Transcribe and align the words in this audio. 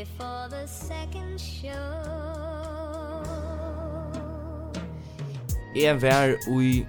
before 0.00 0.48
the 0.50 0.66
second 0.66 1.40
show 1.40 1.72
Jeg 5.74 6.02
var 6.02 6.34
i 6.60 6.86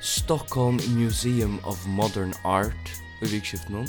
Stockholm 0.00 0.80
Museum 0.88 1.60
of 1.64 1.86
Modern 1.86 2.34
Art 2.44 2.92
i 3.22 3.28
vikskiften 3.30 3.74
nå. 3.74 3.84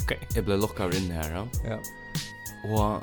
Ok. 0.00 0.12
Jeg 0.34 0.44
ble 0.44 0.58
lokka 0.60 0.88
inn 0.92 1.08
her, 1.10 1.30
ja. 1.32 1.44
Ja. 1.64 1.78
Og 2.64 3.02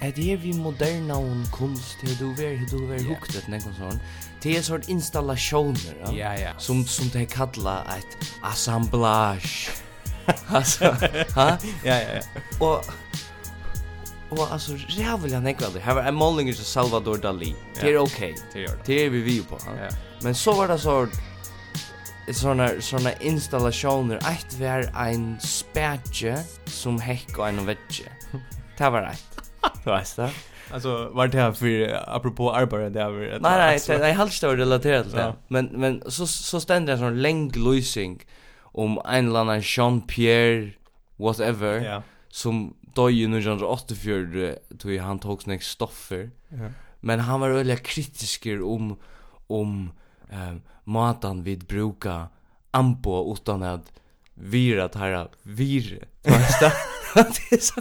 er 0.00 0.10
det 0.10 0.42
vi 0.42 0.52
moderna 0.52 1.14
om 1.14 1.44
kunst, 1.52 2.02
det 2.02 2.18
du 2.20 2.32
ver, 2.34 2.58
det 2.58 2.70
du 2.70 2.86
ver 2.90 3.02
hukt 3.06 3.38
et 3.38 3.48
nekon 3.48 3.74
sånn, 3.78 4.02
det 4.42 4.58
er 4.58 4.66
sånn 4.66 4.86
installasjoner, 4.90 6.02
ja, 6.14 6.34
ja. 6.38 6.54
som, 6.58 6.82
som 6.86 7.10
det 7.14 7.28
kallar 7.34 7.86
et 7.94 8.18
assemblage 8.42 9.77
alltså, 10.48 10.84
ha? 11.34 11.58
Ja, 11.84 11.94
ja, 11.94 12.00
ja. 12.14 12.66
Och 12.66 12.84
Och 14.30 14.52
alltså 14.52 14.72
jävla 14.88 15.40
nekvalder. 15.40 15.80
Her 15.80 15.94
var 15.94 16.02
en 16.02 16.14
målning 16.14 16.54
som 16.54 16.64
Salvador 16.64 17.16
Dali. 17.18 17.54
Det 17.80 17.92
är 17.92 17.98
okej. 17.98 18.34
Det 18.52 18.60
gör 18.60 18.68
det. 18.68 18.82
Det 18.84 19.08
vi 19.08 19.22
vi 19.22 19.42
på. 19.42 19.58
Ja. 19.66 19.88
Men 20.22 20.34
så 20.34 20.52
var 20.52 20.68
det 20.68 20.78
så 20.78 21.06
såna 22.32 22.70
såna 22.80 23.12
installationer 23.12 24.16
ett 24.16 24.60
var 24.60 25.06
en 25.06 25.40
spärge 25.40 26.38
som 26.64 27.00
häck 27.00 27.38
och 27.38 27.48
en 27.48 27.66
vetche. 27.66 28.04
Det 28.78 28.90
var 28.90 29.02
rätt. 29.02 29.24
Du 29.84 29.90
vet 29.90 30.16
det. 30.16 30.30
Alltså 30.72 31.08
var 31.08 31.26
det 31.26 31.38
här 31.40 31.52
för 31.52 32.00
apropå 32.16 32.52
arbete 32.52 32.88
det 32.88 33.04
var 33.04 33.10
Nej 33.12 33.38
nej, 33.40 33.80
det 33.86 34.08
är 34.08 34.12
helt 34.12 34.42
relaterat 34.42 35.06
till 35.06 35.16
det. 35.16 35.34
Men 35.48 35.66
men 35.66 36.02
så 36.06 36.26
så 36.26 36.60
ständer 36.60 36.92
en 36.92 36.98
sån 36.98 37.22
länk 37.22 37.56
losing 37.56 38.24
om 38.78 38.98
en 39.04 39.28
eller 39.28 39.40
annan 39.40 39.62
Jean-Pierre 39.64 40.72
whatever 41.18 41.80
ja. 41.82 42.02
som 42.30 42.68
døg 42.94 43.18
i 43.18 43.26
1984 43.26 44.52
tog 44.78 44.98
han 45.02 45.18
tog 45.22 45.42
sånne 45.42 45.60
stoffer. 45.64 46.28
Ja. 46.54 46.72
men 47.00 47.20
han 47.26 47.40
var 47.42 47.58
veldig 47.58 47.82
kritisk 47.86 48.46
om 48.62 48.96
om 49.48 49.90
um, 50.30 50.60
matan 50.84 51.42
vid 51.42 51.66
bruka 51.66 52.28
ampo 52.70 53.32
utan 53.32 53.62
att 53.62 53.92
vira 54.34 54.88
tara 54.88 55.28
vir 55.42 56.06
fasta 56.22 56.72
det 57.14 57.56
är 57.56 57.60
så 57.60 57.80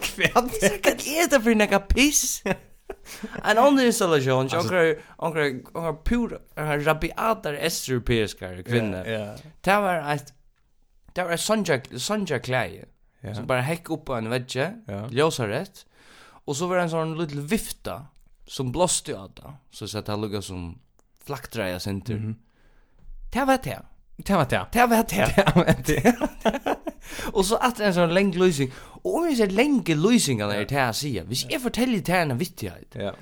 kvärt 0.00 0.82
kan 0.82 0.98
inte 1.00 1.40
för 1.40 1.54
några 1.54 1.80
piss? 1.80 2.42
En 3.44 3.58
annan 3.58 3.80
installation, 3.80 4.48
jag 4.52 4.62
har 4.62 4.96
onkar 5.16 5.60
onkar 5.72 6.02
pur 6.04 6.38
rabiatar 6.84 7.54
estropeiska 7.54 8.62
kvinnor. 8.62 9.04
Det 9.60 9.76
var 9.80 10.12
ett 10.14 10.32
det 11.14 11.24
var 11.24 11.36
sonja 11.36 11.80
sonja 11.84 11.98
sanja 11.98 12.38
klei. 12.38 12.84
Som 13.34 13.46
bara 13.46 13.60
häck 13.60 13.90
upp 13.90 14.04
på 14.04 14.14
en 14.14 14.30
vägge, 14.30 14.74
ljósa 15.10 15.48
rätt. 15.48 15.86
Och 16.44 16.56
så 16.56 16.66
var 16.66 16.76
det 16.76 16.82
en 16.82 16.90
sån 16.90 17.18
liten 17.18 17.46
vifta 17.46 18.06
som 18.46 18.72
blåste 18.72 19.14
åt 19.18 19.36
det. 19.36 19.52
Så 19.70 19.88
så 19.88 19.98
att 19.98 20.06
det 20.06 20.16
lukade 20.16 20.42
som 20.42 20.78
flaktdraja 21.24 21.80
center. 21.80 22.34
Det 23.32 23.44
var 23.44 23.58
det. 23.62 23.82
Det 24.16 24.34
var 24.34 24.46
det. 24.50 24.66
Det 24.72 24.86
var 24.86 25.04
det. 25.08 25.34
Det 25.36 25.52
var 25.54 25.74
det. 25.86 26.76
Och 27.32 27.46
så 27.46 27.56
att 27.56 27.80
en 27.80 27.94
sån 27.94 28.14
lång 28.14 28.32
lösning. 28.32 28.72
Och 28.76 29.16
om 29.16 29.26
vi 29.26 29.36
ser 29.36 29.46
länge 29.46 29.94
lösningarna 29.94 30.54
är 30.54 30.64
det 30.64 30.74
här 30.74 30.92
säger. 30.92 31.24
Vi 31.24 31.34
ska 31.34 31.58
fortälja 31.58 32.02
det 32.04 32.12
här 32.12 32.22
en 32.22 32.38
vittighet. 32.38 32.94
Ja. 32.94 33.12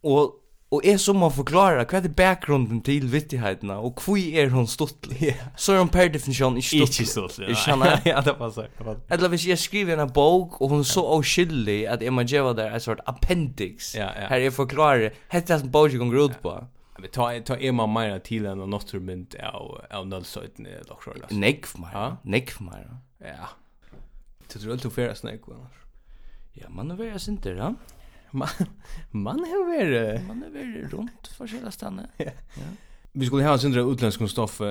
Och 0.00 0.42
Og 0.70 0.82
er 0.84 0.96
som 0.98 1.20
man 1.22 1.30
forklarer 1.30 1.84
hva 1.86 2.00
er 2.02 2.08
bakgrunden 2.10 2.80
til 2.82 3.04
vittigheterna, 3.12 3.76
og 3.78 4.00
hvor 4.02 4.18
er 4.18 4.48
hun 4.50 4.66
stuttlig? 4.66 5.20
Yeah. 5.22 5.44
Så 5.56 5.72
er 5.72 5.78
hun 5.78 5.92
per 5.94 6.08
definisjon 6.10 6.56
ikke 6.58 6.66
stuttlig. 6.66 6.88
Ikke 6.88 7.10
stuttlig, 7.10 7.76
nei. 7.78 7.92
Ja, 8.10 8.20
det 8.20 8.34
var 8.34 8.48
passer. 8.48 8.98
Eller 9.10 9.30
hvis 9.30 9.46
jeg 9.46 9.58
skriver 9.62 10.02
en 10.02 10.10
bok, 10.10 10.60
og 10.60 10.68
hun 10.68 10.82
er 10.82 10.88
så 10.90 11.04
avskyldig 11.06 11.78
at 11.88 12.02
jeg 12.02 12.12
må 12.12 12.26
gjøre 12.26 12.56
der 12.58 12.74
en 12.74 12.82
sort 12.82 13.00
appendix, 13.06 13.94
ja, 13.94 14.10
ja. 14.10 14.26
her 14.28 14.42
jeg 14.48 14.52
forklarer, 14.52 15.14
hette 15.30 15.54
jeg 15.54 15.62
som 15.62 15.70
bogen 15.70 16.02
gonger 16.02 16.24
ut 16.24 16.40
på. 16.42 16.56
Ja. 16.58 16.66
Vi 16.98 17.08
tar 17.12 17.38
ta 17.46 17.54
er 17.60 17.72
man 17.76 17.92
mer 17.92 18.18
til 18.24 18.46
enn 18.48 18.62
naturmynd 18.72 19.36
av, 19.38 19.84
av 19.92 20.06
nødsøytene, 20.08 20.80
doktor. 20.88 21.20
Nekv 21.30 21.76
mer, 21.78 22.16
nekv 22.24 22.58
mer. 22.64 22.86
Ja. 23.26 23.48
Det 24.46 24.58
tror 24.58 24.70
jag 24.70 24.76
inte 24.76 24.90
färdas 24.90 25.22
när 25.22 25.30
annars. 25.30 25.76
Ja, 26.52 26.68
man 26.68 26.90
har 26.90 26.96
varit 26.96 27.28
inte 27.28 27.50
det, 27.50 27.74
Man, 28.30 28.48
man 29.10 29.38
har 29.38 29.66
varit... 29.66 30.26
Man 30.26 30.42
har 30.42 30.50
varit 30.50 30.92
runt 30.92 31.26
för 31.26 31.46
hela 31.46 31.70
stannet. 31.70 32.10
ja. 32.16 32.30
Vi 33.12 33.26
skulle 33.26 33.44
ha 33.44 33.52
en 33.52 33.58
sindra 33.58 33.80
utländsk 33.80 34.30
stoff 34.30 34.60
uh, 34.60 34.66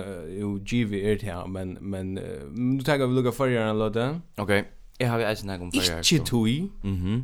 och 0.45 0.59
GV 0.59 0.93
är 0.93 1.16
det 1.16 1.25
här, 1.25 1.47
men, 1.47 1.73
men 1.73 2.17
uh, 2.17 2.51
nu 2.51 2.83
tar 2.83 2.97
vi 2.97 3.07
lukka 3.07 3.31
förra 3.31 3.69
en 3.69 3.79
låda. 3.79 4.21
Okej. 4.35 4.43
Okay. 4.43 4.72
Jag 4.97 5.09
har 5.09 5.19
ju 5.19 5.25
eisen 5.25 5.49
här 5.49 5.61
om 5.61 5.72
förra. 5.72 5.99
Ikke 5.99 6.25
tui 6.25 6.69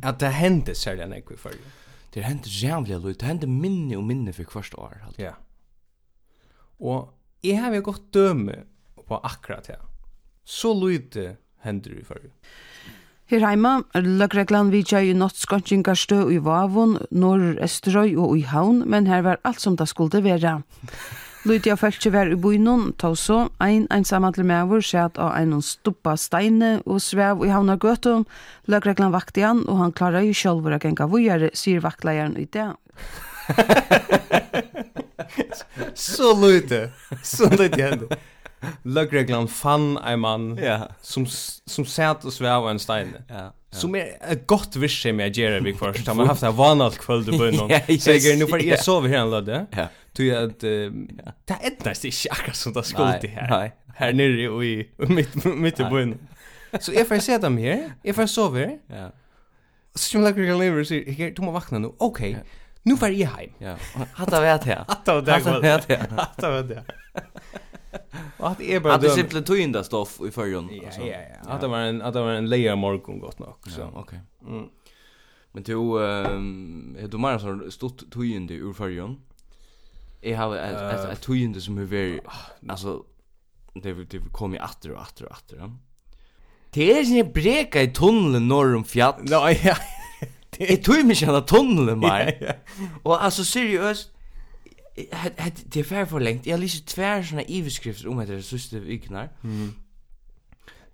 at 0.02 0.20
det 0.20 0.28
hände 0.28 0.74
särlig 0.74 1.02
en 1.02 1.12
ekvi 1.12 1.36
förra. 1.36 1.52
Det 2.14 2.20
hände 2.20 2.42
jävliga 2.46 2.98
lukka, 2.98 3.18
det 3.20 3.26
hände 3.26 3.46
minne 3.46 3.96
och 3.96 4.02
minne 4.02 4.32
för 4.32 4.44
kvarst 4.44 4.74
år. 4.74 5.06
Ja. 5.16 5.32
Og 6.80 7.14
jeg 7.44 7.60
har 7.62 7.74
jo 7.74 7.82
gått 7.82 8.12
døme 8.14 8.64
på 9.06 9.20
akkurat 9.22 9.66
det. 9.66 9.76
Ja 9.78 9.91
så 10.44 10.74
lite 10.74 11.36
hender 11.62 11.90
i 11.90 12.04
förr. 12.04 12.30
Her 13.32 13.40
heima, 13.40 13.82
løgreglan 13.94 14.70
vidja 14.70 15.00
i 15.00 15.14
nattskontingarstø 15.16 16.26
i 16.34 16.36
Vavon, 16.44 16.98
Norr-Esterøy 17.10 18.12
og 18.20 18.34
i 18.36 18.42
Havn, 18.44 18.82
men 18.84 19.06
her 19.08 19.22
var 19.24 19.40
alt 19.48 19.60
som 19.62 19.78
det 19.80 19.86
skulle 19.88 20.20
være. 20.20 20.58
Lydia 21.48 21.74
fæltje 21.74 22.12
var 22.12 22.28
i 22.28 22.36
bøynun, 22.36 22.92
ta 23.00 23.14
så, 23.18 23.48
ein 23.58 23.88
einsamadler 23.90 24.44
meavur 24.46 24.84
sæt 24.84 25.16
av 25.18 25.32
ein 25.34 25.62
stuppa 25.64 26.14
steine 26.20 26.82
og 26.86 27.00
svev 27.02 27.42
i 27.46 27.50
havna 27.50 27.78
gøtum. 27.80 28.26
Løgreglan 28.70 29.16
vakti 29.16 29.42
han, 29.42 29.64
og 29.66 29.80
han 29.80 29.96
klarar 29.96 30.22
jo 30.22 30.36
sjálfur 30.36 30.76
a 30.76 30.78
genga 30.78 31.08
vujare, 31.10 31.50
sier 31.54 31.80
vaktleieren 31.82 32.36
i 32.38 32.44
det. 32.44 32.68
så 35.94 36.34
lute, 36.36 36.90
så 37.24 37.48
lute 37.50 37.80
hende. 37.80 38.06
Lögreglan 38.82 39.48
fann 39.48 39.98
en 39.98 40.20
man 40.20 40.58
yeah. 40.58 40.82
som 41.00 41.26
som 41.66 41.84
satt 41.84 42.24
och 42.24 42.32
sväv 42.32 42.68
en 42.68 42.78
stein. 42.78 43.16
Ja. 43.28 43.34
Yeah. 43.34 43.50
Ja. 43.70 43.78
Som 43.78 43.94
är 43.94 44.16
ett 44.20 44.46
gott 44.46 44.76
visse 44.76 45.12
med 45.12 45.36
Jerry 45.36 45.60
Big 45.60 45.78
Force. 45.78 46.02
Han 46.06 46.18
har 46.18 46.26
haft 46.26 46.42
en 46.42 46.56
vanalt 46.56 46.98
kväll 46.98 47.24
på 47.24 47.30
någon. 47.32 47.98
Så 48.00 48.10
jag 48.10 48.38
nu 48.38 48.46
för 48.46 48.64
jag 48.64 48.84
sover 48.84 49.08
här 49.08 49.16
en 49.16 49.30
lödde. 49.30 49.66
Ja. 49.70 49.88
Tog 50.12 50.26
jag 50.26 50.50
att 50.50 50.60
det 50.60 50.68
är 50.68 50.90
nästan 51.84 52.10
inte 52.10 52.30
akkurat 52.30 52.56
som 52.56 52.72
det 52.72 52.82
skulle 52.82 53.20
till 53.20 53.30
här. 53.30 53.50
Nej. 53.50 53.72
Här 53.94 54.12
nere 54.12 54.48
och 54.48 54.64
i 54.64 54.88
mitt 54.96 55.44
mitt 55.44 55.80
i 55.80 55.84
byn. 55.84 56.18
Så 56.80 56.92
jag 56.92 57.08
får 57.08 57.18
se 57.18 57.38
dem 57.38 57.58
här. 57.58 57.92
Jag 58.02 58.16
får 58.16 58.26
sova 58.26 58.58
här. 58.58 58.78
Ja. 58.86 59.12
Så 59.94 59.98
som 59.98 60.22
lägger 60.22 60.42
jag 60.42 60.58
lever 60.58 60.84
så 60.84 60.94
här 60.94 61.30
du 61.36 61.42
må 61.42 61.50
vakna 61.50 61.78
nu. 61.78 61.92
Okej. 61.98 62.36
Nu 62.82 62.96
får 62.96 63.08
jag 63.08 63.28
hem. 63.28 63.50
Ja. 63.58 63.76
Hatta 64.12 64.40
vet 64.40 64.66
jag. 64.66 64.84
Hatta 64.88 65.20
vet 65.20 65.88
jag. 65.88 65.98
Hatta 65.98 66.62
vet 66.62 66.70
jag. 66.76 66.84
Att 68.36 68.58
det 68.58 68.74
är 68.74 68.80
bara 68.80 68.94
Att 68.94 69.00
det 69.00 69.10
simpelt 69.10 69.46
tog 69.46 69.58
stoff 69.84 70.20
i 70.28 70.30
förrån 70.30 70.70
alltså. 70.84 71.00
Ja, 71.00 71.06
ja, 71.06 71.18
ja. 71.44 71.50
Att 71.50 71.60
det 71.60 71.68
var 71.68 71.78
en 71.78 72.02
att 72.02 72.14
det 72.14 72.20
var 72.20 72.32
en 72.32 72.48
layer 72.48 72.76
morgon 72.76 73.18
gott 73.18 73.38
nog 73.38 73.54
så. 73.66 73.80
Ja, 73.80 73.90
okej. 73.94 74.20
Mm. 74.46 74.64
Men 75.52 75.62
du 75.62 75.72
ehm 75.72 76.26
um, 76.32 76.96
du 77.10 77.18
menar 77.18 77.38
så 77.38 77.70
stort 77.70 78.10
tog 78.10 78.26
in 78.26 78.46
det 78.46 78.54
ur 78.54 78.72
förrån. 78.72 79.20
Jag 80.20 80.38
har 80.38 80.56
ett 80.56 81.12
ett 81.12 81.20
tog 81.20 81.36
in 81.36 81.52
det 81.52 81.60
som 81.60 81.78
är 81.78 81.84
very 81.84 82.20
alltså 82.68 83.04
det 83.74 83.92
det 84.04 84.18
kommer 84.32 84.56
ju 84.56 84.62
åter 84.62 84.92
och 84.92 85.02
åter 85.02 85.26
och 85.26 85.32
åter. 85.32 85.58
Ja. 85.58 85.70
Det 86.70 86.92
är 86.92 87.02
ju 87.02 87.24
breka 87.24 87.82
i 87.82 87.88
tunneln 87.88 88.48
norr 88.48 88.74
om 88.76 88.84
fjäll. 88.84 89.14
Nej, 89.20 89.60
ja. 89.64 89.76
Det 90.50 90.76
tog 90.76 91.04
mig 91.04 91.16
själva 91.16 91.40
tunneln 91.40 91.98
mer. 91.98 92.58
Och 93.02 93.24
alltså 93.24 93.44
seriöst 93.44 94.10
det 94.96 95.76
er 95.76 95.84
færre 95.84 96.06
for 96.06 96.18
lengt. 96.18 96.46
Jeg 96.46 96.54
har 96.54 96.60
lyst 96.60 96.82
til 96.82 96.96
tvær 96.96 97.22
sånne 97.24 97.44
iveskrifter 97.48 98.10
om 98.12 98.20
det 98.26 98.42
sista 98.44 98.78
vikene. 98.82 99.28
Mm. 99.42 99.70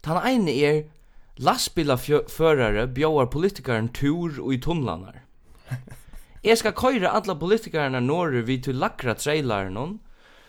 Den 0.06 0.20
ene 0.30 0.54
er 0.54 0.82
lastbilaførere 1.38 2.88
bjøver 2.94 3.30
politikeren 3.30 3.88
tur 3.88 4.38
og 4.38 4.54
i 4.54 4.60
tunnlaner. 4.62 5.18
Jeg 6.44 6.58
skal 6.58 6.72
køyre 6.72 7.10
alla 7.10 7.34
politikerne 7.34 8.00
norr 8.00 8.40
vi 8.46 8.58
til 8.62 8.78
lakra 8.78 9.14
traileren 9.14 9.98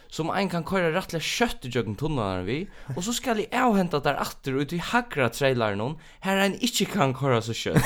som 0.09 0.31
ein 0.33 0.49
kan 0.49 0.63
køyra 0.65 0.89
rattla 0.95 1.19
kjøtt 1.21 1.67
i 1.67 1.71
jøkken 1.73 1.95
tunnanar 1.99 2.41
vi, 2.47 2.63
og 2.95 3.03
så 3.05 3.13
skal 3.13 3.37
jeg 3.43 3.51
avhenta 3.53 4.01
der 4.01 4.17
atter 4.17 4.57
ut 4.57 4.73
i 4.73 4.81
hagra 4.81 5.29
trailer 5.29 5.77
noen, 5.77 5.99
her 6.25 6.41
ein 6.41 6.57
ikkje 6.65 6.89
kan 6.95 7.13
køyra 7.17 7.41
så 7.45 7.53
kjøtt. 7.53 7.85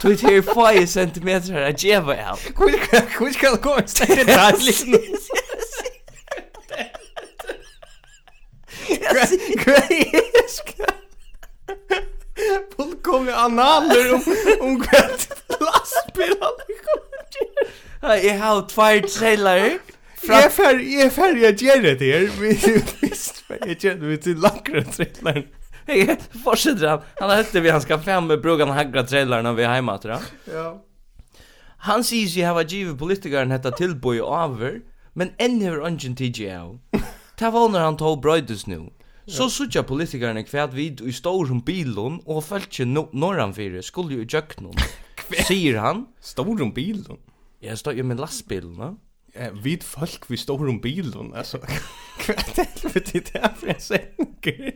Tui 0.00 0.16
til 0.16 0.40
er 0.40 0.46
5 0.48 0.86
centimeter 0.88 1.52
her, 1.58 1.68
jeg 1.70 1.80
djeva 1.84 2.16
av. 2.32 2.40
Hvor 2.56 3.32
skal 3.36 3.58
det 3.58 3.62
gå? 3.62 3.76
Det 3.84 4.08
er 4.16 4.32
rastlist. 4.32 5.28
Grejiska 9.62 10.88
Fullkomna 12.76 13.32
analer 13.44 14.14
om, 14.14 14.24
om 14.60 14.80
kvart 14.82 15.28
lastbilar 15.60 16.56
jeg 18.02 18.38
har 18.40 18.64
tvær 18.70 19.04
trailere 19.06 19.78
Jag 20.28 20.52
fär 20.52 20.78
jag 21.02 21.12
fär 21.12 21.36
jag 21.36 21.62
ger 21.62 21.82
det 21.82 22.04
här. 22.04 22.40
Vi 22.40 22.82
visst 23.00 23.44
jag 23.48 23.84
ger 23.84 23.94
det 23.94 24.16
till 24.16 24.36
lackra 24.38 24.82
trailern. 24.84 25.44
Hej, 25.86 26.16
fortsätter 26.44 26.86
han. 26.88 27.00
Han 27.20 27.30
hette 27.30 27.60
vi 27.60 27.70
han 27.70 27.80
ska 27.82 27.98
fem 27.98 28.26
med 28.26 28.40
brugan 28.40 28.68
hagra 28.70 29.02
trailern 29.02 29.56
vi 29.56 29.64
hemma 29.64 29.98
tror 29.98 30.14
jag. 30.14 30.54
Ja. 30.54 30.84
Han 31.78 32.04
säger 32.04 32.26
sig 32.26 32.42
hava 32.42 32.62
givet 32.62 32.98
politikern 32.98 33.50
hetta 33.50 33.70
tilboi 33.70 34.20
over, 34.20 34.80
men 35.12 35.32
enn 35.38 35.60
hever 35.60 35.80
ungen 35.86 36.16
TGL. 36.16 36.78
Ta 37.38 37.50
vånar 37.50 37.80
han 37.80 37.96
tog 37.96 38.20
brøydes 38.22 38.66
nu. 38.66 38.90
Så 39.26 39.48
suttja 39.50 39.82
politikerne 39.82 40.42
kvært 40.44 40.74
vid 40.74 41.00
i 41.06 41.12
storum 41.12 41.60
bilon 41.66 42.20
og 42.26 42.42
fölkje 42.44 42.86
no 42.86 43.08
norranfyrir 43.12 43.82
skulle 43.82 44.14
jo 44.14 44.22
i 44.22 44.26
jöknum. 44.26 44.74
Sier 45.46 45.78
han. 45.84 46.06
Storum 46.20 46.72
bilon? 46.74 47.18
Ja, 47.62 47.76
stod 47.76 47.98
jo 47.98 48.04
med 48.04 48.18
lastbilen, 48.22 48.78
va? 48.78 48.92
Ja, 49.32 49.50
vid 49.62 49.82
folk 49.82 50.30
vi 50.30 50.36
står 50.36 50.68
om 50.68 50.80
bilen, 50.80 51.34
alltså. 51.34 51.58
Kvart 52.18 52.78
för 52.78 53.12
det 53.12 53.32
där 53.32 53.54
för 53.56 53.66
en 53.66 53.80
sänker. 53.80 54.74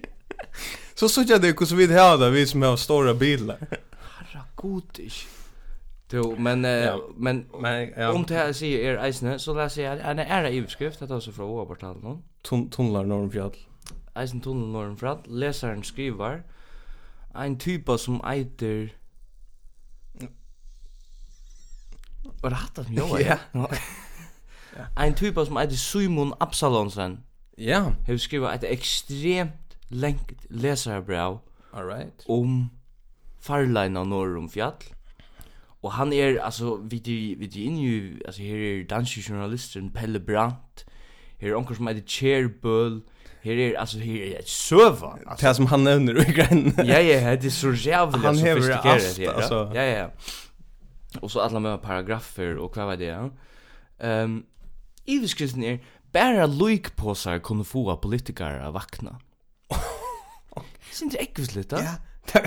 Så 0.94 1.08
såg 1.08 1.25
jag 1.29 1.43
det 1.43 1.61
hur 1.61 1.67
så 1.67 1.75
vid 1.75 1.91
här 1.91 2.19
där 2.19 2.31
vi 2.31 2.47
som 2.47 2.62
har 2.62 2.76
stora 2.76 3.14
bilar. 3.14 3.58
Herregodish. 3.99 5.26
Jo, 6.12 6.37
men 6.38 6.64
eh, 6.64 6.70
ja, 6.70 7.00
men, 7.17 7.47
men 7.61 7.93
ja. 7.97 8.12
om 8.12 8.25
det 8.25 8.35
här 8.35 8.53
sier 8.53 8.79
er 8.79 9.00
eisne 9.03 9.38
så 9.43 9.55
läser 9.55 9.82
jeg 9.82 10.00
en 10.00 10.19
ära 10.19 10.50
det 10.50 11.03
er 11.03 11.14
også 11.14 11.32
fra 11.32 11.44
Obertal 11.44 11.97
nå. 12.03 12.23
Tun 12.44 12.70
tunnlar 12.70 13.05
norr 13.05 13.31
Fjall. 13.31 13.56
Eisen 14.17 14.41
tunnel 14.41 14.69
norr 14.73 14.97
fjäll. 14.97 15.19
Läsaren 15.26 15.82
skriver 15.82 16.43
en 17.35 17.58
typa 17.58 17.99
som 17.99 18.20
eiter 18.25 18.94
Var 22.43 22.50
det 22.50 22.56
hatt 22.56 22.76
hattat 22.79 22.88
mjög? 22.91 23.20
Ja. 23.20 23.38
En 24.99 25.14
typ 25.14 25.38
som 25.46 25.56
heter 25.56 25.76
Simon 25.76 26.34
Absalonsen. 26.40 27.19
Ja. 27.58 27.93
Har 28.06 28.17
skrivit 28.17 28.64
et 28.64 28.73
ekstremt 28.73 29.76
lengt 29.90 30.46
läsarbrev. 30.50 31.38
All 31.73 31.84
right. 31.84 32.25
Om 32.28 32.70
farleina 33.40 34.05
norr 34.05 34.37
om 34.38 34.49
fjall. 34.50 34.75
Og 35.82 35.93
han 35.93 36.12
er, 36.12 36.40
altså, 36.43 36.76
vi 36.76 37.37
vi 37.38 37.64
in 37.64 37.76
ju 37.78 38.19
altså, 38.25 38.43
her 38.43 38.56
er 38.56 38.84
danske 38.90 39.23
journalisten 39.28 39.90
Pelle 39.90 40.20
Brandt. 40.20 40.84
Her 41.38 41.50
er 41.50 41.56
onker 41.56 41.75
som 41.75 41.87
heter 41.87 42.02
Cherbøl. 42.06 43.02
Her 43.43 43.52
er, 43.52 43.79
altså, 43.79 43.99
her 43.99 44.25
er 44.25 44.38
et 44.38 44.49
søva. 44.49 45.19
Altså. 45.26 45.46
Det 45.46 45.56
som 45.56 45.67
han 45.67 45.81
nevner 45.81 46.20
i 46.20 46.32
grein. 46.32 46.75
ja, 46.79 47.00
ja, 47.00 47.37
det 47.37 47.46
er 47.46 47.50
så 47.50 47.70
jævlig 47.70 48.20
Han 48.20 48.37
hever 48.37 48.76
alt, 48.76 49.19
her, 49.19 49.31
altså. 49.31 49.70
Ja, 49.75 49.82
ja, 49.82 49.99
ja. 50.00 50.06
Og 51.22 51.31
så 51.31 51.40
alle 51.40 51.61
med 51.61 51.79
paragrafer 51.79 52.58
og 52.58 52.75
hva 52.75 52.82
var 52.82 52.96
det, 52.96 53.06
ja. 53.06 53.29
Um, 54.25 54.44
Iviskrisen 55.06 55.62
er, 55.64 55.79
bara 56.12 56.47
loikposar 56.47 57.38
kunne 57.38 57.64
få 57.64 57.97
politikere 58.03 58.64
av 58.67 58.75
vakna. 58.75 59.19
Syns 60.97 61.12
det 61.12 61.23
ekvisligt, 61.23 61.56
litt, 61.56 61.70
da? 61.70 61.82
Ja. 61.82 62.43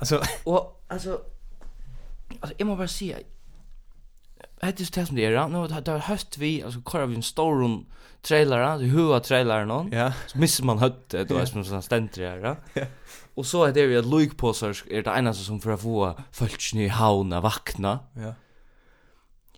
altså... 0.00 0.22
Og, 0.44 0.82
altså... 0.88 1.18
Alltså 2.40 2.54
jeg 2.58 2.66
må 2.66 2.76
bare 2.76 2.88
si... 2.88 3.12
Hette 4.62 4.82
just 4.84 4.94
det 4.94 5.06
som 5.08 5.16
det 5.16 5.24
er, 5.24 5.48
nu 5.48 5.56
Nå, 5.56 5.66
det 5.66 6.00
höst 6.04 6.36
vi 6.38 6.60
alltså 6.62 6.80
kör 6.80 7.06
vi 7.06 7.14
en 7.14 7.22
stor 7.22 7.62
trailer 8.22 8.78
då 8.78 8.84
hua 8.84 9.20
trailer 9.20 9.64
någon 9.64 9.92
ja 9.92 10.12
så 10.26 10.38
missar 10.38 10.64
man 10.64 10.78
hött 10.78 11.08
då 11.08 11.36
är 11.36 11.44
som 11.44 11.64
sån 11.64 11.82
stentri 11.82 12.26
här 12.26 12.56
ja 12.74 12.82
och 13.34 13.46
så 13.46 13.64
är 13.64 13.72
det 13.72 13.86
vi 13.86 13.96
att 13.96 14.06
Luke 14.06 14.34
på 14.34 14.52
så 14.52 14.66
är 14.66 15.02
det 15.02 15.10
ena 15.10 15.34
som 15.34 15.60
för 15.60 15.70
att 15.70 15.82
få 15.82 16.14
folk 16.32 16.74
i 16.74 16.88
hauna 16.88 17.40
vakna 17.40 17.98
ja 18.14 18.34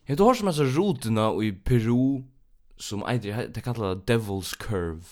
Jag 0.04 0.20
har 0.20 0.34
som 0.34 0.48
alltså 0.48 0.62
roterna 0.62 1.44
i 1.44 1.52
Peru 1.52 2.22
som 2.76 3.02
äter 3.02 3.48
det 3.54 3.60
kallas 3.60 3.98
Devil's 4.06 4.56
Curve. 4.58 5.02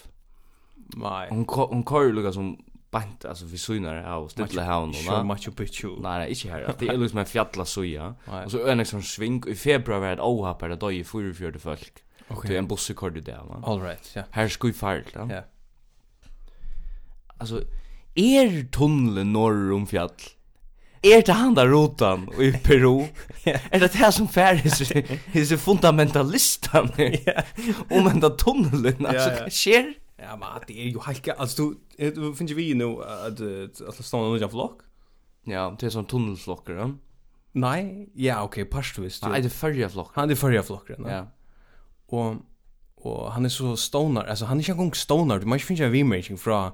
Nej. 0.96 1.28
Hon 1.30 1.46
hon 1.48 1.84
kör 1.84 2.12
lukar 2.12 2.32
som 2.32 2.64
bant 2.90 3.24
alltså 3.24 3.44
vi 3.44 3.58
synar 3.58 3.94
här 3.94 4.16
och 4.16 4.30
stilla 4.30 4.62
här 4.62 4.86
nu 4.86 5.02
va. 5.08 5.24
Machu 5.24 5.50
Picchu. 5.50 5.88
Nej, 5.88 6.18
nej, 6.18 6.30
inte 6.30 6.48
här. 6.50 6.74
Det 6.78 6.88
är 6.88 6.96
liksom 6.96 7.18
en 7.18 7.26
fjalla 7.26 7.64
soja. 7.64 8.14
Och 8.44 8.50
så 8.50 8.66
en 8.66 8.78
liksom 8.78 9.02
sving 9.02 9.42
i 9.46 9.54
februari 9.54 10.12
ett 10.12 10.20
ohapp 10.20 10.60
det 10.60 10.76
då 10.76 10.92
i 10.92 11.04
förfjörde 11.04 11.58
folk. 11.58 11.92
Okay. 12.28 12.48
Det 12.48 12.54
är 12.54 12.58
en 12.58 12.68
buss 12.68 12.90
kör 13.00 13.10
det 13.10 13.20
där 13.20 13.42
va. 13.48 13.62
All 13.66 13.80
right, 13.82 14.12
ja. 14.14 14.22
Här 14.30 14.48
ska 14.48 14.66
vi 14.66 14.72
fart 14.72 15.16
va. 15.16 15.28
Ja. 15.32 15.42
Alltså 17.38 17.62
är 18.14 18.64
tunneln 18.64 19.32
norr 19.32 19.72
om 19.72 19.86
fjäll. 19.86 20.08
Er 21.02 21.22
det 21.26 21.32
han 21.32 21.54
där 21.54 21.66
rotan 21.66 22.28
i 22.38 22.52
Peru? 22.52 23.06
Är 23.44 23.80
det 23.80 23.94
här 23.94 24.10
som 24.10 24.28
färdes 24.28 24.92
his 25.26 25.62
fundamentalistan? 25.62 26.88
Om 27.90 28.04
den 28.04 28.20
där 28.20 28.30
tunneln 28.30 29.06
alltså 29.06 29.50
sker. 29.50 29.94
Ja, 30.16 30.36
men 30.36 30.48
det 30.66 30.80
är 30.80 30.88
ju 30.88 31.00
helt 31.00 31.28
alltså 31.28 31.74
du 31.96 32.34
finns 32.34 32.50
ju 32.50 32.54
vi 32.54 32.74
nu 32.74 32.96
att 33.02 33.80
att 33.88 34.04
stanna 34.04 34.24
under 34.24 34.42
en 34.42 34.50
flock. 34.50 34.80
Ja, 35.44 35.76
det 35.80 35.86
är 35.86 35.90
som 35.90 36.04
tunnelflockar, 36.04 36.72
ja. 36.72 36.90
Nej, 37.52 38.10
ja, 38.14 38.42
okej, 38.42 38.64
parstvis. 38.64 39.20
pastvist. 39.20 39.32
Nej, 39.32 39.40
det 39.40 39.46
är 39.46 39.50
förra 39.50 39.88
flock. 39.88 40.10
Han 40.14 40.30
är 40.30 40.34
förra 40.34 40.62
flock, 40.62 40.90
ja. 40.98 41.26
Och 42.06 42.36
och 43.02 43.32
han 43.32 43.44
är 43.44 43.48
så 43.48 43.76
stoner, 43.76 44.24
alltså 44.24 44.44
han 44.44 44.58
är 44.58 44.62
ju 44.62 44.70
en 44.70 44.78
gång 44.78 44.94
stoner, 44.94 45.38
du 45.38 45.46
måste 45.46 45.66
finna 45.66 45.84
en 45.84 45.92
vimering 45.92 46.38
från 46.38 46.72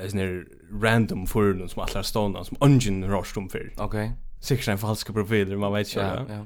är 0.00 0.08
sånne 0.08 0.44
random 0.82 1.26
forhånden 1.26 1.68
som 1.68 1.82
alla 1.82 2.02
er 2.02 2.44
som 2.44 2.56
ungen 2.60 3.04
rørst 3.04 3.34
för. 3.34 3.72
Okej. 3.78 4.08
Ok. 4.08 4.44
Sikkert 4.44 4.68
en 4.68 4.78
falsk 4.78 5.12
profiler, 5.12 5.56
man 5.56 5.72
vet 5.72 5.88
inte. 5.88 6.00
Ja, 6.00 6.24
ja. 6.28 6.44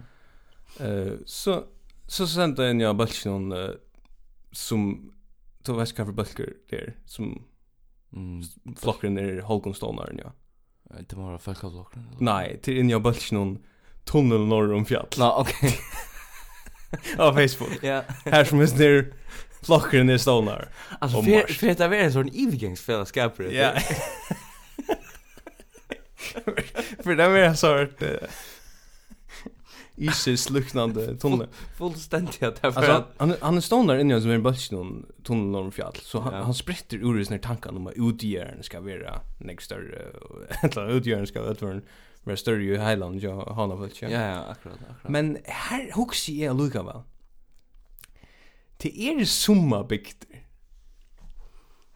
ja. 0.79 0.87
Uh, 0.87 1.19
så, 1.27 1.65
så 2.06 2.27
sendte 2.27 2.67
en 2.67 2.81
jag 2.81 2.97
bølge 2.97 3.31
någon 3.31 3.53
uh, 3.53 3.71
som, 4.53 5.12
du 5.67 5.73
vet 5.73 5.99
jag 5.99 6.06
för 6.06 6.12
bulker 6.12 6.53
där 6.71 6.97
som 7.06 7.43
mm. 8.12 8.43
flokken 8.77 9.19
er 9.19 9.41
Holgenstånaren, 9.41 10.21
ja. 10.25 10.33
Det 11.01 11.17
må 11.17 11.31
være 11.31 11.39
folkeflokken? 11.39 12.06
Nej, 12.21 12.61
till 12.62 12.79
inn 12.79 12.91
jag 12.91 13.03
bølge 13.03 13.35
tunnel 14.05 14.47
norr 14.47 14.73
om 14.73 14.87
fjall. 14.87 15.09
Ja, 15.19 15.35
okej. 15.41 15.75
På 17.17 17.23
Av 17.23 17.33
Facebook. 17.33 17.83
Ja. 17.83 18.03
Här 18.25 18.44
som 18.44 18.61
är 18.61 18.67
sånne 18.67 19.05
Flockren 19.62 20.08
är 20.08 20.19
stoner. 20.19 20.69
Alltså 20.99 21.22
för 21.22 21.52
för 21.52 21.66
det 21.66 21.84
är 21.84 21.93
en 21.93 22.12
sån 22.12 22.28
övergångsfällskap 22.28 23.37
det. 23.37 23.52
Ja. 23.55 23.72
För 27.02 27.14
det 27.16 27.25
är 27.25 27.55
så 27.55 27.75
att 27.75 28.02
Isis 29.98 30.50
luknande 30.50 31.17
tunnel. 31.17 31.48
Fullständigt 31.77 32.43
att 32.43 32.62
därför 32.62 32.81
alltså, 32.81 33.05
han 33.17 33.34
han 33.41 33.62
står 33.62 33.86
där 33.86 33.98
inne 33.98 34.20
som 34.20 34.31
en 34.31 34.43
bulch 34.43 34.72
någon 34.72 35.06
tunnel 35.22 35.46
norr 35.46 35.70
fjäll 35.70 35.93
så 36.03 36.20
han, 36.20 36.34
ja. 36.34 36.43
han 36.43 36.55
spritter 36.55 36.96
ur 36.96 37.24
sina 37.24 37.38
tankar 37.38 37.70
om 37.70 37.86
att 37.86 37.93
utgören 37.96 38.62
ska 38.62 38.81
vara 38.81 39.20
nästa 39.38 39.62
större 39.65 40.05
eller 40.62 40.91
utgören 40.91 41.27
ska 41.27 41.43
vara 41.43 41.81
vara 42.24 42.36
större 42.36 42.62
i 42.62 42.79
Highland 42.79 43.20
ja 43.20 43.53
han 43.55 43.70
har 43.70 43.77
väl 43.77 43.91
ja. 44.00 44.08
Ja, 44.08 44.44
akkurat 44.44 44.74
akkurat. 44.74 45.12
Men 45.12 45.38
här 45.44 45.93
huxar 45.94 46.32
jag 46.32 46.56
lukar 46.56 46.82
väl 46.82 47.03
det 48.82 48.93
er 49.08 49.25
summa 49.25 49.82
bygder. 49.82 50.44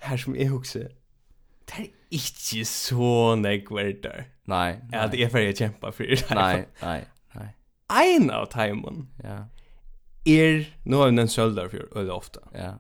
Her 0.03 0.17
som 0.17 0.35
jeg 0.37 0.51
husker, 0.51 0.89
det 1.71 1.79
er 1.79 1.91
ikke 2.11 2.65
så 2.67 3.35
nekverter. 3.39 4.27
Nei, 4.51 4.81
nei. 4.91 4.99
At 5.05 5.15
jeg 5.15 5.31
får 5.31 5.53
kjempa 5.55 5.93
for 5.95 6.11
det. 6.11 6.25
Nei, 6.35 6.65
nei, 6.83 6.99
nei. 7.39 7.49
Ein 7.93 8.31
av 8.35 8.49
timen 8.51 9.07
ja. 9.23 9.45
er, 10.27 10.65
nå 10.85 11.03
har 11.03 11.13
vi 11.13 11.17
nevnt 11.19 11.35
Sølder 11.35 11.71
for 11.71 11.99
øde 12.01 12.15
ofte, 12.15 12.41
ja. 12.57 12.73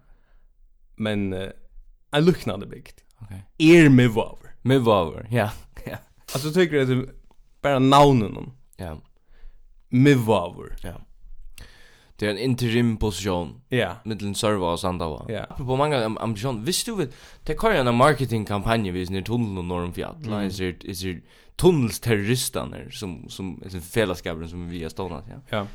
men 0.97 1.31
uh, 1.37 1.51
en 2.13 2.25
luknande 2.27 2.67
bygd. 2.67 3.05
Okay. 3.23 3.43
Er 3.61 3.89
Med 3.89 4.11
Mivover, 4.63 5.27
ja. 5.31 5.51
ja. 5.87 5.97
Altså 6.35 6.53
tykker 6.55 6.77
jeg 6.83 6.91
at 6.91 7.15
bara 7.63 7.79
navnen. 7.79 8.53
Ja. 8.79 8.95
Med 9.91 10.17
Mivover. 10.17 10.75
Ja 10.83 10.97
det 12.17 12.27
är 12.27 12.31
en 12.31 12.39
interim 12.39 12.97
position. 12.97 13.61
Ja. 13.69 13.77
Yeah. 13.77 13.97
Mellan 14.05 14.35
server 14.35 14.67
och 14.67 14.81
sandava. 14.81 15.25
Ja. 15.29 15.35
Yeah. 15.35 15.57
På 15.57 15.77
många 15.77 16.05
ambition, 16.21 16.65
visst 16.65 16.87
du 16.87 16.97
vet, 16.97 17.15
det 17.43 17.55
kan 17.55 17.73
ju 17.73 17.79
en 17.79 17.95
marketing 17.95 18.45
kampanj 18.45 18.91
vis 18.91 19.11
när 19.11 19.23
tunneln 19.23 19.59
och 19.59 19.65
norm 19.65 19.93
fjäll. 19.93 20.15
Mm. 20.17 20.33
Är 20.33 20.49
det 20.59 20.85
är 20.89 21.15
det 21.15 21.21
tunnelsterroristerna 21.57 22.77
som 22.91 23.29
som 23.29 23.63
är 23.65 23.75
en 23.75 23.81
fällaskapen 23.81 24.49
som 24.49 24.69
vi 24.69 24.83
har 24.83 24.91
stånat, 24.91 25.25
ja. 25.29 25.37
Ja. 25.49 25.67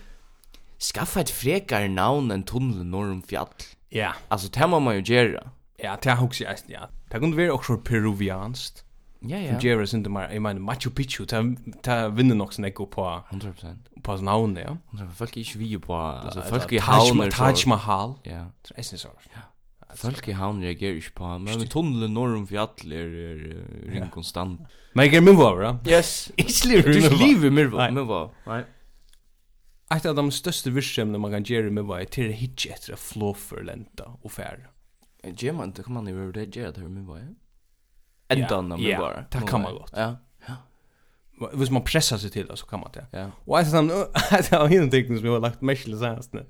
Skaffa 0.94 1.22
ett 1.22 1.30
frekare 1.30 1.88
namn 1.88 2.32
än 2.32 2.44
tunneln 2.44 2.92
norm 2.92 3.22
fjäll. 3.22 3.46
Ja. 3.90 4.14
Alltså 4.28 4.60
det 4.60 4.68
må 4.68 4.80
man 4.80 4.96
ju 4.96 5.16
göra. 5.16 5.52
Ja, 5.78 5.98
det 6.04 6.12
har 6.12 6.26
också 6.26 6.44
ja. 6.68 6.90
Det 7.10 7.20
kunde 7.20 7.38
vara 7.38 7.52
också 7.52 7.78
peruvianskt. 7.78 8.84
Ja, 9.26 9.40
ja. 9.42 9.58
Som 9.58 9.62
sind 9.62 9.80
det 9.82 9.90
synder 9.90 10.12
mer, 10.40 10.60
Machu 10.60 10.90
Picchu, 10.90 11.26
ta 11.26 11.42
vinner 12.14 12.38
nok 12.38 12.54
sånn 12.54 12.68
ekko 12.70 12.86
på 12.94 13.06
100%. 13.32 13.90
På 14.06 14.18
sånn 14.20 14.30
navn, 14.30 14.56
ja. 14.62 14.76
100%. 14.94 15.16
Folk 15.18 15.38
er 15.38 15.42
ikke 15.42 15.62
vi 15.64 15.78
på, 15.82 15.98
altså 15.98 16.46
folk 16.46 16.74
i 16.74 16.82
havner. 16.84 17.34
Taj 17.34 17.66
Mahal. 17.70 18.18
Ja. 18.28 18.46
Det 18.68 18.78
er 18.78 18.86
sånn 18.86 19.02
sånn. 19.08 19.30
Ja. 19.34 19.48
Folk 19.98 20.28
i 20.30 20.36
havn 20.38 20.62
reagerer 20.62 21.00
ikke 21.00 21.16
på, 21.18 21.30
men 21.42 21.62
vi 21.64 21.68
Tunnel 21.72 22.12
norr 22.12 22.36
om 22.38 22.46
fjall 22.46 22.92
er 22.94 23.14
ring 23.90 24.10
konstant. 24.14 24.62
Men 24.94 25.10
jeg 25.10 25.24
war, 25.38 25.62
ja? 25.64 25.74
Yes. 25.88 26.32
Ikke 26.38 26.68
livet 26.68 26.86
mye 26.86 26.92
over. 26.92 26.94
Du 26.94 27.08
ikke 27.08 27.22
livet 27.24 27.54
mye 27.58 28.04
over. 28.04 28.34
Nei. 28.46 28.64
Ett 29.96 30.06
av 30.06 30.18
de 30.20 30.32
största 30.36 30.70
virksemne 30.76 31.18
man 31.18 31.32
kan 31.32 31.46
gjøre 31.48 31.72
med 31.72 31.88
var 31.88 32.04
til 32.12 32.34
å 32.34 32.36
hitje 32.36 32.74
etter 32.76 32.98
å 32.98 33.34
lenta 33.64 34.10
og 34.20 34.32
fære. 34.36 34.68
Gjør 35.32 35.56
man 35.56 35.72
det, 35.72 35.86
kan 35.86 35.96
man 35.96 36.10
jo 36.12 36.18
gjøre 36.18 36.34
det, 36.44 36.56
gjør 36.56 36.76
det 36.76 36.90
med? 36.92 37.36
ändan 38.28 38.72
om 38.72 38.84
det 38.84 38.98
bara. 38.98 39.26
Det 39.32 39.48
kan 39.48 39.62
man 39.62 39.74
gott. 39.74 39.94
Ja. 39.96 40.16
Ja. 40.48 40.56
Hvis 41.54 41.70
man 41.70 41.84
pressar 41.84 42.18
sig 42.18 42.30
till 42.30 42.48
det 42.48 42.58
så 42.58 42.66
kan 42.66 42.80
man 42.80 42.90
det. 42.94 43.06
Ja. 43.12 43.32
Och 43.46 43.58
alltså 43.58 43.76
han 43.76 43.92
alltså 44.32 44.56
han 44.56 44.70
hinner 44.70 44.88
tycka 44.88 45.16
som 45.16 45.26
jag 45.26 45.34
har 45.34 45.40
lagt 45.40 45.62
mig 45.62 45.76
till 45.76 46.00
senast 46.00 46.34
nu. 46.34 46.46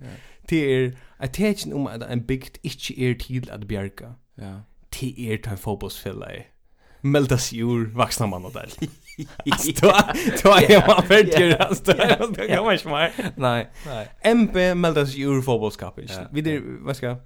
Det 0.47 0.57
är 0.57 0.97
attention 1.17 1.73
om 1.73 1.87
att 1.87 2.01
en 2.01 2.25
bigt 2.25 2.57
inte 2.61 3.01
är 3.01 3.13
till 3.13 3.51
att 3.51 3.63
bjärka. 3.63 4.13
Ja. 4.35 4.61
Det 4.99 5.33
är 5.33 5.37
ta 5.37 5.57
fotbollsfälla. 5.57 6.27
Meldas 7.01 7.53
ur 7.53 7.85
vaxna 7.85 8.27
man 8.27 8.45
och 8.45 8.53
där. 8.53 8.69
Alltså 9.51 9.71
då 10.43 10.49
är 10.49 10.87
man 10.87 11.03
färdig 11.03 11.53
alltså 11.59 11.93
då 12.27 12.47
kan 12.47 12.65
man 12.65 12.73
inte 12.73 12.87
mer. 12.87 13.11
Nej. 13.35 13.67
MP 14.21 14.75
meldas 14.75 15.15
i 15.15 15.21
ur 15.21 15.41
fotbollskapen. 15.41 16.07
Vi 16.31 16.41
det 16.41 16.61
vad 16.79 16.97
ska. 16.97 17.09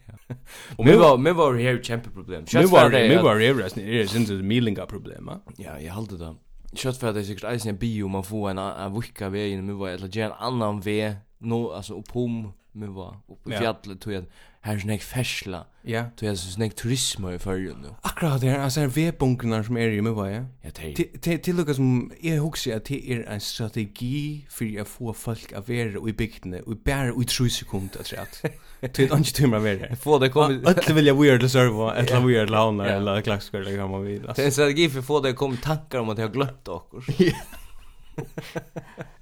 Och 0.76 0.88
vi 0.88 0.96
var 0.96 1.18
nu 1.18 1.34
var 1.34 1.54
här 1.54 1.82
kämpe 1.84 2.10
problem. 2.10 2.46
Nu 2.54 2.66
var 2.66 2.90
nu 2.90 3.18
var 3.18 3.36
det 3.36 3.54
resten 3.54 3.84
är 3.84 3.92
det 3.92 4.16
inte 4.16 4.34
det 4.34 4.44
melinga 4.44 4.86
problem. 4.86 5.30
Ja, 5.58 5.80
jag 5.80 5.94
hade 5.94 6.18
det. 6.18 6.36
Kött 6.74 6.98
för 6.98 7.08
att 7.08 7.14
det 7.14 7.20
är 7.22 7.24
säkert 7.24 7.44
eisen 7.44 7.78
bio 7.78 8.08
man 8.08 8.24
får 8.24 8.50
en 8.50 8.58
en 8.58 9.02
vicka 9.02 9.30
vägen. 9.30 9.60
in 9.60 9.78
var 9.78 9.90
eller 9.90 10.18
en 10.18 10.32
annan 10.32 10.82
väg. 10.82 11.16
Nå, 11.38 11.72
alltså 11.72 11.94
upp 12.00 12.16
om. 12.16 12.54
nu 12.72 12.88
var 12.88 13.18
uppe 13.28 13.54
i 13.54 13.58
fjället 13.58 14.02
tror 14.02 14.16
jag 14.16 14.24
här 14.62 14.76
är 14.76 14.80
snäck 14.80 15.02
färsla. 15.02 15.66
Ja. 15.82 16.04
Du 16.20 16.28
är 16.28 16.36
snäck 16.36 16.76
turism 16.76 17.30
i 17.30 17.40
förrjun 17.40 17.78
nu. 17.82 17.88
Akkurat 18.02 18.42
det 18.42 18.50
här, 18.50 18.60
alltså 18.60 18.80
här 18.80 18.88
V-bunkerna 18.88 19.64
som 19.64 19.78
är 19.78 19.90
i 19.90 20.02
mig 20.02 20.14
var 20.14 20.30
ja. 20.30 20.46
Ja, 20.62 20.70
det 20.76 21.34
är. 21.34 21.38
Till 21.38 21.56
lukka 21.56 21.74
som, 21.74 22.12
jag 22.22 22.38
huxar 22.38 22.76
att 22.76 22.86
det 22.86 23.12
är 23.12 23.24
en 23.24 23.40
strategi 23.40 24.46
för 24.50 24.82
att 24.82 24.88
få 24.88 25.14
folk 25.14 25.54
att 25.54 25.70
vara 25.70 26.10
i 26.10 26.14
bygden 26.14 26.54
och 26.66 26.78
bara 26.78 27.22
i 27.22 27.26
tru 27.26 27.50
sekund 27.50 27.90
att 28.00 28.08
säga 28.08 28.22
att. 28.22 28.46
Det 28.82 29.00
är 29.00 29.18
inte 29.18 29.34
timmar 29.34 29.58
att 29.58 29.64
vara. 29.64 29.96
Få 29.96 30.20
det 30.20 30.30
kommer... 30.30 30.70
Ötla 30.70 30.96
vilja 30.96 31.14
weird 31.14 31.44
att 31.44 31.52
serva, 31.52 31.96
ötla 31.96 32.20
weird 32.20 32.50
launar 32.50 32.86
eller 32.86 33.22
klackskar 33.22 33.60
eller 33.60 33.78
vad 33.78 33.90
man 33.90 34.04
vill. 34.04 34.22
Det 34.22 34.42
är 34.42 34.46
en 34.46 34.52
strategi 34.52 34.90
för 34.90 35.00
att 35.00 35.06
få 35.06 35.20
det 35.20 35.34
kommer 35.34 35.58
tankar 35.58 36.00
om 36.00 36.10
att 36.10 36.18
jag 36.18 36.28
har 36.28 36.34
glömt 36.34 36.68
åkors. 36.68 37.08
Ja. 37.20 37.34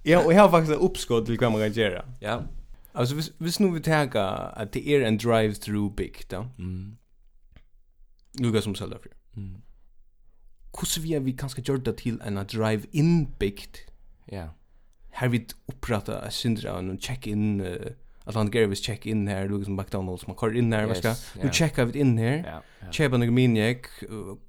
Ja, 0.04 0.26
och 0.26 0.34
jag 0.34 0.42
har 0.42 0.50
faktiskt 0.50 0.80
uppskott 0.82 1.26
till 1.26 1.38
vad 1.40 1.52
man 1.52 1.62
kan 1.62 1.72
göra. 1.72 2.06
Ja. 2.20 2.42
Alltså 2.92 3.16
vis 3.16 3.32
vis 3.38 3.60
nu 3.60 3.72
vi 3.72 3.80
tänka 3.80 4.24
att 4.24 4.72
det 4.72 4.90
är 4.90 5.02
en 5.02 5.18
drive 5.18 5.54
through 5.54 5.96
big 5.96 6.16
då. 6.30 6.48
Mm. 6.58 6.98
Lucas 8.40 8.64
som 8.64 8.76
säljer 8.76 8.98
för. 8.98 9.12
Mm. 9.36 9.62
Hur 10.72 11.02
vi 11.02 11.20
vi 11.20 11.34
kanske 11.34 11.62
gör 11.62 11.78
det 11.78 11.94
till 11.94 12.22
en 12.22 12.36
drive 12.36 12.84
in 12.92 13.28
big. 13.40 13.66
Ja. 14.26 14.54
Här 15.12 15.28
vi 15.28 15.48
upprätta 15.66 16.26
en 16.26 16.32
syndra 16.32 16.74
och 16.74 17.02
check 17.02 17.28
in 17.28 17.62
uh, 17.62 17.92
att 18.24 18.36
han 18.36 18.52
gör 18.52 18.68
vis 18.68 18.84
check 18.84 19.06
in 19.06 19.28
här 19.28 19.64
som 19.64 19.80
McDonald's 19.80 20.24
man 20.28 20.36
kör 20.36 20.58
in 20.58 20.74
här 20.74 20.86
vad 20.86 20.98
ska. 20.98 21.16
Nu 21.44 21.52
checkar 21.52 21.86
vi 21.86 22.00
in 22.00 22.18
här. 22.18 22.62
Ja. 22.80 22.92
Checkar 22.92 23.18
några 23.18 23.32
minjek, 23.32 23.86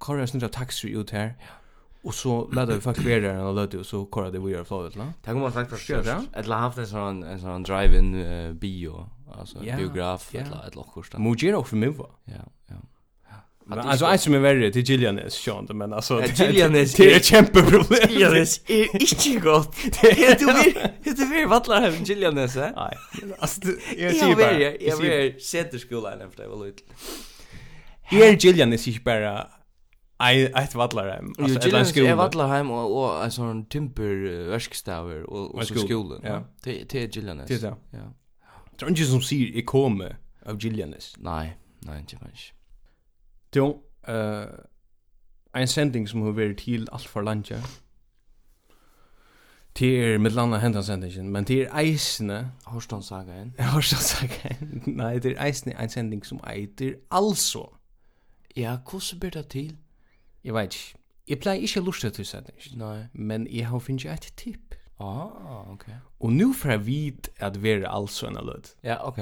kör 0.06 0.18
en 0.18 0.28
syndra 0.28 0.48
taxi 0.48 0.88
ut 0.88 1.10
här. 1.10 1.34
Ja 1.38 1.59
Och 2.02 2.14
så 2.14 2.50
laddar 2.52 2.74
vi 2.74 2.80
faktiskt 2.80 3.06
vidare 3.06 3.32
den 3.32 3.40
och 3.40 3.54
laddar 3.54 3.78
och 3.78 3.86
så 3.86 4.04
korrar 4.04 4.30
det 4.30 4.38
vi 4.38 4.52
gör 4.52 4.64
flowet 4.64 4.96
va. 4.96 5.12
kommer 5.24 5.36
om 5.36 5.42
man 5.42 5.52
sagt 5.52 5.70
förstås. 5.70 6.06
Eller 6.32 6.56
haft 6.56 6.78
en 6.78 6.86
sån 6.86 7.22
en 7.22 7.40
sån 7.40 7.62
drive-in 7.62 8.14
uh, 8.14 8.52
bio 8.52 9.08
alltså 9.38 9.64
yeah, 9.64 9.78
biograf 9.78 10.34
yeah. 10.34 10.46
eller 10.46 10.66
ett 10.66 10.74
lockkost. 10.74 11.18
Mojero 11.18 11.56
också 11.56 11.76
mig 11.76 11.88
va. 11.88 12.06
Ja, 12.24 12.34
ja. 12.66 12.74
Men 13.66 13.78
alltså 13.78 14.04
är 14.04 14.16
som 14.16 14.34
är 14.34 14.38
värre 14.38 14.72
till 14.72 14.82
Gillian 14.82 15.18
är 15.18 15.30
skönt 15.30 15.70
men 15.70 15.92
alltså 15.92 16.22
Gillian 16.24 16.74
är 16.74 16.96
det 16.96 17.12
är 17.12 17.16
ett 17.16 17.32
jätteproblem. 17.32 18.08
Gillian 18.08 18.36
är 18.36 19.26
inte 19.26 19.40
gott. 19.40 19.76
Det 20.02 20.24
är 20.24 20.38
du 20.38 20.46
vill 20.46 21.16
du 21.16 21.26
vill 21.26 21.46
vattla 21.46 21.80
hem 21.80 21.94
Gillian 22.04 22.38
är 22.38 22.48
så. 22.48 22.60
Nej. 22.60 22.96
Alltså 23.38 23.60
jag 23.96 24.14
ser 24.14 24.34
bara 24.34 24.60
jag 24.60 24.96
vill 24.96 25.44
sätter 25.44 25.78
skolan 25.78 26.20
efter 26.20 26.46
vad 26.46 26.66
lite. 26.66 26.82
Här 28.02 28.36
Gillian 28.40 28.72
är 28.72 28.76
sig 28.76 29.00
bara 29.04 29.46
Ei 30.20 30.44
ett 30.44 30.74
vallarheim. 30.74 31.34
Jo, 31.38 31.46
Gillens 31.46 31.96
är 31.96 32.14
vallarheim 32.14 32.70
och, 32.70 33.02
och 33.02 33.24
en 33.24 33.30
sån 33.30 33.66
timperverkstaver 33.66 35.22
och, 35.22 35.54
och 35.54 35.66
så 35.66 35.74
skolan. 35.74 36.20
Ja. 36.24 36.44
Det 36.62 36.94
är 36.94 37.08
Gillianes. 37.08 37.48
Det 37.48 37.54
är 37.54 37.60
det. 37.60 37.76
Ja. 37.90 38.12
Det 38.76 38.84
är 38.84 38.88
inte 38.88 39.04
som 39.04 39.22
säger 39.22 39.46
i 39.56 39.62
kommer 39.62 40.16
av 40.46 40.64
Gillianes. 40.64 41.14
Nej, 41.18 41.58
nej 41.78 42.00
inte 42.00 42.16
människa. 42.20 42.54
Jo, 43.52 43.82
eh 44.06 44.44
en 45.52 45.68
sending 45.68 46.08
som 46.08 46.22
har 46.22 46.32
varit 46.32 46.58
till 46.58 46.88
allt 46.92 47.02
för 47.02 47.22
länge. 47.22 47.62
Det 49.72 49.86
är 49.86 50.18
med 50.18 50.32
landa 50.32 50.58
hända 50.58 50.82
sendingen, 50.82 51.32
men 51.32 51.44
det 51.44 51.54
er 51.54 51.68
eisne. 51.78 52.50
Horstan 52.64 53.02
saga 53.02 53.34
en. 53.34 53.54
Horstan 53.74 54.00
saga 54.00 54.56
en. 54.60 54.82
Nej, 54.86 55.20
det 55.20 55.36
är 55.36 55.44
eisne 55.46 55.72
en 55.72 55.88
sending 55.88 56.24
som 56.24 56.40
eiter 56.44 56.96
alltså. 57.08 57.76
Ja, 58.54 58.78
hur 58.92 59.18
blir 59.18 59.30
det 59.30 59.42
till? 59.42 59.76
Jeg 60.44 60.54
vet 60.54 60.74
ikke. 60.74 60.98
Jeg 61.30 61.38
pleier 61.38 61.62
ikke 61.62 61.80
å 61.80 61.86
lusta 61.86 62.10
til 62.10 62.26
sending. 62.26 62.58
Nei. 62.80 62.96
Men 63.14 63.46
jeg 63.50 63.68
har 63.70 63.82
finnet 63.84 64.06
et 64.10 64.32
tipp. 64.36 64.74
Ah, 65.00 65.70
ok. 65.72 65.86
Og 66.20 66.32
nu 66.32 66.52
får 66.52 66.70
jeg 66.70 66.86
vite 66.86 67.30
at 67.40 67.62
vi 67.62 67.70
er 67.70 67.86
altså 67.88 68.26
en 68.26 68.40
lød. 68.44 68.74
Ja, 68.84 68.98
ok. 69.06 69.18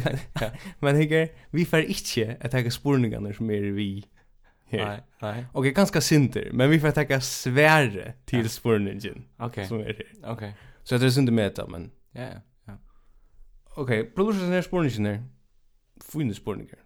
men 0.82 1.00
jeg 1.00 1.30
vi 1.52 1.64
får 1.64 1.88
ikke 1.88 2.36
at 2.40 2.54
jeg 2.54 2.62
har 2.62 2.70
spurningene 2.70 3.34
som 3.34 3.50
er 3.50 3.70
vi 3.72 4.04
her. 4.72 4.84
Nei, 4.84 5.00
nei. 5.22 5.44
Ok, 5.54 5.72
ganske 5.74 6.00
synder, 6.00 6.52
men 6.52 6.70
vi 6.70 6.78
får 6.80 6.94
takka 6.96 7.20
svære 7.20 8.12
til 8.26 8.46
ja. 8.46 8.48
spurningen 8.48 9.24
okay. 9.38 9.66
som 9.68 9.80
er 9.80 9.92
her. 9.98 10.14
Ok. 10.22 10.42
Så 10.84 10.98
det 10.98 11.06
er 11.06 11.10
synder 11.10 11.32
med 11.32 11.50
det, 11.50 11.68
men... 11.68 11.90
Ja, 12.14 12.28
ja. 12.68 12.74
Ok, 13.76 13.92
produsenten 14.16 14.52
er 14.52 14.60
spurningen 14.60 15.06
her. 15.06 15.18
Fyne 16.12 16.34
spurninger 16.34 16.81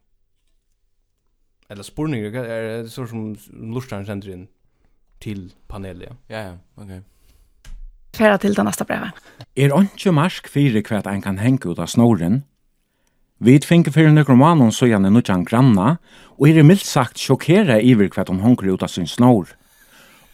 eller 1.69 1.83
spurningar 1.83 2.45
är 2.45 2.83
det 2.83 2.89
så 2.89 3.07
som 3.07 3.37
lustan 3.53 4.07
sender 4.07 4.31
in 4.31 4.47
till 5.19 5.53
panelet. 5.69 6.13
Ja, 6.27 6.39
ja, 6.39 6.53
okej. 6.75 6.85
Okay. 6.85 7.01
Färra 8.17 8.39
till 8.39 8.55
det 8.55 8.63
nästa 8.63 8.85
brevet. 8.85 9.11
Er 9.55 9.81
inte 9.81 10.13
marsk 10.13 10.49
fyrir 10.49 10.83
kvärt 10.83 11.07
en 11.07 11.23
kan 11.23 11.39
hänga 11.39 11.71
ut 11.71 11.79
av 11.79 11.87
snoren? 11.87 12.43
Vi 13.39 13.61
finner 13.61 13.93
fyrir 13.93 14.15
nøkron 14.17 14.39
manon 14.41 14.71
gjerne 14.73 15.11
nødjan 15.13 15.45
granna, 15.45 15.99
og 16.41 16.49
er 16.49 16.65
mildt 16.65 16.87
sagt 16.87 17.21
sjokkere 17.21 17.83
iver 17.85 18.09
hva 18.09 18.25
hun 18.31 18.41
hunker 18.41 18.73
ut 18.73 18.83
av 18.83 18.89
sin 18.89 19.07
snor. 19.07 19.53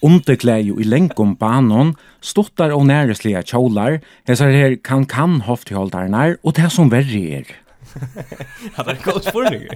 Underklæg 0.03 0.69
jo 0.69 0.79
i 0.79 0.87
lengkom 0.87 1.35
banon, 1.39 1.97
stuttar 2.21 2.71
og 2.71 2.87
næreslige 2.87 3.43
kjolar, 3.43 3.99
hesar 4.27 4.55
her 4.55 4.77
kan-kan 4.79 5.41
hoftiholdarnar, 5.47 6.37
og 6.43 6.55
det 6.55 6.71
som 6.71 6.91
verre 6.91 7.43
er. 7.43 7.51
Hade 8.75 8.93
det 8.93 9.05
gått 9.05 9.25
för 9.25 9.51
dig? 9.51 9.69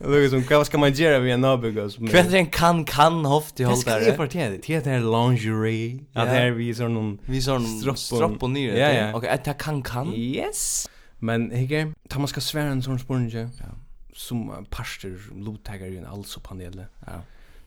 Lucas, 0.00 0.30
som 0.30 0.56
vad 0.56 0.66
ska 0.66 0.78
man 0.78 0.92
göra 0.92 1.18
vid 1.18 1.32
en 1.32 1.40
nabugga? 1.40 1.88
Kvätt 2.10 2.32
en 2.32 2.46
kan 2.46 2.84
kan 2.84 3.24
hoft 3.24 3.60
i 3.60 3.64
håll 3.64 3.80
där. 3.84 4.00
Det 4.00 4.06
är 4.06 4.16
för 4.16 4.26
det. 4.26 4.66
Det 4.66 4.86
är 4.86 5.00
lingerie. 5.00 5.98
Ja, 6.12 6.24
det 6.24 6.30
är 6.30 6.50
vi 6.50 6.74
sån 6.74 6.94
någon 6.94 7.18
vi 7.24 7.42
sån 7.42 7.96
stropp 7.96 8.42
och 8.42 8.50
ner. 8.50 8.76
Ja, 8.76 8.92
ja. 8.92 9.16
Okej, 9.16 9.28
att 9.28 9.58
kan 9.58 9.82
kan. 9.82 10.14
Yes. 10.14 10.90
Men 11.18 11.50
hege, 11.50 11.92
ta 12.08 12.18
man 12.18 12.28
ska 12.28 12.40
svära 12.40 12.68
en 12.68 12.82
sån 12.82 12.98
spurninge. 12.98 13.48
Ja. 13.58 13.66
Som 14.12 14.66
pastor 14.70 15.20
lottagare 15.34 15.88
i 15.88 15.98
en 15.98 16.06
alltså 16.06 16.40
panelet. 16.40 16.86
Ja. 17.06 17.12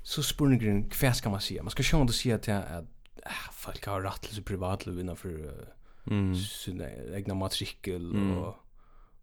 Så 0.04 0.24
spurningen, 0.24 0.90
kvätt 0.90 1.16
ska 1.16 1.30
man 1.30 1.42
säga. 1.42 1.64
Man 1.64 1.72
ska 1.72 1.84
sjön 1.84 2.06
då 2.06 2.14
säga 2.14 2.36
att 2.36 2.48
att 2.48 2.86
folk 3.52 3.86
har 3.86 4.02
rätt 4.02 4.22
till 4.22 4.44
privatliv 4.44 5.00
innanför 5.00 5.52
mm. 6.08 6.36
sina 6.36 6.86
egna 7.16 7.34
matrikel 7.34 8.16
och 8.38 8.56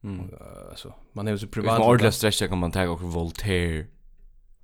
Mm. 0.05 0.31
Alltså 0.71 0.95
man 1.13 1.29
är 1.29 1.33
ju 1.33 1.39
så 1.39 1.47
privat. 1.47 1.79
Man 1.79 1.89
ordla 1.89 2.13
stretcha 2.13 2.49
kan 2.49 2.59
man 2.59 2.73
ta 2.73 2.89
och 2.89 3.01
Voltaire. 3.01 3.87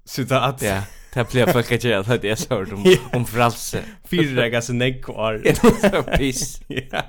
Citat. 0.04 0.62
Ja, 0.62 0.82
det 1.14 1.30
blir 1.30 1.46
för 1.46 1.62
kanske 1.62 1.98
att 1.98 2.22
det 2.22 2.30
är 2.30 2.34
så 2.34 2.58
om 2.58 2.96
om 3.12 3.24
fralse. 3.24 3.84
Fyra 4.04 4.40
dagar 4.40 4.60
sen 4.60 4.78
neck 4.78 5.04
kvar. 5.04 5.42
Så 5.90 6.02
piss. 6.02 6.60
Ja. 6.68 7.02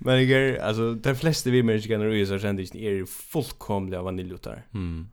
Men 0.00 0.28
jag 0.28 0.58
alltså 0.58 0.94
de 0.94 1.14
flesta 1.14 1.50
vi 1.50 1.62
människor 1.62 1.88
kan 1.88 2.12
ju 2.12 2.26
så 2.26 2.38
kände 2.38 2.62
är 2.76 3.06
fullkomliga 3.06 4.02
vaniljotar. 4.02 4.66
Mm. 4.74 5.08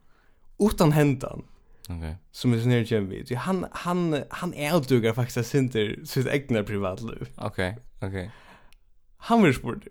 Utan 0.59 0.91
händan. 0.91 1.43
Okej. 1.89 2.15
Som 2.31 2.53
är 2.53 2.59
snär 2.59 2.93
jag 2.93 3.01
vet. 3.01 3.35
Han 3.35 3.65
han 3.71 4.23
han 4.29 4.53
är 4.53 4.73
faktiskt 5.13 5.55
inte 5.55 5.95
sitt 6.05 6.27
egna 6.27 6.63
privatliv. 6.63 7.29
Okej, 7.35 7.77
okej. 8.01 8.31
Han 9.17 9.43
vill 9.43 9.53
sport. 9.53 9.83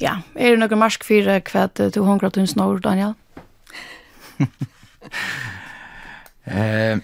Ja, 0.00 0.20
er 0.34 0.54
det 0.54 0.62
noen 0.62 0.80
marsk 0.80 1.04
for 1.06 1.26
hva 1.26 1.66
du 1.76 2.00
hungra 2.04 2.30
til 2.30 2.48
snor, 2.48 2.80
Daniel? 2.84 3.14
Eh, 6.42 6.98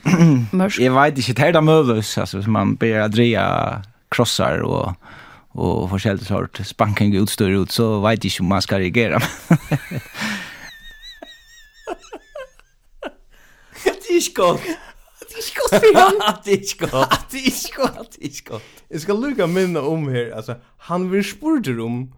jeg 0.83 0.91
vet 0.91 1.19
ikke, 1.23 1.35
det 1.39 1.45
er 1.47 1.53
da 1.55 1.61
møves, 1.63 2.09
altså, 2.19 2.41
man 2.51 2.73
ber 2.77 3.05
Adria 3.05 3.45
krossar 4.11 4.65
og 4.67 4.97
og 5.59 5.89
forskjellig 5.91 6.27
sort 6.29 6.61
spanking 6.67 7.17
utstyr 7.19 7.57
ut, 7.59 7.73
så 7.73 8.01
vet 8.05 8.25
jeg 8.25 8.33
ikke 8.33 8.43
om 8.45 8.49
man 8.53 8.63
skal 8.63 8.79
reagere. 8.83 9.19
det 13.85 14.11
er 14.11 14.15
ikke 14.21 14.35
godt. 14.35 14.61
Det 15.21 15.35
er 15.35 15.39
ikke 15.47 15.61
godt 15.63 15.83
for 15.83 15.99
han. 15.99 16.15
Det 16.45 16.53
er 16.53 16.59
ikke 16.59 16.87
godt. 16.87 17.27
Det 17.33 17.41
er 17.41 17.45
ikke 17.51 17.73
godt. 17.77 18.13
Det 18.15 18.23
er 18.23 18.29
ikke 18.29 18.51
godt. 18.51 18.63
Jeg 18.91 19.01
skal 19.01 19.15
lukka 19.15 19.47
minne 19.47 19.81
om 19.81 20.09
her, 20.09 20.35
altså, 20.35 20.55
han 20.91 21.13
vil 21.13 21.25
spurte 21.25 21.79
om 21.83 22.09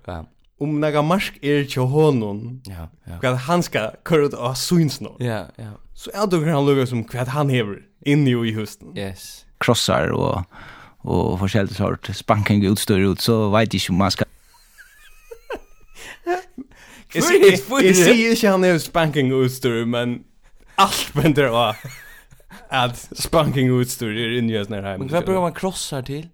om 0.60 0.80
några 0.80 1.02
marsk 1.02 1.38
är 1.42 1.64
till 1.64 1.82
honom. 1.82 2.62
Ja, 2.64 2.88
ja. 3.04 3.18
Vad 3.22 3.34
han 3.34 3.62
ska 3.62 3.90
köra 4.08 4.24
ut 4.26 4.34
av 4.34 4.54
syns 4.54 5.00
nå. 5.00 5.16
Ja, 5.18 5.46
ja. 5.56 5.72
Så 5.94 6.10
är 6.10 6.26
det 6.26 6.52
han 6.52 6.66
luggar 6.66 6.86
som 6.86 7.04
vad 7.12 7.28
han 7.28 7.48
hever 7.48 7.78
in 8.04 8.28
i 8.28 8.52
husten. 8.52 8.98
Yes. 8.98 9.44
Crossar 9.58 10.08
och 10.08 10.44
och 11.02 11.38
forskjellig 11.38 11.76
sort 11.76 12.06
spanking 12.14 12.64
utstyr 12.64 12.98
ut 12.98 13.20
så 13.20 13.50
vet 13.50 13.74
jag 13.74 13.80
inte 13.80 13.92
om 13.92 13.98
man 13.98 14.10
ska 14.10 14.24
Jag 17.12 17.22
Jeg 17.82 17.96
sier 17.96 18.30
ikke 18.30 18.50
han 18.50 18.64
är 18.64 18.78
spanking 18.78 19.32
utstyr, 19.32 19.84
men 19.84 20.24
allt 20.78 21.10
vänder 21.16 21.48
av 21.48 21.74
Att 22.70 23.08
spanking 23.18 23.68
utstyr 23.80 24.14
er 24.14 24.36
i 24.38 24.58
oss 24.58 24.68
nær 24.68 24.82
heim. 24.82 25.00
Men 25.00 25.08
vad 25.08 25.24
bruker 25.24 25.40
man 25.40 25.52
krossar 25.52 26.02
till? 26.02 26.28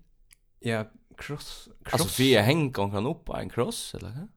Ja, 0.60 0.84
Cross. 1.16 1.68
cross. 1.84 2.00
Alltså 2.00 2.22
vi 2.22 2.34
är 2.34 2.42
hänga 2.42 2.72
kan 2.72 3.06
upp 3.06 3.28
en 3.28 3.48
cross 3.48 3.94
eller 3.94 4.10
hur? 4.10 4.28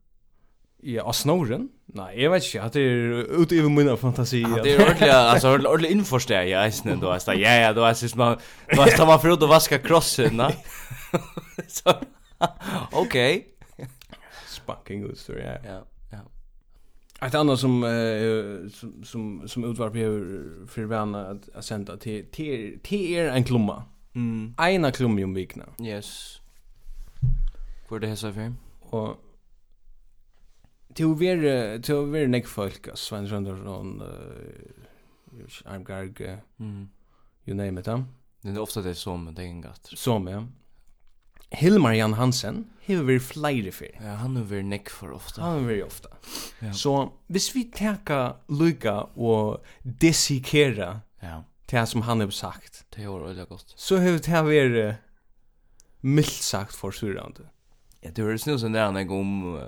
Ja, 0.81 1.03
av 1.03 1.11
snoren? 1.11 1.69
Nej, 1.85 2.21
jag 2.23 2.31
vet 2.31 2.43
inte. 2.43 2.63
Att 2.63 2.73
det 2.73 2.79
är 2.81 3.41
ute 3.41 3.55
i 3.55 3.61
mina 3.61 3.97
fantasi. 3.97 4.41
Ja, 4.41 4.63
det 4.63 4.73
är 4.73 4.81
ordentligt, 4.81 5.09
alltså 5.09 5.47
ordentligt 5.49 5.91
införstär 5.91 6.43
jag 6.43 6.67
i 6.67 6.71
snön 6.71 6.99
då. 6.99 7.17
Ja, 7.27 7.33
ja, 7.33 7.73
då 7.73 7.83
är 7.83 8.01
det 8.01 8.15
man, 8.15 8.37
då 8.75 8.81
är 8.81 9.05
man 9.05 9.19
förut 9.19 9.41
och 9.41 9.49
vaska 9.49 9.77
crossen, 9.77 10.37
Så, 11.67 11.93
okej. 12.91 13.47
Spanking 14.47 15.01
good 15.01 15.17
ja. 15.27 15.57
Ja, 15.63 15.85
ja. 16.11 17.27
Ett 17.27 17.35
annat 17.35 17.59
som, 17.59 17.83
eh, 17.83 18.69
som, 18.71 19.03
som, 19.03 19.47
som 19.47 19.71
utvarp 19.71 19.93
behöver 19.93 20.67
för 20.67 20.83
vana 20.83 21.27
att, 21.27 21.49
att 21.55 21.65
sända 21.65 21.97
till, 21.97 22.25
till, 22.31 22.79
till 22.83 23.11
er 23.11 23.25
en 23.25 23.43
klumma. 23.43 23.83
Mm. 24.15 24.55
Ena 24.59 24.91
klumma 24.91 25.23
om 25.23 25.33
vikna. 25.33 25.65
Yes. 25.81 26.39
Hvor 27.89 27.99
det 27.99 28.11
hesa 28.11 28.29
fer? 28.31 28.53
Og 28.93 29.17
til 30.93 31.09
å 31.09 31.17
være 31.17 31.79
til 31.85 32.03
å 32.03 32.05
være 32.09 32.29
nek 32.29 32.47
folk, 32.49 32.91
Svein 32.97 33.25
Søndersson, 33.29 33.95
uh, 34.01 35.49
Arm 35.65 35.83
Garg, 35.87 36.21
mm. 36.61 36.87
you 37.47 37.57
name 37.57 37.81
it, 37.81 37.89
ja. 37.89 38.03
Det 38.43 38.53
er 38.53 38.61
ofta 38.61 38.83
det 38.85 38.95
som 38.97 39.25
det 39.33 39.43
er 39.43 39.49
engatt. 39.49 39.89
Som, 39.97 40.29
ja. 40.29 40.43
Hilmar 41.49 41.95
Jan 41.97 42.13
Hansen 42.13 42.67
hever 42.85 43.03
vi 43.03 43.19
flere 43.19 43.71
för. 43.71 43.89
Ja, 43.97 44.19
han 44.21 44.37
har 44.37 44.45
vært 44.51 44.69
nekk 44.69 44.93
for 44.93 45.17
ofta. 45.17 45.41
Han 45.41 45.63
har 45.63 45.67
vært 45.71 45.87
ofta. 45.87 46.11
Ja. 46.61 46.73
Så 46.77 46.93
hvis 47.33 47.49
vi 47.55 47.65
teka 47.73 48.19
lukka 48.53 48.99
og 49.17 49.65
desikera 49.83 50.99
ja. 51.25 51.41
til 51.67 51.87
som 51.89 52.05
han 52.05 52.21
har 52.21 52.29
sagt. 52.37 52.83
Det 52.93 53.01
gjør 53.01 53.31
veldig 53.31 53.47
godt. 53.49 53.73
Så 53.75 53.97
hever 53.97 54.21
det 54.21 54.43
vært 54.45 55.05
mildt 56.05 56.43
sagt 56.45 56.77
for 56.77 56.93
surrande. 56.95 57.49
Jag 58.01 58.15
tror 58.15 58.31
det 58.31 58.39
snusar 58.39 58.69
där 58.69 58.91
när 58.91 59.11
om 59.11 59.59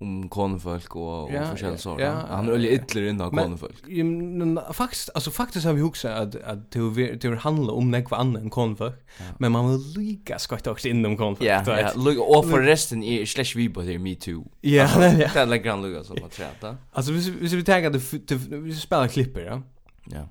om 0.00 0.28
konfolk 0.28 0.96
och 0.96 1.24
och 1.24 1.32
ja, 1.32 1.50
forskjellige 1.50 1.78
saker. 1.78 2.04
Ja, 2.04 2.12
han 2.28 2.48
är 2.48 2.58
lite 2.58 2.98
illa 2.98 3.10
innan 3.10 3.30
konfolk. 3.30 3.82
Men 3.86 4.60
faktiskt 4.72 5.10
alltså 5.14 5.30
faktiskt 5.30 5.66
har 5.66 5.72
vi 5.72 5.82
också 5.82 6.08
att 6.08 6.34
att 6.34 6.70
det 6.70 7.14
det 7.14 7.36
handlar 7.36 7.74
om 7.74 7.90
nekva 7.90 8.16
annat 8.16 8.42
än 8.42 8.50
konfolk, 8.50 8.94
ja. 9.18 9.24
men 9.38 9.52
man 9.52 9.70
vill 9.70 10.02
lika 10.02 10.38
skott 10.38 10.66
också 10.66 10.88
inom 10.88 11.16
konfolk. 11.16 11.50
Ja, 11.50 11.80
ja. 11.80 11.92
Look 11.94 12.18
och 12.18 12.50
för 12.50 12.62
resten 12.62 13.02
är 13.02 13.26
slash 13.26 13.52
vi 13.56 13.68
på 13.68 13.82
det 13.82 13.98
me 13.98 14.14
too. 14.14 14.44
Ja, 14.60 14.88
ja. 14.94 15.28
Det 15.34 15.36
är 15.36 15.46
lika 15.46 15.70
han 15.70 15.82
lugga 15.82 16.04
som 16.04 16.16
att 16.24 16.32
träta. 16.32 16.76
Alltså 16.92 17.12
vi 17.12 17.56
vi 17.56 17.64
tänker 17.64 17.90
att 17.90 18.12
vi 18.50 18.74
spelar 18.74 19.08
klipper, 19.08 19.40
ja. 19.40 19.62
Ja. 20.04 20.28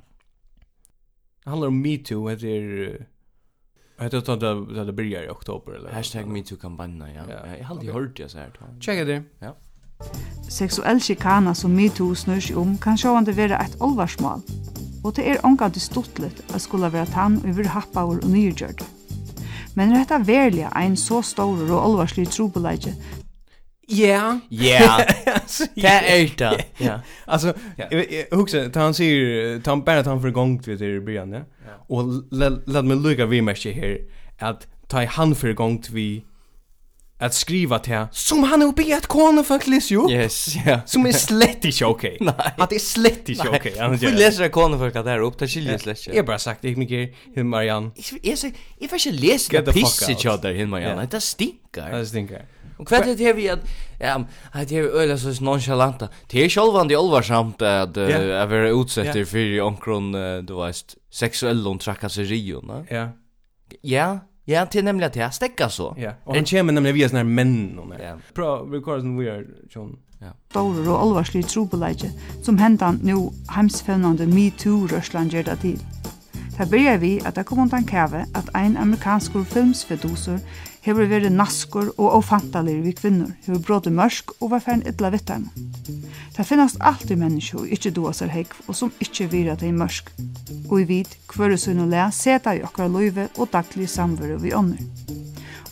Det 1.44 1.50
handlar 1.50 1.68
om 1.68 1.82
me 1.82 1.98
too, 1.98 2.36
det 2.36 2.48
är 2.50 3.06
Jag 3.98 4.12
tror 4.12 4.34
att 4.34 4.40
det 4.40 4.80
hade 4.80 4.94
börjar 4.94 5.24
i 5.24 5.30
oktober 5.30 5.74
eller. 5.74 5.92
Hashtag 5.92 6.28
me 6.28 6.44
too 6.44 6.58
kampanjen 6.58 7.16
ja. 7.16 7.24
ja. 7.30 7.56
Jag 7.58 7.66
har 7.66 7.76
aldrig 7.76 7.94
hört 7.94 8.18
det 8.18 8.30
så 8.30 8.38
här. 8.38 8.52
Checka 8.80 9.06
det. 9.06 9.24
Ja. 9.40 9.56
Sexuell 10.50 11.02
chikana 11.02 11.56
som 11.56 11.76
MeToo 11.76 12.16
snur 12.16 12.40
sig 12.40 12.56
om 12.56 12.78
kan 12.78 12.98
sjående 12.98 13.32
være 13.32 13.58
et 13.64 13.82
olvarsmål. 13.82 14.42
Og 15.04 15.16
det 15.16 15.30
er 15.30 15.46
omgant 15.46 15.82
stuttlet 15.82 16.44
at 16.54 16.62
skulle 16.62 16.92
være 16.94 17.06
tann 17.06 17.38
og 17.38 17.58
være 17.58 17.68
happavur 17.68 18.20
og 18.24 18.30
nyrgjørt. 18.30 18.84
Men 19.76 19.92
er 19.92 20.04
dette 20.04 20.28
verlig 20.28 20.68
en 20.76 20.98
så 20.98 21.22
stor 21.22 21.72
og 21.72 21.86
olvarslig 21.90 22.28
trobeleidje 22.28 22.96
Ja. 23.88 24.40
Ja. 24.50 25.00
Det 25.76 25.88
är 25.88 26.38
det. 26.38 26.64
Ja. 26.78 27.00
Alltså 27.26 27.54
huxar 28.32 28.80
han 28.80 28.94
säger 28.94 29.62
han 29.66 29.84
bara 29.84 30.04
han 30.04 30.22
för 30.22 30.30
gång 30.30 30.60
till 30.60 30.78
det 30.78 30.86
i 30.86 31.00
början 31.00 31.34
ja. 31.34 31.42
Och 31.88 32.04
låt 32.66 32.86
mig 32.86 32.98
lucka 32.98 33.26
vi 33.26 33.42
match 33.42 33.66
här 33.66 34.00
att 34.40 34.68
ta 34.88 35.06
han 35.06 35.36
för 35.36 35.54
gång 35.54 35.82
till 35.82 35.94
vi 35.94 36.24
att 37.20 37.34
skriva 37.34 37.80
till 37.80 38.06
som 38.12 38.44
han 38.44 38.62
har 38.62 38.72
bett 38.72 39.08
kon 39.08 39.46
för 39.46 39.60
kliss 39.60 39.92
ju. 39.92 40.12
Yes, 40.12 40.56
ja. 40.66 40.82
Som 40.86 41.06
är 41.06 41.12
slett 41.12 41.66
inte 41.66 41.86
okej. 41.86 42.18
Nej. 42.22 42.34
Att 42.58 42.70
det 42.70 42.76
är 42.76 42.80
slett 42.80 43.30
inte 43.30 43.50
okej. 43.50 43.98
Vi 44.00 44.12
läser 44.12 44.50
kon 44.50 44.80
för 44.80 44.88
att 44.88 45.06
där 45.06 45.20
upp 45.20 45.40
det 45.40 45.48
skiljer 45.48 45.78
slett. 45.78 46.08
Jag 46.16 46.26
bara 46.26 46.40
sagt 46.40 46.62
det 46.62 46.76
mycket 46.76 47.16
hur 47.36 47.44
Marianne. 47.44 47.92
Jag 47.96 48.20
jag 48.44 48.54
jag 48.80 48.90
försöker 48.90 49.18
läsa 49.18 49.62
det 49.62 49.74
pisset 49.74 50.24
jag 50.24 50.42
där 50.42 50.54
hur 50.54 50.66
Marianne. 50.66 51.08
Det 51.12 51.22
stinkar. 51.22 51.92
Det 51.92 52.06
stinker. 52.06 52.46
Och 52.78 52.88
kvätt 52.88 53.18
det 53.18 53.24
här 53.24 53.34
vi 53.34 53.50
att 53.50 53.60
ja, 54.00 54.26
det 54.68 54.78
är 54.78 54.84
öle 54.84 55.18
så 55.18 55.44
nonchalanta. 55.44 56.10
Det 56.28 56.46
är 56.46 56.50
självande 56.50 56.98
allvarsamt 56.98 57.62
att 57.62 57.98
jag 57.98 58.48
vara 58.48 58.70
utsatt 58.70 59.28
för 59.28 59.62
onkron 59.62 60.12
du 60.46 60.56
vet 60.66 60.96
sexuella 61.12 61.78
trakasserier, 61.78 62.62
va? 62.68 62.86
Ja. 62.90 63.10
Ja. 63.82 64.20
Ja, 64.48 64.68
det 64.72 64.80
är 64.80 64.84
nämligen 64.84 65.10
att 65.10 65.16
jag 65.16 65.34
stäcker 65.34 65.68
så. 65.68 65.96
Ja, 65.98 66.12
och 66.24 66.36
han 66.36 66.46
kommer 66.46 66.74
nämligen 66.74 66.96
via 66.96 67.10
såna 67.10 67.20
här 67.20 67.24
män. 67.24 67.80
Ja. 68.00 68.18
Bra, 68.34 68.64
vi 68.64 68.82
kallar 68.82 68.98
det 68.98 69.24
we 69.24 69.32
are, 69.32 69.46
John. 69.76 70.00
Ja. 70.22 70.60
Og 70.62 70.88
alvarslige 70.88 71.44
trobeleidje 71.44 72.12
som 72.44 72.58
hendan 72.58 73.00
nu 73.04 73.30
heimsfevnande 73.50 74.26
MeToo-rørslan 74.26 75.30
gjør 75.30 75.44
det 75.44 75.60
til. 75.62 75.80
Det 76.58 76.70
begynner 76.70 76.98
vi 76.98 77.20
at 77.26 77.36
det 77.36 77.46
kom 77.46 77.60
undan 77.60 77.84
kave 77.84 78.26
at 78.36 78.50
ein 78.56 78.78
amerikanskur 78.78 79.44
filmsfedosor 79.44 80.40
hever 80.86 81.10
vært 81.10 81.34
naskur 81.34 81.90
og 81.96 82.20
ofantalir 82.20 82.84
við 82.86 83.00
kvinnor, 83.00 83.32
hever 83.48 83.62
brått 83.66 83.90
mørk 83.90 84.36
og 84.40 84.52
var 84.54 84.62
færen 84.62 84.86
illa 84.86 85.10
vitt 85.14 85.32
Det 86.36 86.46
finnast 86.46 86.78
alltid 86.80 87.18
mennesker 87.18 87.64
og 87.64 87.72
ikkje 87.74 87.96
doa 87.96 88.14
seg 88.14 88.30
heikv 88.30 88.70
og 88.70 88.76
som 88.76 88.94
ikkje 89.00 89.30
vira 89.32 89.56
þeim 89.56 89.82
mørk. 89.82 90.12
Og 90.70 90.82
i 90.82 90.86
vid, 90.86 91.18
hverju 91.34 91.58
sunn 91.58 91.86
og 91.86 91.90
le, 91.90 92.06
seta 92.12 92.54
i 92.54 92.64
okkar 92.64 92.90
løyve 92.90 93.30
og 93.38 93.50
daglig 93.52 93.90
samveru 93.90 94.38
vi 94.44 94.54
ånder 94.54 95.05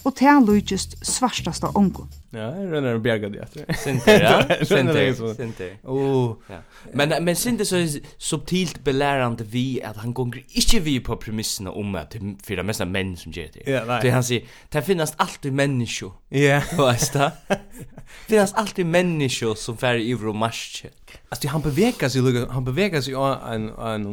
og 0.04 0.16
til 0.20 0.44
lykist 0.48 0.98
svartast 1.06 1.64
av 1.64 1.78
ongen. 1.80 2.10
Ja, 2.34 2.48
jeg 2.58 2.70
rønner 2.72 2.98
en 2.98 3.04
bjerga 3.04 3.30
det 3.30 3.44
etter. 3.44 3.68
Sinter, 3.78 4.24
ja. 4.24 4.58
Sinter, 4.66 5.34
sinter. 5.38 5.76
Oh. 5.86 6.34
Ja. 6.50 6.64
Men, 6.98 7.14
men 7.24 7.38
Sinter 7.38 7.68
så 7.68 7.78
er 7.78 8.00
subtilt 8.18 8.82
belärande 8.84 9.46
vi 9.54 9.80
at 9.86 10.02
han 10.02 10.16
gonger 10.18 10.42
ikke 10.58 10.82
vi 10.84 10.98
på 11.00 11.16
premissene 11.22 11.72
om 11.72 11.94
at 12.00 12.18
det 12.18 12.50
er 12.50 12.64
det 12.64 12.66
meste 12.66 12.88
menn 12.90 13.14
som 13.20 13.36
gjør 13.36 13.54
det. 13.54 13.68
Ja, 13.70 13.84
nei. 13.88 14.00
Det 14.02 14.16
han 14.16 14.26
sier, 14.26 14.50
det 14.74 14.84
finnes 14.84 15.14
alltid 15.22 15.54
människor. 15.54 16.18
Ja. 16.32 16.64
Veist 16.80 17.14
det? 17.14 17.32
Det 17.48 18.34
finnes 18.34 18.54
alltid 18.54 18.86
människor 18.86 19.56
som 19.56 19.78
færre 19.78 20.02
i 20.02 20.18
vår 20.18 20.34
marsje. 20.34 20.90
Altså, 21.30 21.48
han 21.54 21.62
beveger 21.62 22.10
seg, 22.10 22.44
han 22.50 22.66
beveger 22.66 23.06
seg 23.06 23.16
av 23.20 23.46
en, 23.54 23.70
en, 23.78 24.10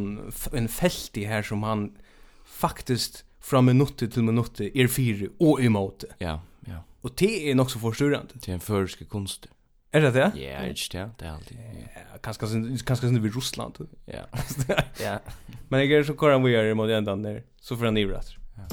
en 0.53 0.69
felti 0.69 1.25
her 1.25 1.43
som 1.47 1.65
han 1.65 1.89
faktisk 2.61 3.25
fra 3.41 3.63
minutt 3.65 3.97
til 4.01 4.27
minutt 4.27 4.61
er 4.61 4.91
fire 4.93 5.31
og 5.41 5.63
emot. 5.65 6.05
Ja, 6.21 6.39
ja. 6.69 6.83
Og 7.03 7.17
det 7.19 7.33
er 7.51 7.57
nok 7.57 7.71
så 7.73 7.81
forstyrrende. 7.81 8.37
Det 8.37 8.53
er 8.53 8.59
en 8.59 8.65
føreske 8.65 9.05
kunst. 9.09 9.49
Er 9.93 10.05
det 10.05 10.13
det? 10.15 10.29
Ja, 10.39 10.61
ikke 10.63 10.89
det, 10.93 11.07
det 11.19 11.27
er 11.27 11.33
alltid. 11.33 11.57
Ja, 11.97 12.19
kanskje 12.23 13.09
sånn 13.09 13.17
i 13.19 13.33
Russland. 13.35 13.81
Ja. 14.07 14.29
ja. 15.03 15.17
Men 15.69 15.83
jeg 15.83 15.97
er 15.97 16.07
så 16.07 16.15
kvar 16.15 16.37
han 16.37 16.45
vi 16.45 16.53
gjør 16.53 16.71
i 16.71 16.77
måte 16.79 16.95
enda 16.95 17.17
ned, 17.19 17.43
så 17.59 17.75
får 17.75 17.91
han 17.91 17.99
i 17.99 18.05
etter. 18.07 18.37
Ja. 18.61 18.69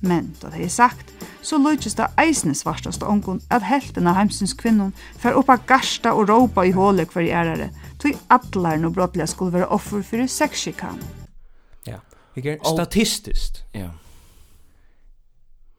Men, 0.00 0.32
da 0.40 0.50
det 0.50 0.64
er 0.64 0.72
sagt, 0.72 1.12
så 1.44 1.60
løytjes 1.60 1.94
det 1.98 2.08
eisne 2.18 2.56
svartast 2.56 3.04
ångon 3.04 3.42
at 3.52 3.68
helten 3.68 4.08
av 4.08 4.16
heimsins 4.16 4.56
kvinnon 4.56 4.94
fer 5.20 5.36
oppa 5.38 5.60
garsta 5.68 6.16
og 6.16 6.32
råpa 6.32 6.64
i 6.66 6.74
hålet 6.74 7.12
hver 7.12 7.28
i 7.28 7.32
ærare, 7.36 7.70
tog 8.00 8.16
atlar 8.32 8.80
no 8.80 8.90
brottlega 8.90 9.28
skulle 9.30 9.60
være 9.60 9.70
offer 9.76 10.02
fyrir 10.02 10.30
sexsjikan. 10.30 10.98
Ikke? 12.36 12.58
Statistiskt. 12.64 13.66
Ja. 13.74 13.88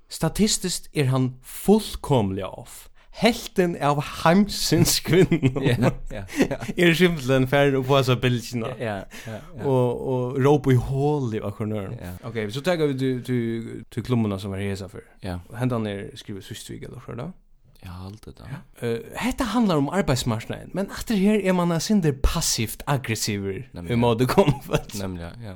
Statistiskt 0.10 0.90
er 0.94 1.06
han 1.06 1.36
fullkomlig 1.42 2.46
off. 2.46 2.88
Helten 3.12 3.76
av 3.84 4.00
heimsins 4.24 5.00
kvinnor. 5.04 5.64
Ja, 5.64 5.92
ja. 6.12 6.24
Er 6.78 6.94
simpelthen 6.96 7.48
færre 7.48 7.84
på 7.84 8.00
så 8.04 8.16
bildene. 8.16 8.72
Ja, 8.80 9.02
ja. 9.28 9.66
Och 9.66 10.08
och 10.08 10.46
rop 10.46 10.68
i 10.68 10.76
hål 10.76 11.36
i 11.36 11.38
Ja. 11.38 12.12
Okej, 12.24 12.52
så 12.52 12.62
tar 12.62 12.76
vi 12.88 12.98
til 12.98 13.24
till 13.24 13.84
till 13.92 14.40
som 14.40 14.54
er 14.54 14.58
resa 14.58 14.88
för. 14.88 15.02
Ja. 15.24 15.40
Händan 15.54 15.88
er 15.88 16.16
skrivet 16.16 16.44
systvig 16.44 16.84
eller 16.84 17.00
så 17.06 17.12
da? 17.12 17.32
Ja, 17.84 17.90
allt 18.06 18.26
det 18.26 18.34
där. 18.38 18.90
Eh, 18.90 19.00
hetta 19.16 19.44
handlar 19.44 19.78
om 19.78 19.90
arbetsmarknaden, 19.90 20.70
men 20.74 20.92
efter 20.92 21.16
her 21.16 21.40
är 21.40 21.54
man 21.54 21.72
en 21.72 22.20
passivt 22.24 22.84
aggressiv. 22.86 23.64
Hur 23.74 23.96
mode 23.96 24.26
kom 24.26 24.62
för. 24.62 25.00
Nämligen, 25.00 25.32
ja. 25.44 25.54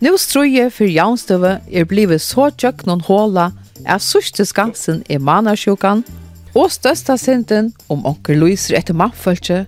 Nå 0.00 0.14
strøye 0.16 0.70
for 0.72 0.88
jaunstøve 0.88 1.58
er 1.68 1.84
blivet 1.84 2.22
så 2.24 2.46
tjøk 2.56 2.86
noen 2.88 3.02
håla 3.04 3.50
er 3.84 4.00
sørste 4.00 4.46
skansen 4.48 5.02
i 5.12 5.18
manasjokan 5.20 6.00
og 6.56 6.70
største 6.72 7.18
synden 7.20 7.68
om 7.92 8.06
onker 8.08 8.38
Louise 8.38 8.72
etter 8.76 8.96
mannfølse, 8.96 9.66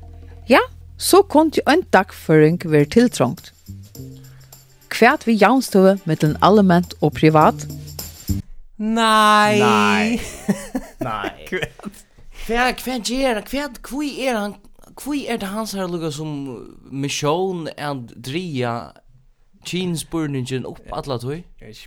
ja, 0.49 0.63
så 0.97 1.21
kunne 1.23 1.53
jo 1.59 1.65
en 1.69 1.85
dagføring 1.93 2.59
være 2.65 2.89
tiltrångt. 2.97 3.53
Kvært 4.93 5.27
vi 5.29 5.37
jaunstøve 5.37 5.99
mellom 6.09 6.35
allment 6.41 6.97
og 7.01 7.13
privat? 7.21 7.69
Nei. 8.81 9.61
Nei. 9.61 10.17
Nei. 11.09 11.29
Kvært. 11.49 12.03
Kvært, 12.43 12.81
kvært 12.81 13.13
gjør, 13.13 13.45
kvært, 13.47 13.79
kvært 13.85 14.25
er 14.25 14.41
han, 14.41 14.57
kvært 14.97 15.29
er 15.29 15.45
det 15.45 15.53
hans 15.53 15.77
her 15.77 15.93
lukka 15.93 16.09
som 16.11 16.33
misjon 16.89 17.69
and 17.77 18.17
dria 18.17 18.95
Jeansburningen 19.65 20.65
upp 20.65 20.93
alla 20.93 21.19
tog. 21.19 21.43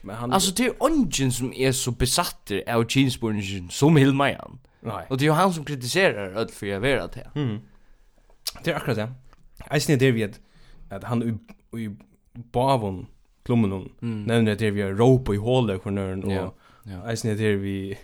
Alltså 0.09 0.51
det 0.53 0.65
är 0.65 0.73
ungen 0.79 1.31
som 1.31 1.53
är 1.53 1.71
så 1.71 1.91
besatt 1.91 2.51
av 2.67 2.85
Jeansburningen 2.89 3.69
som 3.69 3.97
Hilmajan. 3.97 4.59
Nej. 4.81 5.05
Och 5.09 5.17
det 5.17 5.27
är 5.27 5.31
han 5.31 5.53
som 5.53 5.65
kritiserar 5.65 6.35
öll 6.35 6.49
för 6.49 6.67
jag 6.67 6.79
vet 6.79 7.11
det. 7.11 7.31
Mm. 7.35 7.59
Det 8.63 8.71
är 8.71 8.75
akkurat 8.75 8.97
det. 8.97 9.11
Jag 9.69 9.81
syns 9.81 9.99
det 9.99 10.11
vi 10.11 10.23
att, 10.23 10.39
att 10.89 11.03
han 11.03 11.39
i 11.77 11.89
bavon 12.33 13.07
klummen 13.43 13.71
hon 13.71 13.91
mm. 14.01 14.23
nämner 14.23 14.55
det 14.55 14.71
vi 14.71 14.83
rope 14.83 15.01
ropa 15.01 15.33
i 15.33 15.37
hålet 15.37 15.83
för 15.83 16.25
och 16.25 16.31
ja. 16.31 16.53
Ja. 16.83 17.09
jag 17.09 17.17
syns 17.17 17.39
det 17.39 17.55
vi 17.55 17.97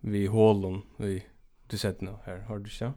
vi 0.00 0.26
hålen 0.26 0.82
vi 0.96 1.22
du 1.66 1.78
sett 1.78 2.00
nu 2.00 2.10
här 2.24 2.38
har 2.38 2.58
du 2.58 2.70
så? 2.70 2.92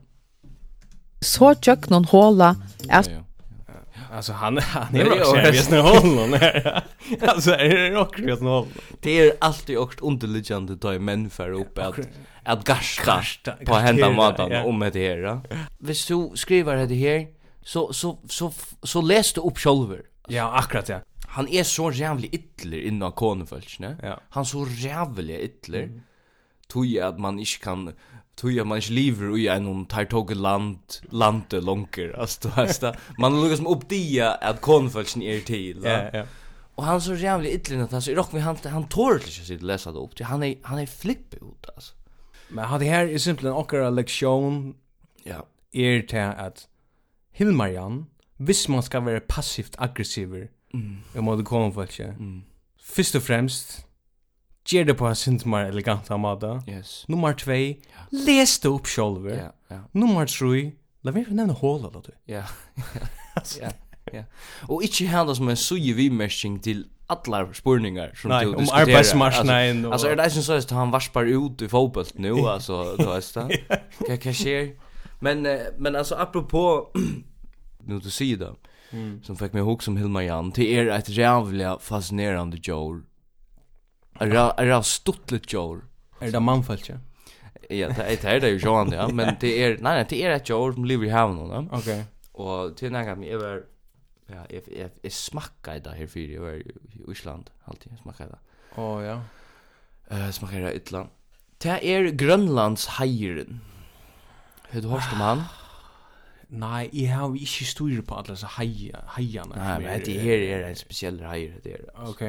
Så 1.19 1.55
tjock 1.55 1.89
någon 1.89 2.05
håla 2.05 2.55
är 2.89 3.23
Alltså 4.11 4.33
han 4.33 4.57
han 4.57 4.95
är 4.95 5.21
också 5.21 5.35
vet 5.35 5.71
nu 5.71 5.79
honom 5.79 6.33
här. 6.33 6.83
Alltså 7.21 7.51
är 7.51 7.89
det 7.89 7.97
också 7.97 8.21
vet 8.21 8.41
nu 8.41 8.47
honom. 8.47 8.67
Det 8.99 9.19
är 9.19 9.33
alltid 9.39 9.77
också 9.77 10.05
underliggande 10.05 10.75
då 10.75 10.99
män 10.99 11.29
för 11.29 11.51
upp 11.51 11.77
att 11.77 11.99
att 12.43 12.63
gasta 12.63 13.23
på 13.65 13.73
hända 13.73 14.09
maten 14.09 14.65
om 14.65 14.79
det 14.79 14.99
här. 14.99 15.41
Visst 15.79 16.07
du 16.07 16.31
skriver 16.35 16.87
det 16.87 16.95
här 16.95 17.27
så 17.63 17.93
så 17.93 18.19
så 18.27 18.53
så 18.83 19.01
läste 19.01 19.39
upp 19.39 19.57
själver. 19.57 20.01
Ja, 20.27 20.51
akkurat 20.57 20.89
ja. 20.89 20.99
Han 21.27 21.47
är 21.47 21.63
så 21.63 21.91
jävligt 21.91 22.33
ytler 22.33 22.77
innan 22.77 23.11
konfolkne. 23.11 23.97
Ja. 24.03 24.19
Han 24.29 24.45
så 24.45 24.67
jävligt 24.69 25.39
ytler. 25.39 25.83
Mm. 25.83 26.01
Tog 26.67 26.99
att 26.99 27.19
man 27.19 27.39
inte 27.39 27.59
kan 27.63 27.93
tog 28.41 28.51
jag 28.51 28.67
man 28.67 28.77
inte 28.77 28.91
lever 28.91 29.37
i 29.37 29.47
en 29.47 29.85
tar 29.85 30.05
tog 30.05 30.31
land 30.35 30.79
lande 31.09 31.61
lonker. 31.61 32.19
Alltså 32.19 32.49
hasta 32.49 32.95
man 33.17 33.41
lukas 33.41 33.57
som 33.57 33.67
upp 33.67 33.89
dia 33.89 34.31
att 34.31 34.61
konfölsen 34.61 35.21
är 35.21 35.39
till 35.39 35.81
ja 35.83 36.09
ja. 36.13 36.23
Och 36.75 36.83
han 36.83 37.01
så 37.01 37.15
jävla 37.15 37.49
illin 37.49 37.81
att 37.81 37.91
han 37.91 38.01
så 38.01 38.11
rock 38.11 38.31
med 38.31 38.43
han 38.43 38.57
han 38.63 38.87
tål 38.87 39.13
inte 39.13 39.31
så 39.31 39.65
läsa 39.65 39.91
det 39.91 39.99
upp 39.99 40.15
till 40.15 40.25
han 40.25 40.43
är 40.43 40.55
han 40.61 40.79
är 40.79 40.85
flippig 40.85 41.37
ut 41.37 41.69
alltså 41.75 41.93
men 42.49 42.65
han 42.65 42.79
det 42.79 42.85
här 42.85 43.07
är 43.07 43.17
simpelthen 43.17 43.53
ochra 43.53 43.89
lektion 43.89 44.75
ja. 45.23 45.45
Är 45.71 46.01
till 46.01 46.19
att 46.19 46.67
Hilmarian 47.31 48.05
hvis 48.37 48.67
man 48.67 48.83
ska 48.83 48.99
vara 48.99 49.19
passivt 49.19 49.75
aggressiv 49.77 50.47
mm. 50.73 50.97
mot 51.13 51.45
konfölsen 51.45 52.09
mm. 52.09 52.43
först 52.81 53.15
och 53.15 53.23
främst 53.23 53.85
Gjør 54.69 54.83
det 54.83 54.97
på 54.97 55.07
en 55.09 55.15
sint 55.17 55.45
mer 55.49 55.71
elegant 55.71 56.11
av 56.11 56.19
måte. 56.21 56.51
Yes. 56.69 57.05
Nummer 57.09 57.33
2. 57.33 57.51
Ja. 57.51 58.05
Les 58.11 58.59
det 58.59 58.69
opp 58.69 58.87
selv. 58.87 59.25
Ja, 59.29 59.49
ja. 59.71 59.79
Nummer 59.93 60.29
3. 60.29 60.71
La 61.03 61.13
meg 61.15 61.31
nevne 61.33 61.55
håla, 61.57 61.89
da 61.89 62.01
du. 62.05 62.11
Ja, 62.29 62.43
ja, 63.61 63.71
ja. 64.13 64.23
Og 64.69 64.83
ikke 64.85 65.07
hende 65.09 65.33
som 65.35 65.49
en 65.49 65.57
suje 65.57 65.95
vimerskning 65.97 66.59
til 66.61 66.85
alla 67.11 67.41
spurningar 67.57 68.13
som 68.15 68.31
Nei, 68.31 68.43
du 68.45 68.53
diskuterar. 68.53 68.83
Om 68.83 68.91
arbetsmarknaden. 68.93 69.85
Alltså, 69.85 70.07
är 70.07 70.15
det 70.15 70.29
som 70.29 70.43
så 70.43 70.53
att 70.53 70.69
han 70.69 70.91
varspar 70.91 71.25
ut 71.25 71.61
i 71.61 71.69
fotboll 71.69 72.05
nu? 72.15 72.31
Alltså, 72.31 72.95
du 72.97 73.05
vet 73.05 73.33
det. 73.33 73.81
Vad 74.07 74.21
kan 74.21 74.33
ske? 74.33 74.75
Men, 75.19 75.47
men 75.77 75.95
alltså, 75.95 76.15
apropå 76.15 76.91
nu 77.83 77.99
du 77.99 78.09
säger 78.09 78.37
det, 78.37 78.53
mm. 78.91 79.23
som 79.23 79.35
fick 79.35 79.53
mig 79.53 79.59
ihåg 79.59 79.83
som 79.83 79.97
Hilma 79.97 80.23
Jan, 80.23 80.51
det 80.55 80.77
är 80.77 80.87
ett 80.87 81.09
jävla 81.09 81.79
fascinerande 81.79 82.57
jour 82.57 83.03
är 84.27 84.65
det 84.65 84.83
stuttligt 84.83 85.53
jord. 85.53 85.81
Är 86.19 86.31
det 86.31 86.39
manfallt 86.39 86.89
ja? 86.89 86.95
Ja, 87.69 87.89
det 87.89 88.23
är 88.23 88.39
det 88.39 88.49
ju 88.49 88.57
Johan 88.57 88.91
ja, 88.91 89.07
men 89.07 89.35
det 89.39 89.63
är 89.63 89.77
nej 89.81 90.05
det 90.09 90.23
är 90.23 90.31
ett 90.31 90.49
jord 90.49 90.73
som 90.73 90.85
lever 90.85 91.05
i 91.05 91.09
havnen 91.09 91.49
då. 91.49 91.77
Okej. 91.77 92.05
Och 92.31 92.77
till 92.77 92.91
när 92.91 93.15
mig 93.15 93.29
över 93.29 93.63
ja, 94.27 94.45
jag 94.49 94.61
jag 94.77 94.89
jag 95.01 95.11
smackar 95.11 95.79
det 95.79 95.89
här 95.89 96.07
för 96.07 96.19
i 96.19 96.63
Island 97.11 97.49
alltid 97.63 97.97
smackar 98.01 98.27
det. 98.27 98.37
Åh 98.75 99.03
ja. 99.03 99.21
Eh 100.09 100.29
smackar 100.31 100.61
det 100.61 100.73
ytland. 100.75 101.09
Det 101.57 101.93
är 101.95 102.03
Grönlands 102.03 102.87
hajren. 102.87 103.61
Hur 104.69 104.81
du 104.81 104.87
hörst 104.87 105.13
om 105.13 105.19
han? 105.19 105.43
Nei, 106.51 106.89
jeg 106.91 107.15
har 107.15 107.35
ikke 107.35 107.65
styr 107.65 108.01
på 108.03 108.15
alle 108.15 108.33
disse 108.33 108.47
Nej, 108.59 109.27
Nei, 109.55 109.79
men 109.79 110.01
det 110.05 110.15
her 110.19 110.41
er 110.43 110.65
en 110.67 110.75
spesiell 110.75 111.19
heier. 111.23 111.53
Det 111.63 111.73
er, 111.73 111.85
Ok. 111.95 112.21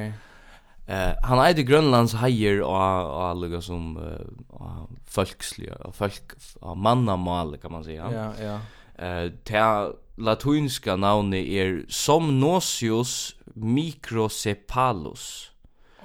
Eh 0.87 1.12
han 1.23 1.47
eide 1.47 1.62
Grönlands 1.62 2.14
hajer 2.14 2.61
och 2.61 3.31
och 3.31 3.37
lugga 3.37 3.61
som 3.61 3.97
uh, 3.97 4.85
folksliga 5.07 5.75
och 5.75 5.95
folk 5.95 6.23
av 6.61 6.77
mannamal 6.77 7.59
kan 7.59 7.73
man 7.73 7.85
säga. 7.85 8.12
Ja, 8.12 8.33
ja. 8.45 8.59
Eh 9.07 9.31
ta 9.45 9.92
latinska 10.16 10.97
namnet 10.97 11.47
är 11.47 11.85
Somnosius 11.88 13.35
microcephalus. 13.55 15.51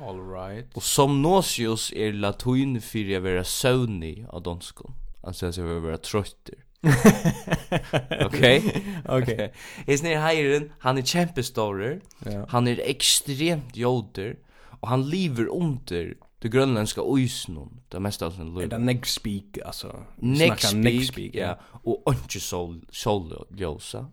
All 0.02 0.32
right. 0.32 0.76
Och 0.76 0.84
Somnosius 0.84 1.94
är 1.94 2.14
latin 2.14 2.82
för 2.82 3.18
att 3.18 3.24
vara 3.24 3.44
sömnig 3.44 4.26
av 4.30 4.44
danskon. 4.44 4.94
Alltså 5.24 5.46
att 5.46 5.58
vara 5.58 5.98
trött. 5.98 6.50
Okej. 8.26 8.84
Okej. 9.06 9.54
Is 9.86 10.04
ni 10.04 10.16
hajren, 10.16 10.72
han 10.80 10.98
är 10.98 11.02
kämpestor. 11.02 12.02
Ja. 12.26 12.46
Han 12.50 12.68
är 12.68 12.80
extremt 12.80 13.76
joder 13.76 14.36
och 14.80 14.88
han 14.88 15.10
lever 15.10 15.48
under 15.48 16.18
det 16.40 16.50
grönländska 16.50 17.02
ojsnon 17.04 17.82
det 17.90 18.00
mesta 18.00 18.26
av 18.26 18.32
sin 18.32 18.54
liv. 18.54 18.70
Det 18.70 18.78
next 18.78 19.14
speak 19.14 19.58
alltså 19.66 19.96
next 20.16 20.74
next 20.76 21.08
speak 21.08 21.36
ja 21.36 21.58
och 21.84 22.14
inte 22.14 22.40
sol 22.40 22.86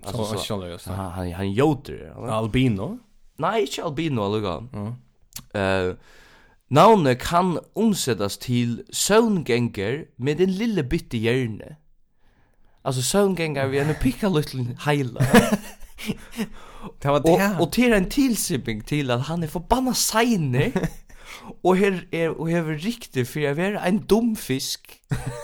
alltså 0.04 0.24
så 0.24 0.38
sol 0.38 0.66
ljusa. 0.66 0.92
Han 0.92 1.12
han, 1.12 1.32
han 1.32 1.52
joder 1.52 2.28
albino. 2.30 2.98
Nej, 3.36 3.60
inte 3.60 3.84
albino 3.84 4.20
alltså. 4.20 4.68
Mm. 4.72 4.94
Eh 5.54 5.90
uh, 5.90 5.94
Navnet 6.68 7.22
kan 7.22 7.58
omsättas 7.72 8.38
till 8.38 8.82
sövngänger 8.90 10.06
med 10.16 10.40
en 10.40 10.52
lille 10.52 10.82
bytte 10.82 11.18
hjärne. 11.18 11.76
Alltså 12.82 13.02
sövngänger, 13.02 13.66
vi 13.66 13.78
er 13.78 13.88
en 13.88 13.94
pikka 13.94 14.28
liten 14.28 14.76
heila. 14.80 15.20
Det 16.98 17.08
var 17.08 17.20
det. 17.20 17.56
Och 17.60 17.72
till 17.72 17.92
en 17.92 18.08
tillsipping 18.08 18.80
till 18.80 19.10
att 19.10 19.26
han 19.26 19.42
är 19.42 19.46
förbannad 19.46 19.96
sejne. 19.96 20.72
Och 21.62 21.76
här 21.76 22.08
är 22.10 22.40
och 22.40 22.50
här 22.50 22.70
är 22.70 22.78
riktigt 22.78 23.28
för 23.28 23.40
jag 23.40 23.58
är 23.58 23.72
en 23.74 24.06
dum 24.06 24.36
fisk. 24.36 24.80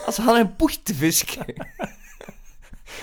Alltså 0.07 0.23
han 0.23 0.37
är 0.37 0.41
en 0.41 0.49
buttefisk. 0.59 1.39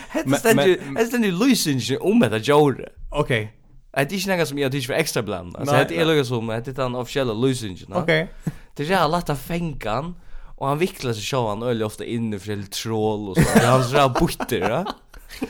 Hetta 0.09 0.35
stendur, 0.35 0.81
hetta 0.97 1.05
stendur 1.05 1.31
Luisinge 1.31 1.97
um 2.01 2.23
at 2.23 2.47
Jore. 2.47 2.89
Okay. 3.11 3.47
Det 3.91 3.99
är 4.01 4.13
inte 4.13 4.37
något 4.37 4.47
som 4.47 4.59
jag 4.59 4.71
tycker 4.71 4.87
för 4.87 4.93
extra 4.93 5.23
bland. 5.23 5.55
Alltså 5.55 5.75
det 5.89 5.97
är 5.97 6.05
något 6.05 6.27
som 6.27 6.47
det 6.47 6.67
är 6.67 6.73
den 6.73 6.95
officiella 6.95 7.33
Luisinge. 7.33 7.85
Okej. 7.93 8.27
Det 8.75 8.83
är 8.83 8.87
jävla 8.87 9.17
lätt 9.17 9.29
att 9.29 9.41
fänga 9.41 9.91
han. 9.91 10.15
Och 10.57 10.67
han 10.67 10.77
vicklar 10.77 11.13
sig 11.13 11.23
så 11.23 11.49
han 11.49 11.63
öl 11.63 11.83
ofta 11.83 12.05
in 12.05 12.33
i 12.33 12.39
för 12.39 12.71
troll 12.71 13.29
och 13.29 13.37
så. 13.37 13.59
Han 13.67 13.83
så 13.83 13.93
där 13.93 14.09
butter, 14.09 14.69
ja. 14.69 14.85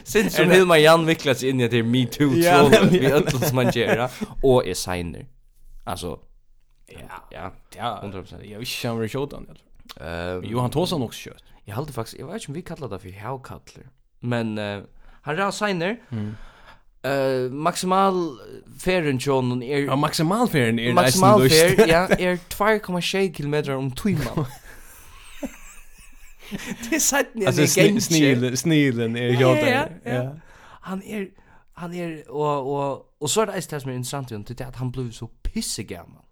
Sen 0.03 0.29
som 0.29 0.49
vill 0.49 0.65
man 0.65 0.81
Jan 0.81 1.05
viklas 1.05 1.43
in 1.43 1.61
i 1.61 1.67
det 1.67 1.83
me 1.83 2.05
too 2.05 2.29
troll 2.29 2.89
vi 2.91 3.11
öll 3.11 3.31
som 3.31 3.55
man 3.55 3.71
gör 3.71 4.09
och 4.43 4.67
är 4.67 4.73
signer. 4.73 5.27
Alltså 5.83 6.19
ja, 6.87 7.27
ja, 7.31 7.51
ja, 7.77 8.01
100%. 8.03 8.43
Jag 8.43 8.59
vet 8.59 8.83
inte 8.83 8.89
om 8.89 8.99
det 8.99 9.09
skjuter 9.09 9.37
han. 9.37 9.57
Eh, 10.07 10.51
Johan 10.51 10.69
Thorsson 10.69 11.01
också 11.01 11.19
kött. 11.19 11.43
Jag 11.65 11.75
hade 11.75 11.93
faktiskt 11.93 12.19
jag 12.19 12.27
vet 12.27 12.35
inte 12.35 12.47
om 12.47 12.53
vi 12.53 12.61
kallar 12.61 12.89
det 12.89 12.99
för 12.99 13.27
howkattler. 13.27 13.87
Men 14.19 14.57
uh, 14.57 14.83
han 15.21 15.39
är 15.39 15.51
signer. 15.51 15.99
Mm. 16.09 16.35
Uh, 17.05 17.51
maximal 17.51 18.39
feren 18.79 19.17
John 19.17 19.63
är 19.63 19.79
Ja, 19.79 19.95
maximal 19.95 20.47
feren 20.47 20.79
er 20.79 20.93
maximal 20.93 21.49
fer 21.49 21.87
ja 21.87 22.07
är 22.07 22.35
2,6 22.35 23.33
km 23.33 23.77
om 23.77 23.91
timmen. 23.91 24.45
Det 26.89 26.95
är 26.95 26.99
sant 26.99 27.27
när 27.33 27.43
jag 27.43 27.53
gänge. 27.53 28.01
Snil, 28.01 28.57
snilen 28.57 29.15
är 29.15 29.41
jag 29.41 29.57
där. 29.57 30.01
Ja. 30.03 30.35
Han 30.81 31.03
är 31.03 31.29
han 31.73 31.93
är 31.93 32.31
och 32.31 32.91
och 32.91 33.13
och 33.17 33.29
så 33.29 33.41
är 33.41 33.45
det 33.45 33.57
istället 33.57 33.83
som 33.83 33.91
är 33.91 33.95
intressant 33.95 34.31
ju 34.31 34.43
det 34.53 34.61
att 34.61 34.75
han 34.75 34.91
blev 34.91 35.11
så 35.11 35.27
pissegammal. 35.27 36.23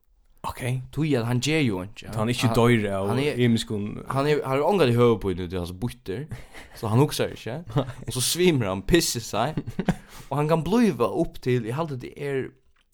Okej. 0.42 0.78
Okay. 0.78 0.82
Tog 0.92 1.06
han 1.26 1.40
ger 1.40 1.60
ju 1.60 1.84
inte. 1.84 2.12
Han 2.16 2.30
är 2.30 2.46
inte 2.46 2.62
döjre 2.62 2.98
och 2.98 3.20
imiskon. 3.20 4.06
Han 4.08 4.28
är 4.28 4.44
har 4.44 4.62
ångat 4.62 4.88
i 4.88 4.92
huvudet 4.92 5.22
på 5.22 5.30
nu 5.30 5.48
det 5.48 5.58
alltså 5.58 5.74
butter. 5.74 6.28
Så 6.76 6.88
han 6.88 7.00
också 7.00 7.30
inte. 7.30 7.64
Och 8.08 8.14
så 8.14 8.22
svimmer 8.22 8.66
han 8.66 8.82
pissar 8.82 9.20
sig. 9.20 9.56
Och 10.28 10.36
han 10.36 10.50
kan 10.50 10.64
bliva 10.64 11.06
upp 11.06 11.42
till 11.42 11.66
i 11.66 11.72
halvt 11.72 12.02
det 12.02 12.24
är 12.24 12.50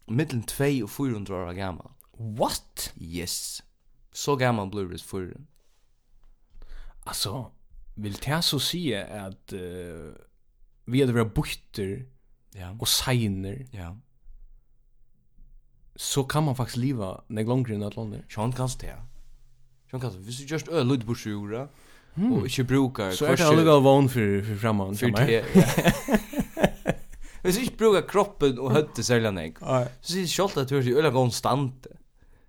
mellan 0.08 0.44
2 0.44 0.66
och 0.84 0.92
400 0.92 1.36
år 1.36 1.52
gammal. 1.54 1.92
What? 2.18 2.94
Yes. 2.96 3.64
Så 4.14 4.36
gammal 4.36 4.70
blir 4.70 4.84
det 4.84 5.02
för 5.02 5.36
Alltså 7.04 7.52
vill 7.96 8.14
det 8.14 8.42
så 8.42 8.60
säga 8.60 9.26
att 9.26 9.54
uh, 9.54 10.12
vi 10.86 11.02
hade 11.02 11.14
varit 11.14 11.34
bukter 11.34 12.06
ja. 12.54 12.78
och 12.80 12.88
signer. 12.88 13.68
Ja. 13.72 13.98
Så 15.96 16.24
kan 16.24 16.44
man 16.44 16.56
faktiskt 16.56 16.78
leva 16.78 17.24
när 17.28 17.44
långt 17.44 17.70
än 17.70 17.84
att 17.84 17.96
London. 17.96 18.24
Sean 18.30 18.52
kan 18.52 18.70
det. 18.80 18.96
Sean 19.92 20.02
kan 20.02 20.12
det. 20.12 20.32
du 20.38 20.46
just 20.46 20.68
öl 20.68 20.88
lite 20.88 21.06
på 21.06 21.16
sjura. 21.16 21.68
Och 22.14 22.46
inte 22.46 22.64
brukar 22.64 23.12
Så 23.12 23.26
är 23.26 23.38
det 23.38 23.48
alla 23.48 23.80
van 23.80 24.10
för 24.10 24.42
för 24.42 24.56
framman 24.56 24.96
för 24.96 25.08
det. 25.08 25.46
Hvis 27.42 27.56
du 27.56 27.64
inte 27.64 27.76
bruka 27.78 28.08
kroppen 28.08 28.60
och 28.60 28.72
hötte 28.72 29.04
sälja 29.04 29.32
nek. 29.32 29.60
Så 30.02 30.14
det 30.14 30.22
är 30.22 30.26
att 30.58 30.68
du 30.68 30.78
är 30.78 31.06
öl 31.06 31.12
konstant. 31.12 31.88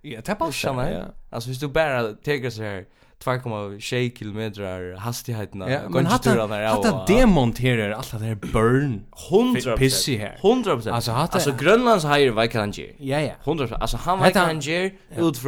Ja, 0.01 0.21
det 0.25 0.35
passar 0.35 0.75
Ja. 0.93 1.05
Alltså, 1.31 1.51
hvis 1.51 1.61
du 1.61 1.69
bara 1.69 2.13
teker 2.13 2.51
så 2.51 2.63
här 2.63 2.87
2,6 3.25 4.11
km 4.11 4.99
hastigheten 4.99 5.61
ja, 5.61 5.81
men 5.89 6.07
hatta 6.07 7.05
demonterar 7.07 7.91
alla 7.91 8.19
det 8.19 8.25
här 8.25 8.35
burn. 8.35 9.05
100 9.31 9.77
pissi 9.77 10.17
här. 10.17 10.41
100 10.43 10.73
alltså 10.93 11.13
hatta 11.13 11.35
alltså 11.35 11.53
Grönlands 11.53 12.05
hajer 12.05 12.31
vad 12.31 12.51
kan 12.51 12.71
ge? 12.71 12.93
Ja 12.99 13.21
ja. 13.21 13.33
100 13.45 13.77
alltså 13.81 13.97
han 13.97 14.19
vad 14.19 14.33
kan 14.33 14.61
ge 14.61 14.93
ut 15.17 15.47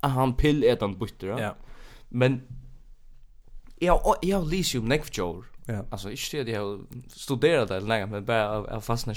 att 0.00 0.10
han 0.10 0.34
pill 0.34 0.64
är 0.64 0.98
butter 0.98 1.26
ja. 1.26 1.56
Men 2.08 2.42
ja 3.78 4.18
lyser 4.44 4.78
ju 4.78 4.84
neck 4.84 5.16
jour 5.16 5.44
ja. 5.66 5.84
Alltså 5.90 6.10
ich 6.10 6.30
ser 6.30 6.44
det 6.44 6.50
jag 6.50 6.80
studerar 7.08 7.66
det 7.66 7.80
länge 7.80 8.06
men 8.06 8.24
bara 8.24 8.48
av 8.50 8.80
fastna 8.80 9.14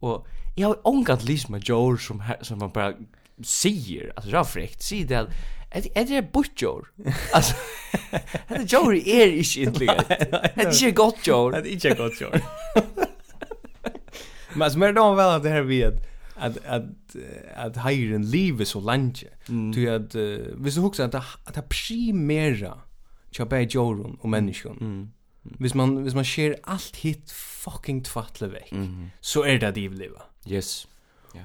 och 0.00 0.26
jag 0.56 0.68
har 0.68 0.86
ångat 0.86 1.24
lysium 1.24 1.60
jour 1.60 1.96
som 1.96 2.22
som 2.42 2.58
man 2.58 2.70
bara 2.70 2.92
säger 3.44 4.12
alltså 4.16 4.30
jag 4.30 4.48
fräckt 4.48 4.82
säger 4.82 5.06
det 5.06 5.20
att 5.20 5.28
är 5.94 6.04
det 6.04 6.32
butcher 6.32 6.88
alltså 7.32 7.54
det 8.48 8.72
Jory 8.72 9.02
är 9.06 9.26
inte 9.26 9.60
intelligent. 9.60 10.08
Det 10.08 10.56
är 10.56 10.72
inte 10.72 10.90
gott 10.90 11.26
Jory 11.26 11.62
det 11.62 11.68
är 11.68 11.72
inte 11.72 11.94
gott 11.94 12.20
Jory 12.20 12.40
men 14.54 14.78
mer 14.78 14.88
är 14.88 14.92
då 14.92 15.14
väl 15.14 15.30
att 15.30 15.42
det 15.42 15.50
här 15.50 15.62
vet 15.62 15.94
att 16.34 16.66
att 16.66 16.84
att 17.56 17.76
hyren 17.76 18.30
lever 18.30 18.64
så 18.64 18.80
länge 18.80 19.28
du 19.74 19.90
att 19.90 20.14
vi 20.64 20.70
så 20.70 20.80
hooks 20.80 21.00
att 21.00 21.14
att 21.14 21.68
primära 21.68 22.78
chapa 23.30 23.60
Jorun 23.60 24.18
och 24.20 24.28
människan 24.28 24.78
mm. 24.80 25.10
Hvis 25.58 25.74
man 25.74 26.02
hvis 26.02 26.14
man 26.14 26.24
ser 26.24 26.56
allt 26.62 26.96
hit 26.96 27.32
fucking 27.32 28.02
tvattle 28.02 28.48
veck 28.48 28.72
mm 28.72 28.86
-hmm. 28.86 29.08
så 29.20 29.44
är 29.44 29.58
det 29.58 29.68
att 29.68 29.76
leva. 29.76 30.22
Yes. 30.46 30.88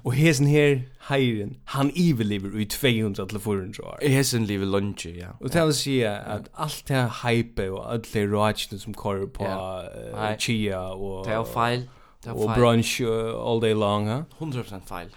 Och 0.03 0.15
hesen 0.15 0.45
här 0.45 0.89
Heiren, 0.99 1.57
han 1.65 1.91
överlever 1.95 2.59
i 2.59 2.65
200 2.65 3.25
till 3.25 3.39
400 3.39 3.83
år. 3.83 3.97
Hesen 4.01 4.45
lever 4.45 4.65
lunch, 4.65 5.05
ja. 5.05 5.27
Och 5.39 5.49
det 5.49 5.65
vill 5.65 5.73
säga 5.73 6.19
att 6.19 6.49
allt 6.53 6.85
det 6.87 6.93
här 6.93 7.29
hype 7.29 7.69
och 7.69 7.91
allt 7.91 8.13
det 8.13 8.25
rajten 8.25 8.79
som 8.79 8.93
kör 8.93 9.27
på 9.27 9.43
uh, 9.43 10.37
chia 10.37 10.89
och... 10.89 11.25
Det 11.25 11.33
är 11.33 11.43
fel. 11.43 11.89
Och 12.25 12.51
brunch 12.51 13.01
uh, 13.01 13.35
all 13.35 13.59
day 13.59 13.73
long, 13.73 14.07
ha? 14.07 14.23
100% 14.39 14.81
fel. 14.85 15.15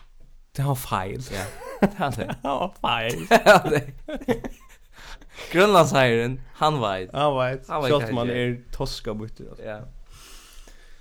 Det 0.53 0.63
har 0.63 0.75
fel. 0.75 1.23
Ja, 1.33 1.41
det 1.81 1.97
har 1.97 2.11
det. 2.11 2.37
Det 2.43 2.49
har 2.49 2.75
fel. 3.09 3.27
Det 3.29 3.71
det. 3.71 4.43
Grönlandshajren, 5.53 6.41
han 6.55 6.81
vet. 6.81 7.13
Han 7.13 7.39
vet. 7.39 7.67
Kjallt 7.67 8.13
man 8.13 8.31
är 8.31 8.61
toska 8.73 9.15
bort. 9.15 9.41
Ja. 9.65 9.81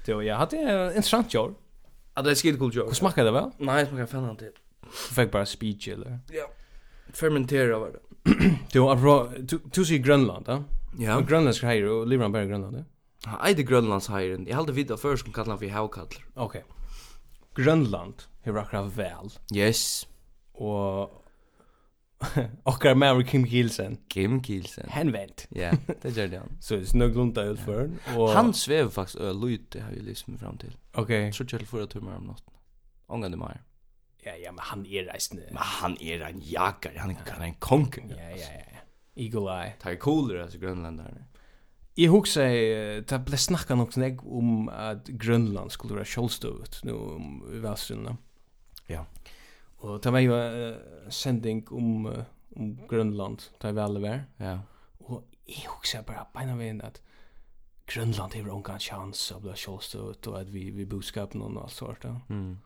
Så 0.06 0.24
jag 0.24 0.36
hade 0.36 0.58
en 0.58 0.88
intressant 0.88 1.34
jobb. 1.34 1.56
Ja, 2.15 2.21
det 2.21 2.32
är 2.32 2.36
skitcool 2.36 2.76
joke. 2.76 2.88
Hur 2.88 2.95
smakar 2.95 3.26
det 3.26 3.32
väl? 3.32 3.49
Nej, 3.58 3.84
det 3.84 3.89
smakar 3.89 4.06
fan 4.06 4.30
inte. 4.30 4.45
Du 4.82 5.15
fick 5.15 5.32
bara 5.32 5.45
speech 5.45 5.88
eller? 5.88 6.19
Ja. 6.32 6.52
Fermentera 7.13 7.80
var 7.80 7.89
det. 7.89 7.99
Du 8.71 8.80
har 8.80 8.95
bra 8.95 9.32
du 9.39 9.60
du 9.73 9.86
ser 9.86 9.97
Grönland, 9.97 10.45
va? 10.47 10.63
Ja. 10.99 11.17
Och 11.17 11.28
grönländsk 11.28 11.63
hajer 11.63 11.84
och 11.84 12.08
lever 12.08 12.23
han 12.23 12.32
bara 12.32 12.43
i 12.43 12.47
Grönland, 12.47 12.78
ja? 12.78 12.84
Ja, 13.26 13.49
jag 13.49 13.60
är 13.60 13.63
grönlands 13.63 14.08
hajer. 14.08 14.45
Jag 14.47 14.56
hade 14.56 14.71
vidare 14.71 14.97
förr 14.97 15.15
som 15.15 15.32
kallar 15.32 15.49
han 15.49 15.60
för 15.60 15.67
havkall. 15.67 16.08
Okej. 16.34 16.63
Grönland, 17.56 18.13
hur 18.41 18.58
akkurat 18.58 18.93
väl. 18.97 19.30
Yes. 19.56 20.08
Och 20.52 21.23
Okkar 22.72 22.96
med 22.96 23.26
Kim 23.28 23.46
Kielsen. 23.48 23.98
Kim 24.10 24.42
Kielsen. 24.44 24.90
Han 24.90 25.14
vant. 25.14 25.46
Ja, 25.56 25.72
det 26.04 26.16
gjør 26.16 26.32
det 26.32 26.40
han. 26.40 26.58
Så 26.62 26.80
det 26.82 26.90
snøg 26.90 27.16
lunta 27.18 27.46
ut 27.50 27.62
for 27.64 27.84
han. 27.84 28.00
Og... 28.16 28.32
Han 28.36 28.54
svever 28.54 28.90
faktisk 28.90 29.20
det 29.20 29.36
lyte 29.42 29.84
har 29.84 29.94
vi 29.94 30.04
lyst 30.08 30.30
fram 30.40 30.58
til. 30.58 30.76
Ok. 30.94 31.12
Så 31.32 31.44
tror 31.44 31.66
ikke 31.66 31.84
jeg 31.84 31.90
tummer 31.90 32.18
om 32.18 32.32
natten. 32.32 32.54
Ångande 33.10 33.38
mer. 33.38 33.62
Ja, 34.26 34.36
ja, 34.40 34.52
men 34.52 34.64
han 34.64 34.86
er 34.86 35.10
reisende. 35.12 35.44
Men 35.52 35.64
han 35.82 35.98
er 36.02 36.28
en 36.28 36.40
jager, 36.40 36.96
han 36.98 37.12
er 37.12 37.44
en 37.44 37.60
konken. 37.60 38.14
Ja, 38.16 38.30
ja, 38.30 38.52
ja. 38.56 38.84
Eagle 39.18 39.52
Eye. 39.52 39.74
Det 39.84 39.92
er 39.92 39.96
coolere, 40.02 40.44
altså, 40.44 40.60
grønlanderne. 40.60 41.26
Jeg 41.98 42.10
husker, 42.10 42.50
det 43.06 43.20
ble 43.26 43.38
snakket 43.38 43.78
nok 43.78 43.92
snakk 43.94 44.24
om 44.26 44.70
at 44.74 45.10
Grønland 45.20 45.70
skulle 45.70 46.00
være 46.00 46.10
kjølstøvet, 46.10 46.80
nå 46.88 46.96
i 47.54 47.60
Velstrønda. 47.62 48.16
Ja. 48.90 49.04
Og 49.84 50.04
det 50.04 50.13
var 50.15 50.24
jo 50.24 50.38
uh, 50.38 51.10
sending 51.12 51.65
om 51.76 52.06
uh, 52.06 52.24
om 52.56 52.78
Grønland, 52.88 53.50
det 53.62 53.76
vi 53.76 53.82
alla 53.82 54.00
vær. 54.00 54.19
Ja. 54.39 54.58
Og 55.00 55.24
jeg 55.48 55.65
husker 55.67 56.06
bare 56.08 56.26
beina 56.34 56.56
veien 56.56 56.82
at 56.82 57.02
Grønland 57.02 57.13
Grönland 57.86 58.34
har 58.34 58.39
ingen 58.39 58.80
chans 58.80 59.32
att 59.32 59.41
bli 59.41 59.52
självstött 59.56 60.28
og 60.28 60.39
at 60.39 60.54
vi 60.54 60.69
vi 60.72 60.86
boskapen 60.86 61.41
og 61.41 61.63
alt 61.63 61.72
sånt 61.72 62.04
Ja. 62.04 62.15
Mm. 62.30 62.58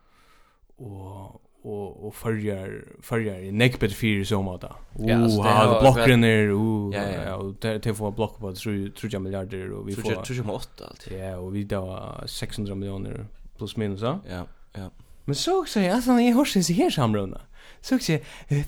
Og, 0.78 1.42
og, 1.64 2.06
og 2.06 2.14
följer 2.14 2.84
följer 3.02 3.40
i 3.40 3.52
neckbed 3.52 3.90
fyra 3.90 4.26
så 4.26 4.42
mat 4.42 4.62
då. 4.62 4.68
Oh, 4.94 5.44
ha 5.44 5.80
blocken 5.80 6.22
där. 6.22 6.52
Oh, 6.52 6.94
ja, 6.94 7.02
ja, 7.02 7.24
ja, 7.24 7.36
og 7.36 7.56
det 7.62 7.84
det 7.84 7.96
får 7.96 8.12
blokk 8.12 8.40
på 8.40 8.52
3 8.52 9.20
milliarder 9.20 9.72
og 9.72 9.80
och 9.80 9.88
vi 9.88 9.96
får 9.96 10.02
3,8 10.02 10.84
allt. 10.90 11.08
Ja, 11.12 11.38
og 11.38 11.54
vi 11.54 11.64
da 11.64 12.24
600 12.28 12.76
millioner 12.76 13.26
plus 13.58 13.78
minus, 13.78 14.02
ja. 14.02 14.20
Ja, 14.30 14.44
ja. 14.76 14.90
Men 15.28 15.36
så 15.36 15.62
också 15.62 15.80
jag 15.80 15.96
alltså 15.96 16.12
jag 16.12 16.36
hörs 16.36 16.54
sig 16.54 16.64
här 16.74 16.90
samrunda. 16.90 17.42
Så 17.82 17.96
också 17.96 18.18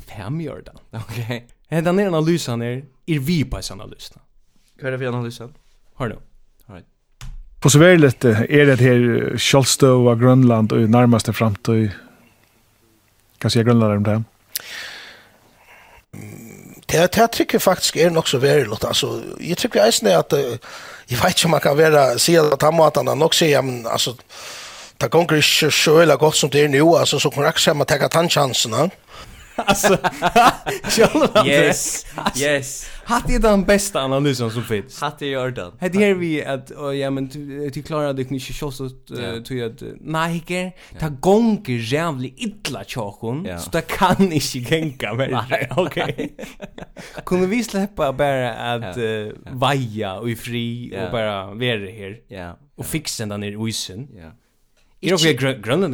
fem 0.08 0.42
gör 0.42 0.62
det. 0.62 0.98
Okej. 0.98 1.48
Okay. 1.70 1.82
den 1.82 1.96
ner 1.96 2.08
analysen 2.08 2.62
är 2.62 2.84
er 3.06 3.20
vi 3.20 3.46
på 3.46 3.60
analysen. 3.72 4.20
Vad 4.82 4.88
är 4.88 4.92
det 4.92 4.98
för 4.98 5.06
analysen? 5.06 5.54
Har 5.94 6.08
du? 6.10 6.16
All 6.66 6.76
right. 6.76 6.88
På 7.60 7.70
så 7.70 7.80
väl 7.80 8.02
det 8.02 8.26
är 8.26 8.66
det 8.66 8.76
här 8.76 9.38
Scholstö 9.38 9.88
och 9.88 10.20
Grönland 10.20 10.72
och 10.72 10.90
närmaste 10.90 11.34
framtid. 11.34 11.92
Kanske 13.38 13.64
Grönland 13.64 13.94
om 13.94 14.04
det. 14.04 14.24
Det 16.86 17.12
det 17.12 17.28
tycker 17.28 17.60
faktiskt 17.60 17.96
är 17.96 18.10
nog 18.10 18.28
så 18.28 18.38
väl 18.38 18.72
alltså 18.84 19.24
jag 19.40 19.58
tycker 19.58 19.80
jag 19.80 19.88
är 19.88 20.18
att 20.18 20.32
jag 21.06 21.18
vet 21.18 21.28
inte 21.28 21.46
om 21.46 21.52
man 21.52 21.60
kan 21.60 21.78
vara 21.78 22.18
se 22.18 22.38
att 22.38 22.62
han 22.62 22.74
måste 22.74 23.00
han 23.00 23.20
nog 23.20 23.36
se 23.36 23.62
men 23.62 23.88
alltså 23.88 24.16
det 25.02 25.12
går 25.12 25.22
ikke 25.22 25.72
så 25.72 26.00
eller 26.02 26.18
godt 26.18 26.36
som 26.36 26.50
det 26.50 26.64
er 26.64 26.68
nu, 26.68 26.96
altså, 26.98 27.20
så 27.20 27.30
kan 27.30 27.44
jeg 27.44 27.50
ikke 27.50 27.74
man 27.74 27.88
tenker 27.88 28.08
tannchansene. 28.08 28.78
Ja. 28.78 28.90
alltså 29.68 29.98
Jonathan 30.98 31.48
Yes 31.48 32.06
Yes. 32.42 32.90
Hatt 33.04 33.30
är 33.30 33.40
den 33.40 33.64
bästa 33.64 34.02
analysen 34.02 34.52
som 34.52 34.64
finns 34.64 35.02
Hatt 35.02 35.22
är 35.22 35.26
Jordan. 35.26 35.72
den 35.80 36.02
Hatt 36.02 36.18
vi 36.18 36.46
att 36.46 36.72
oh, 36.72 36.98
ja 36.98 37.10
men 37.10 37.28
du 37.74 37.84
klarar 37.84 38.14
det 38.14 38.32
inte 38.32 38.54
så 38.54 38.72
så 38.72 38.90
tror 39.48 39.60
jag 39.60 39.82
nej 40.02 40.36
ikke, 40.36 40.72
ta 41.00 41.10
gånger 41.10 41.94
jävligt 41.94 42.40
illa 42.40 42.84
chakon 42.84 43.48
så 43.60 43.70
det 43.70 43.82
kan 43.82 44.32
inte 44.32 44.60
genka 44.60 45.14
mer. 45.14 45.68
Okej 45.78 46.36
kunde 47.26 47.48
vi 47.48 47.64
släppa 47.64 48.14
bara 48.14 48.54
att 48.54 48.98
uh, 48.98 49.32
vaja 49.52 50.14
och 50.14 50.30
i 50.30 50.36
fri 50.36 50.94
och 50.96 51.12
bara 51.12 51.46
vara 51.46 51.56
här 51.92 52.20
ja. 52.28 52.58
Och 52.76 52.86
fixa 52.86 53.26
den 53.26 53.44
i 53.44 53.70
isen? 53.70 54.08
Ja. 54.16 54.32
Är 55.02 55.10
det 55.10 55.16
okej 55.16 55.60
Grönland 55.62 55.94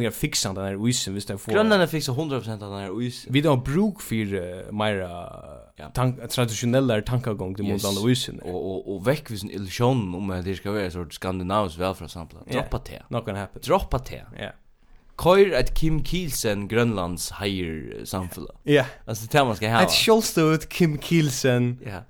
den 0.54 0.64
här 0.64 0.88
isen 0.88 1.14
visst 1.14 1.28
det 1.28 1.38
får. 1.38 1.52
Grönland 1.52 1.90
fixar 1.90 2.12
100% 2.12 2.52
av 2.52 2.70
den 2.70 2.80
här 2.80 3.02
isen. 3.02 3.32
Vi 3.32 3.40
då 3.40 3.56
bruk 3.56 4.00
för 4.00 4.34
uh, 4.34 4.72
mera 4.72 5.30
ja. 5.76 5.90
tank 5.94 6.30
traditionella 6.30 7.02
tankagång 7.02 7.54
till 7.54 7.66
yes. 7.66 7.84
mot 7.84 8.10
isen 8.10 8.40
och 8.40 8.70
och 8.70 8.94
och 8.94 9.06
väck 9.06 9.30
vid 9.30 9.42
en 9.42 9.50
illusion 9.50 10.14
om 10.14 10.42
det 10.44 10.54
ska 10.54 10.70
vara 10.70 10.90
sort 10.90 11.14
skandinavs 11.14 11.78
välfärdssample. 11.78 12.38
Droppa 12.50 12.78
te. 12.78 13.02
Not 13.08 13.24
gonna 13.24 13.38
happen. 13.38 13.62
Droppa 13.64 13.98
te. 13.98 14.22
Ja. 14.38 14.50
Kör 15.22 15.58
att 15.60 15.74
Kim 15.74 16.04
Kielsen 16.04 16.68
Grönlands 16.68 17.32
higher 17.42 18.04
samfälla. 18.04 18.50
Ja. 18.62 18.84
Alltså 19.06 19.26
det 19.30 19.44
man 19.44 19.56
ska 19.56 19.68
ha. 19.68 19.82
Ett 19.82 19.92
skjolstut 19.92 20.68
Kim 20.68 20.98
Kielsen. 20.98 21.78
Ja. 21.86 22.02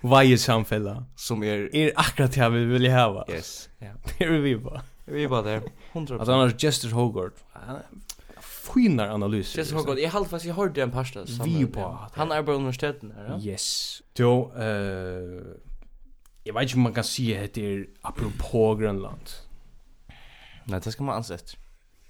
varje 0.00 0.38
samfälla 0.38 1.04
som 1.16 1.42
är 1.42 1.76
är 1.76 1.92
akkurat 1.96 2.32
det 2.32 2.48
vi 2.48 2.64
vill 2.64 2.90
ha. 2.90 3.26
Yes. 3.28 3.68
Ja. 3.78 3.86
Det 4.18 4.24
är 4.24 4.30
vi 4.30 4.56
bara. 4.56 4.82
Vi 5.04 5.26
var 5.26 5.42
där. 5.42 5.62
100%. 5.92 6.20
Att 6.20 6.28
han 6.28 6.38
har 6.38 6.54
Jester 6.58 6.90
Hogard. 6.90 7.32
Finar 8.40 9.08
analys. 9.08 9.56
Jester 9.56 9.76
Hogard, 9.76 9.98
jag 9.98 10.10
har 10.10 10.24
fast 10.24 10.44
jag 10.44 10.54
hörde 10.54 10.82
en 10.82 10.90
pasta 10.90 11.24
Vi 11.44 11.66
på. 11.66 11.98
Han 12.12 12.32
är 12.32 12.42
på 12.42 12.52
universiteten 12.52 13.12
här, 13.16 13.24
ja. 13.24 13.40
Yes. 13.40 14.02
Då 14.12 14.52
eh 14.56 14.62
jag 16.44 16.54
vet 16.54 16.62
inte 16.62 16.74
om 16.74 16.80
man 16.80 16.94
kan 16.94 17.04
se 17.04 17.48
det 17.54 17.66
är 17.66 17.86
apropå 18.00 18.74
Grönland. 18.74 19.30
Nej, 20.64 20.80
det 20.84 20.92
ska 20.92 21.02
man 21.02 21.16
anse 21.16 21.34
efter. 21.34 21.58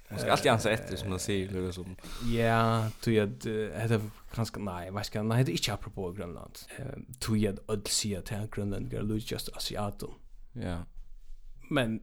Man 0.09 0.19
ska 0.19 0.31
alltid 0.31 0.51
anse 0.51 0.71
efter 0.71 0.95
som 0.95 1.09
man 1.09 1.19
säger 1.19 1.49
eller 1.49 1.71
som. 1.71 1.95
Ja, 2.35 2.89
tror 3.01 3.15
jag 3.15 3.29
att 3.29 3.41
det 3.41 4.01
kanske 4.33 4.59
nej, 4.59 4.91
vad 4.91 5.05
ska 5.05 5.23
nej, 5.23 5.43
det 5.43 5.51
är 5.51 5.53
inte 5.53 5.73
apropå 5.73 6.11
Grönland. 6.11 6.59
Tror 7.19 7.37
jag 7.37 7.53
att 7.53 7.69
öll 7.69 7.81
se 7.85 8.15
att 8.15 8.51
Grönland 8.51 8.93
är 8.93 9.31
just 9.31 9.49
asiatum. 9.49 10.11
Ja. 10.53 10.77
Men 11.69 12.01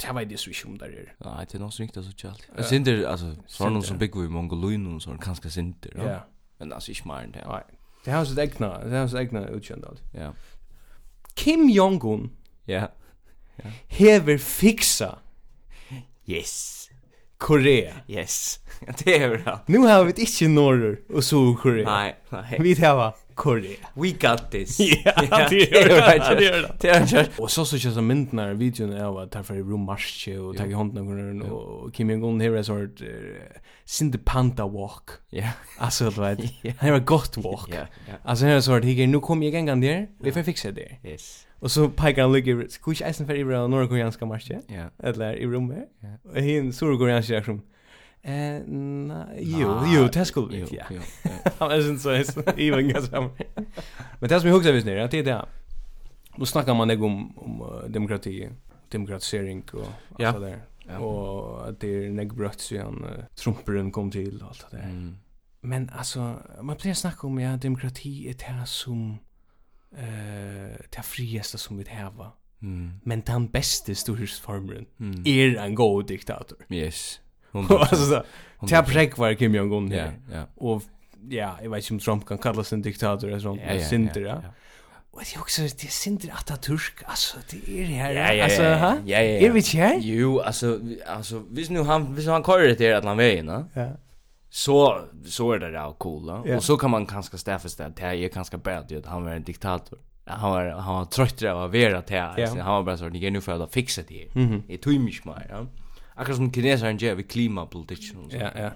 Det 0.00 0.14
var 0.14 0.24
det 0.24 0.38
så 0.38 0.50
ikke 0.50 0.68
om 0.68 0.78
det 0.78 0.88
er. 0.88 1.10
Nei, 1.24 1.44
det 1.44 1.54
er 1.54 1.62
noe 1.62 1.72
som 1.72 1.84
ikke 1.84 2.00
er 2.00 2.06
så 2.06 2.14
kjalt. 2.16 2.48
Jeg 2.56 2.64
synder, 2.64 3.08
altså, 3.08 3.34
så 3.46 3.66
er 3.66 3.74
noen 3.74 3.86
som 3.86 3.98
bygger 3.98 4.26
i 4.26 4.32
Mongolien, 4.32 4.86
og 4.94 5.02
sånn, 5.04 5.20
kanskje 5.22 5.50
synder, 5.50 5.94
ja. 5.96 6.18
Men 6.58 6.72
altså, 6.72 6.90
ikke 6.94 7.10
mer 7.10 7.26
enn 7.26 7.34
det. 7.36 7.44
Nei, 7.46 7.62
det 8.04 8.12
har 8.12 8.26
sitt 8.26 8.38
egna, 8.42 8.72
det 8.82 8.98
har 8.98 9.06
sitt 9.10 9.20
egna 9.20 9.44
utkjent 9.50 9.86
alt. 9.86 10.02
Ja. 10.14 10.32
Kim 11.36 11.68
Jong-un 11.70 12.30
ja. 12.68 12.88
hever 13.88 14.38
fixa 14.38 15.14
yes 16.28 16.82
Korea. 17.42 17.94
Yes. 18.08 18.60
det 19.04 19.16
är 19.16 19.38
bra. 19.38 19.60
Nu 19.66 19.78
har 19.78 20.04
vi 20.04 20.12
inte 20.20 20.48
norr 20.48 21.00
och 21.08 21.24
så 21.24 21.54
Korea. 21.54 21.90
Nej, 21.90 22.16
nej. 22.28 22.58
Vi 22.60 22.74
det. 22.74 23.12
Korea. 23.34 23.76
We 23.94 24.10
got 24.10 24.50
this. 24.50 24.78
Ja, 24.80 25.48
det 25.50 25.72
är 25.72 26.36
det. 26.36 26.72
Det 26.80 26.88
är 26.88 27.06
det. 27.06 27.38
Och 27.38 27.50
så 27.50 27.64
så 27.64 27.78
känns 27.78 27.94
det 27.94 28.02
mynden 28.02 28.38
här 28.38 28.54
videon 28.54 28.92
är 28.92 29.22
att 29.22 29.30
ta 29.30 29.42
för 29.42 29.54
i 29.54 29.58
room 29.58 29.80
Marsche 29.80 30.38
och 30.38 30.56
ta 30.56 30.66
i 30.66 30.72
handen 30.72 31.42
och 31.42 31.58
och 31.82 31.94
Kim 31.94 32.10
Jong 32.10 32.24
Un 32.24 32.40
här 32.40 32.50
är 32.52 32.62
sort 32.62 33.00
sin 33.84 34.12
the 34.12 34.18
panda 34.18 34.66
walk. 34.66 35.10
Ja. 35.30 35.48
Alltså 35.78 36.10
det 36.10 36.20
var 36.20 36.34
det 36.80 36.90
var 36.90 36.98
gott 36.98 37.36
walk. 37.36 37.68
Ja. 37.70 38.14
Alltså 38.24 38.44
här 38.44 38.56
är 38.56 38.60
sort 38.60 38.84
här 38.84 39.06
nu 39.06 39.20
kommer 39.20 39.46
jag 39.46 39.54
igen 39.54 39.80
där. 39.80 40.08
Vi 40.20 40.32
får 40.32 40.42
fixa 40.42 40.70
det. 40.70 40.96
Yes. 41.04 41.46
Och 41.58 41.70
så 41.70 41.88
pekar 41.88 42.22
han 42.22 42.32
ligger 42.32 42.66
jag 42.68 43.10
isen 43.10 43.26
för 43.26 43.34
i 43.34 43.44
norra 43.44 43.88
koreanska 43.88 44.26
Marsche. 44.26 44.60
Ja. 44.66 45.06
Eller 45.08 45.34
i 45.34 45.46
rummet. 45.46 45.88
Ja. 46.00 46.30
Och 46.30 46.36
hin 46.36 46.72
sur 46.72 46.98
koreanska 46.98 47.32
reaktion. 47.32 47.62
Eh, 48.24 48.58
jo, 49.38 49.82
jo, 49.86 50.08
det 50.12 50.24
skulle 50.24 50.56
vi. 50.56 50.78
Ja. 50.90 51.00
Han 51.58 51.70
är 51.70 51.90
inte 51.90 52.24
så 52.24 52.40
even 52.56 52.88
ganska. 52.88 53.20
Men 54.20 54.28
det 54.28 54.40
som 54.40 54.48
jag 54.48 54.54
huxar 54.54 54.72
visst 54.72 54.86
nu, 54.86 55.08
det 55.10 55.18
är 55.18 55.24
det. 55.24 55.46
Nu 56.36 56.46
snackar 56.46 56.74
man 56.74 56.90
om 56.90 57.38
om 57.38 57.82
demokrati, 57.88 58.48
demokratisering 58.88 59.64
och 59.72 60.26
allt 60.26 60.40
det 60.40 60.58
där. 60.86 60.98
Och 60.98 61.68
att 61.68 61.80
det 61.80 62.04
är 62.04 62.10
nägg 62.10 62.34
brött 62.34 62.60
sedan 62.60 63.06
Trumperen 63.34 63.90
kom 63.90 64.10
till 64.10 64.42
och 64.42 64.48
allt 64.48 64.66
det 64.70 64.76
där. 64.76 65.14
Men 65.60 65.90
alltså, 65.90 66.36
man 66.62 66.76
blir 66.82 66.94
snacka 66.94 67.26
om 67.26 67.40
ja, 67.40 67.56
demokrati 67.56 68.28
är 68.28 68.34
det 68.34 68.66
som 68.66 69.18
eh 69.96 70.78
det 70.90 71.02
friaste 71.02 71.58
som 71.58 71.76
vi 71.76 71.84
har. 71.90 72.30
Mm. 72.62 72.92
Men 73.04 73.20
den 73.20 73.48
bästa 73.48 73.94
storhetsformen 73.94 74.86
mm. 75.00 75.22
är 75.26 75.56
en 75.56 75.74
god 75.74 76.06
diktator. 76.06 76.58
Yes. 76.68 77.20
Alltså 77.80 78.24
ta 78.68 78.82
präck 78.82 79.18
var 79.18 79.34
Kim 79.34 79.54
Jong 79.54 79.72
Un. 79.72 79.90
Ja, 79.90 80.06
ja. 80.32 80.46
Och 80.54 80.82
ja, 81.28 81.58
jag 81.62 81.70
vet 81.70 81.90
inte 81.90 81.94
om 81.94 81.98
Trump 81.98 82.26
kan 82.26 82.38
kallas 82.38 82.72
en 82.72 82.82
diktator 82.82 83.28
eller 83.28 83.38
sånt, 83.38 83.60
men 83.66 83.80
Sinter, 83.80 84.20
ja. 84.20 84.42
Och 85.10 85.22
jag 85.34 85.42
också 85.42 85.62
det 85.62 85.90
Sinter 85.90 86.32
att 86.36 86.46
det 86.46 86.70
alltså 87.04 87.36
det 87.50 87.82
är 87.82 87.86
det 87.86 87.94
här 87.94 88.42
alltså 88.42 88.62
ha? 88.62 88.96
Ja, 89.04 89.20
ja. 89.20 89.46
Är 89.46 89.50
vi 89.50 89.60
här? 89.60 89.98
Jo, 90.00 90.40
alltså 90.40 90.80
alltså 91.06 91.42
visst 91.50 91.70
nu 91.70 91.82
han 91.82 92.14
visst 92.14 92.28
han 92.28 92.44
kör 92.44 92.58
det 92.58 92.74
där 92.74 92.94
att 92.94 93.04
han 93.04 93.16
vägen, 93.16 93.46
va? 93.46 93.64
Ja 93.74 93.88
så 94.52 95.00
så 95.24 95.52
är 95.52 95.58
det 95.58 95.70
där 95.70 95.92
coola 95.98 96.42
yeah. 96.46 96.56
och 96.56 96.64
så 96.64 96.76
kan 96.76 96.90
man 96.90 97.06
kanske 97.06 97.38
stäffa 97.38 97.68
stä 97.68 97.88
det 97.88 98.02
jag 98.02 98.14
är 98.14 98.28
kanske 98.28 98.58
bättre 98.58 98.98
att 98.98 99.06
han 99.06 99.24
var 99.24 99.32
en 99.32 99.42
diktator 99.42 99.98
han 100.24 100.50
var 100.50 100.70
han 100.70 100.94
var 100.94 101.04
trött 101.04 101.42
av 101.42 101.62
att 101.62 101.70
vara 101.70 102.02
här. 102.08 102.38
yeah. 102.38 102.56
han 102.56 102.74
var 102.74 102.82
bara 102.82 102.96
så 102.96 103.08
ni 103.08 103.20
kan 103.20 103.32
nu 103.32 103.40
för 103.40 103.62
att 103.62 103.72
fixa 103.72 104.02
det 104.08 104.28
Det 104.34 104.40
mm 104.40 104.62
-hmm. 104.68 104.76
tog 104.76 104.92
mig 104.92 105.20
mer 105.24 105.46
ja 105.50 105.66
Akkurat 106.22 106.36
som 106.36 106.52
kinesaren 106.52 106.96
gör 106.96 107.14
vi 107.14 107.22
klimapolitik. 107.22 108.14
Ja, 108.30 108.50
ja. 108.56 108.70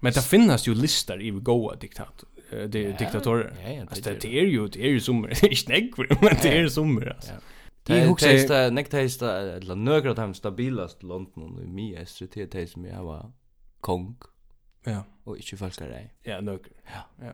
Men 0.00 0.12
det 0.12 0.22
finnas 0.22 0.68
ju 0.68 0.74
listar 0.74 1.22
i 1.22 1.30
goa 1.30 1.74
diktat 1.74 2.24
uh, 2.52 2.64
di 2.64 2.82
ja, 2.82 2.96
diktatorer. 2.98 3.52
Ja, 3.62 3.70
ja, 3.70 3.74
det, 3.74 3.80
alltså, 3.80 4.10
det 4.10 4.20
det, 4.20 4.38
är 4.38 4.44
ju 4.44 4.68
det 4.68 4.84
är 4.86 4.88
ju 4.88 5.00
som 5.00 5.28
inte 5.28 5.68
nägg 5.68 5.92
men 5.96 6.36
det 6.42 6.58
är 6.58 6.68
sommer. 6.68 7.06
alltså. 7.16 7.32
Det 7.82 8.06
huxar 8.06 8.48
det 8.48 8.70
näktesta 8.70 9.56
eller 9.56 9.74
några 9.74 10.10
av 10.10 10.16
de 10.16 10.34
stabilast 10.34 11.02
London 11.02 11.62
i 11.64 11.66
mi 11.66 11.94
är 11.94 12.04
så 12.04 12.26
det 12.34 12.52
det 12.52 12.66
som 12.70 12.84
jag 12.84 13.04
var 13.04 13.32
kong. 13.80 14.16
Ja. 14.84 15.04
Och 15.24 15.36
inte 15.36 15.56
falska 15.56 15.86
dig. 15.86 16.14
Ja, 16.22 16.40
några. 16.40 16.58
Ja. 16.84 17.26
Ja. 17.26 17.32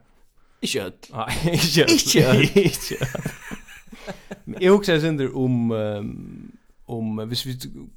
Ikke 0.60 0.82
öll. 0.82 0.92
Nei, 1.12 1.54
ikke. 1.54 1.84
Ikke 1.92 2.28
öll. 2.28 2.42
Ikke 2.54 2.96
öll. 3.00 3.32
Jeg 4.60 4.70
husker 4.70 4.92
jeg 4.92 5.02
synder 5.02 5.32
om 5.34 5.70
um, 5.70 6.58
om 6.86 7.22
hvis 7.28 7.46
vi 7.46 7.56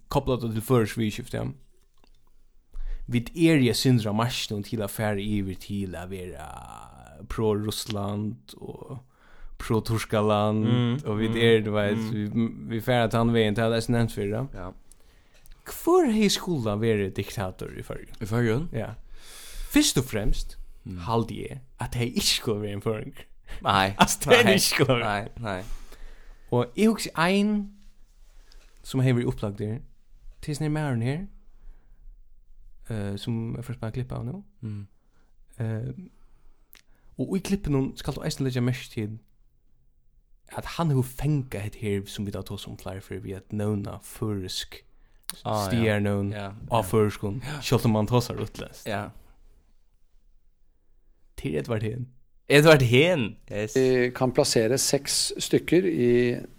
kopplar 0.09 0.39
det 0.41 0.53
til 0.53 0.65
først 0.65 0.97
vi 0.97 1.11
skift 1.13 1.33
ja. 1.33 1.45
Vi 3.09 3.23
er 3.49 3.61
ja 3.61 3.73
syndra 3.73 4.13
marsjon 4.13 4.63
til 4.63 4.81
affære 4.85 5.21
i 5.21 5.41
vi 5.41 5.55
til 5.55 5.95
å 5.97 6.05
være 6.09 6.49
pro 7.29 7.53
Russland 7.57 8.55
og 8.57 8.99
pro 9.59 9.79
Torskaland 9.81 10.65
mm, 10.65 10.99
og 11.05 11.17
vi 11.19 11.29
er 11.43 11.63
det 11.65 11.73
vet 11.73 11.97
mm. 11.97 12.11
vi, 12.13 12.49
vi 12.75 12.81
færa 12.81 13.09
han 13.17 13.33
veien 13.33 13.57
til 13.57 13.73
det 13.73 13.81
er 13.83 13.91
nevnt 13.91 14.13
for 14.13 14.35
det. 14.35 14.45
Ja. 14.55 14.69
Hvor 15.69 16.07
hei 16.09 16.29
skola 16.29 16.77
være 16.81 17.09
diktator 17.09 17.73
i 17.77 17.83
fyrgen? 17.85 18.15
I 18.21 18.25
fyrgen? 18.25 18.69
Ja. 18.73 18.93
Fyrst 19.69 19.97
og 19.97 20.07
fremst 20.09 20.57
mm. 20.83 21.01
halde 21.09 21.35
jeg 21.35 21.59
at 21.79 21.95
jeg 21.95 22.13
ikke 22.15 22.35
skulle 22.35 22.61
være 22.61 22.79
en 22.79 22.81
fyrgen. 22.81 23.13
Nei. 23.65 23.93
Altså 23.97 24.29
det 24.29 24.39
er 24.39 24.49
ikke 24.53 24.59
skulle 24.59 24.95
være. 25.01 25.27
Nei, 25.37 25.43
nei. 25.43 25.61
Og 26.51 26.65
jeg 26.77 26.89
husker 26.89 27.19
ein 27.19 27.69
som 28.83 28.99
har 28.99 29.13
vært 29.13 29.27
opplagt 29.27 29.59
der. 29.59 29.79
Til 30.41 30.55
sin 30.55 30.71
mer 30.71 30.95
her, 30.95 31.25
uh, 32.89 33.17
som 33.17 33.55
jeg 33.55 33.65
først 33.65 33.79
bare 33.79 33.91
klippet 33.91 34.17
av 34.17 34.25
nå. 34.25 34.43
Mm. 34.61 34.87
Uh, 35.59 35.93
og 37.19 37.35
i 37.35 37.41
klippen 37.43 37.75
noen 37.75 37.89
skal 37.99 38.15
du 38.15 38.23
eisen 38.23 38.45
legge 38.47 38.61
mest 38.63 38.93
til 38.95 39.17
at 40.57 40.65
han 40.77 40.91
har 40.91 41.01
fengt 41.05 41.55
et 41.55 41.75
her 41.75 42.05
som 42.05 42.25
vi 42.25 42.31
da 42.31 42.41
tog 42.41 42.59
som 42.59 42.77
flere 42.77 43.01
for 43.01 43.19
vi 43.21 43.35
at 43.37 43.53
nøvna 43.53 43.99
førsk 44.03 44.79
ah, 45.43 45.67
stier 45.67 45.99
nøvn 45.99 46.31
ja. 46.33 46.51
av 46.71 46.87
førskon, 46.89 47.41
selv 47.61 47.85
om 47.85 47.97
man 47.97 48.09
tog 48.09 48.23
seg 48.25 48.39
utlest. 48.41 48.87
Ja. 48.89 49.09
Til 51.39 51.59
et 51.59 51.69
hvert 51.69 51.85
henne. 51.85 52.09
Edvard 52.49 52.81
Hen. 52.89 53.35
Yes. 53.51 53.75
Vi 53.77 54.09
kan 54.17 54.33
plassere 54.33 54.79
seks 54.81 55.19
stykker 55.37 55.85
i 55.85 56.11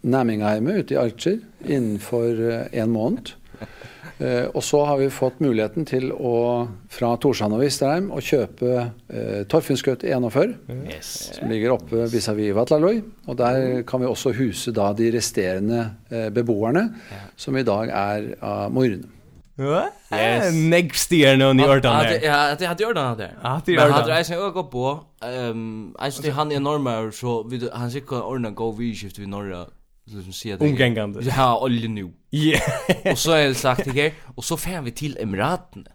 Næmmingheimet 0.07 0.85
ute 0.85 0.95
i 0.95 1.01
Archer 1.01 1.41
innenfor 1.67 2.45
en 2.71 2.95
måned. 2.95 3.35
Eh, 4.21 4.47
og 4.53 4.61
så 4.65 4.83
har 4.85 4.99
vi 5.01 5.07
fått 5.13 5.39
muligheten 5.41 5.87
til 5.89 6.11
å, 6.13 6.69
fra 6.93 7.15
Torshavn 7.21 7.55
og 7.57 7.63
Visterheim 7.63 8.11
å 8.13 8.21
kjøpe 8.21 8.73
eh, 8.77 9.47
Torfinnskøtt 9.49 10.05
41, 10.05 10.53
yes. 10.91 11.13
som 11.39 11.49
ligger 11.49 11.73
oppe 11.79 12.05
vis-à-vis 12.13 12.53
Vatlaloi. 12.57 12.99
Og 13.33 13.39
der 13.41 13.81
kan 13.89 14.05
vi 14.05 14.11
også 14.11 14.35
huse 14.37 14.75
da 14.77 14.91
de 14.97 15.09
resterende 15.15 15.87
eh, 16.13 16.29
beboerne, 16.37 16.85
ja. 17.09 17.23
som 17.41 17.57
i 17.57 17.65
dag 17.65 17.95
er 17.97 18.29
av 18.45 18.77
Morne. 18.77 19.09
Yes. 19.61 20.55
Next 20.55 21.05
stier 21.05 21.37
nu 21.37 21.53
ni 21.53 21.65
ordan 21.65 22.03
där. 22.03 22.21
Ja, 22.23 22.55
det 22.59 22.67
hade 22.67 22.87
ordan 22.87 23.19
där. 23.19 23.39
Ja, 23.43 23.61
det 23.67 23.73
ordan. 23.73 23.89
Men 23.89 23.93
hade 23.93 24.21
isen 24.21 24.39
öga 24.39 24.63
på. 24.63 25.05
Ehm, 25.23 25.97
alltså 25.99 26.23
det 26.23 26.31
han 26.31 26.53
är 26.53 26.57
enorma 26.57 27.13
så 27.13 27.43
vid 27.43 27.71
han 27.73 27.91
sig 27.91 28.03
ordna 28.03 28.51
go 28.51 28.71
vi 28.73 28.95
shift 28.95 29.19
vi 29.19 29.27
norra. 29.27 29.67
Liksom 30.05 30.33
se 30.33 30.57
det. 30.57 30.65
Omgängande. 30.65 31.21
Ja, 31.37 31.61
olje 31.63 31.89
nu. 31.89 32.13
Ja. 32.31 32.61
Och 33.13 33.19
så 33.19 33.33
är 33.33 33.49
det 33.49 33.55
sagt 33.55 33.95
det 33.95 34.13
och 34.35 34.45
så 34.45 34.57
fär 34.57 34.83
vi 34.83 34.91
till 34.91 35.19
Emiraten. 35.21 35.87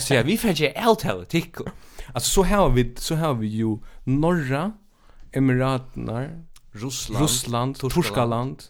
Så 0.00 0.14
ja, 0.14 0.22
vi 0.22 0.38
fär 0.38 0.52
ju 0.52 0.72
allt 0.76 1.02
hela 1.02 1.24
tick. 1.24 1.54
Alltså 2.12 2.30
så 2.30 2.42
har 2.44 2.70
vi 2.70 2.94
så 2.96 3.14
har 3.14 3.34
vi 3.34 3.46
ju 3.46 3.78
norra 4.04 4.72
Emiraterna, 5.32 6.28
Russland, 6.72 7.22
Ryssland, 7.22 7.76
Turkaland 7.76 8.62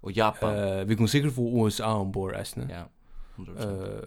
och 0.00 0.12
Japan. 0.12 0.78
Eh, 0.78 0.84
vi 0.84 0.96
kommer 0.96 1.08
säkert 1.08 1.34
få 1.34 1.66
USA 1.66 1.94
ombord, 1.94 2.34
äsna. 2.34 2.68
Ja. 2.70 2.88
100%. 3.36 4.04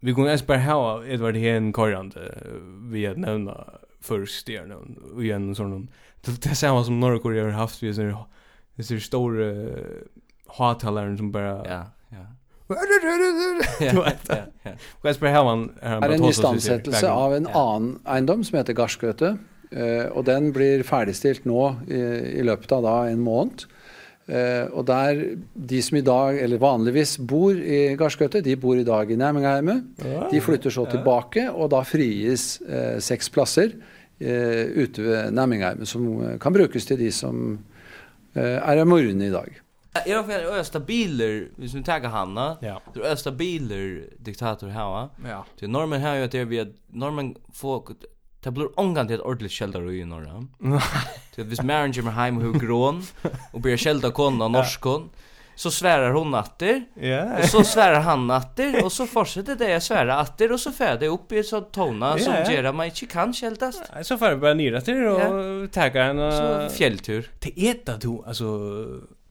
vi 0.00 0.14
kunde 0.14 0.30
ens 0.30 0.46
bara 0.46 0.58
ha 0.58 1.04
Edvard 1.04 1.36
Hien 1.36 1.72
korrande 1.72 2.34
vi 2.90 3.06
att 3.06 3.16
nämna 3.16 3.64
först 4.00 4.46
där 4.46 4.66
nu 4.66 4.74
och 5.14 5.24
igen 5.24 5.54
sån 5.54 5.88
det 6.20 6.54
samma 6.54 6.84
som 6.84 7.00
norra 7.00 7.18
Korea 7.18 7.44
har 7.44 7.50
haft 7.50 7.82
vi 7.82 7.94
så 7.94 8.26
det 8.74 8.90
är 8.90 8.98
stora 8.98 9.68
hatalaren 10.46 11.16
som 11.16 11.32
bara 11.32 11.66
ja 11.68 11.86
ja 12.08 12.26
Vad 15.00 15.14
spelar 15.16 15.44
han? 15.44 15.70
er 15.82 16.10
en 16.12 16.24
iståndsättelse 16.24 17.10
av 17.10 17.34
en 17.36 17.46
annen 17.46 17.94
eiendom 18.04 18.44
som 18.44 18.58
heter 18.58 18.76
Garskøte, 18.76 19.38
og 20.12 20.26
den 20.26 20.50
blir 20.52 20.84
ferdigstilt 20.84 21.46
nå 21.48 21.62
i, 21.88 22.02
i 22.40 22.44
løpet 22.44 22.72
av 22.76 22.84
da 22.84 22.94
en 23.08 23.24
måned. 23.24 23.64
Eh, 24.28 24.66
og 24.76 24.84
der, 24.90 25.22
de 25.54 25.78
som 25.82 25.96
i 25.96 26.04
dag, 26.04 26.38
eller 26.44 26.60
vanligvis 26.60 27.14
bor 27.30 27.56
i 27.56 27.94
Garskøtte, 27.96 28.42
de 28.44 28.56
bor 28.60 28.76
i 28.76 28.84
dag 28.84 29.08
i 29.08 29.16
Nærmengheimet. 29.16 29.86
Ja, 30.04 30.26
de 30.28 30.42
flytter 30.44 30.74
så 30.74 30.84
tilbake, 30.90 31.46
og 31.48 31.70
da 31.72 31.80
frigis 31.88 32.58
eh, 32.68 32.98
seks 33.00 33.32
plasser 33.32 33.72
eh, 34.20 34.68
ute 34.76 35.06
ved 35.06 35.32
Nærmengheimet, 35.32 35.88
som 35.88 36.10
kan 36.42 36.52
brukes 36.52 36.90
til 36.90 37.00
de 37.00 37.08
som 37.14 37.56
eh, 38.34 38.58
er 38.58 38.82
av 38.82 38.86
morgen 38.90 39.24
i 39.24 39.32
dag. 39.32 39.64
I 40.06 40.12
alla 40.12 40.22
fall 40.28 40.44
östa 40.52 40.64
stabiler, 40.64 41.48
hvis 41.56 41.74
vi 41.74 41.82
taggar 41.82 42.12
Hanna, 42.12 42.56
ja. 42.60 42.80
då 42.94 43.00
östa 43.00 43.16
stabiler 43.16 44.04
diktator 44.18 44.68
här 44.68 44.84
va? 44.84 45.08
Ja. 45.24 45.44
Det 45.60 45.66
normen 45.66 46.00
här 46.00 46.16
är 46.16 46.24
att 46.24 46.32
det 46.32 46.44
vi 46.44 46.74
normen 46.92 47.34
får 47.52 47.82
Det 48.40 48.50
blir 48.50 48.80
ångan 48.80 49.06
till 49.06 49.16
ett 49.16 49.22
ordentligt 49.22 49.52
sjeldar 49.52 49.90
i 49.90 50.04
norra. 50.04 50.46
Så 51.34 51.42
hvis 51.42 51.62
Maren 51.62 51.92
kommer 51.92 52.10
hem 52.10 52.36
och 52.36 52.42
hur 52.42 52.52
grån, 52.52 53.02
och 53.52 53.60
börjar 53.60 53.76
sjelda 53.76 54.10
konen 54.10 54.42
av 54.42 54.50
norskon, 54.50 55.10
så 55.54 55.70
svärar 55.70 56.10
hon 56.10 56.30
natter. 56.30 56.84
Yeah. 57.00 57.40
Och 57.40 57.44
så 57.44 57.64
svärar 57.64 58.00
han 58.00 58.26
natter 58.26 58.84
och 58.84 58.92
så 58.92 59.06
fortsätter 59.06 59.56
det 59.56 59.70
jag 59.70 59.82
svära 59.82 60.16
natter 60.16 60.52
och 60.52 60.60
så 60.60 60.72
färd 60.72 61.00
det 61.00 61.08
upp 61.08 61.32
i 61.32 61.38
ett 61.38 61.46
sånt 61.46 61.72
tona 61.72 62.18
som 62.18 62.32
yeah. 62.32 62.54
gör 62.54 62.72
man 62.72 62.86
inte 62.86 63.06
kan 63.06 63.32
skältas. 63.32 63.82
Så 64.02 64.18
får 64.18 64.28
jag 64.28 64.40
bara 64.40 64.54
nira 64.54 64.80
till 64.80 65.06
och 65.06 65.20
yeah. 65.20 65.68
tagga 65.68 66.04
en 66.04 66.32
så 66.32 66.76
fjälltur. 66.76 67.30
Det 67.38 67.60
är 67.60 67.74
det 67.84 67.98
du 68.00 68.22
alltså 68.26 68.44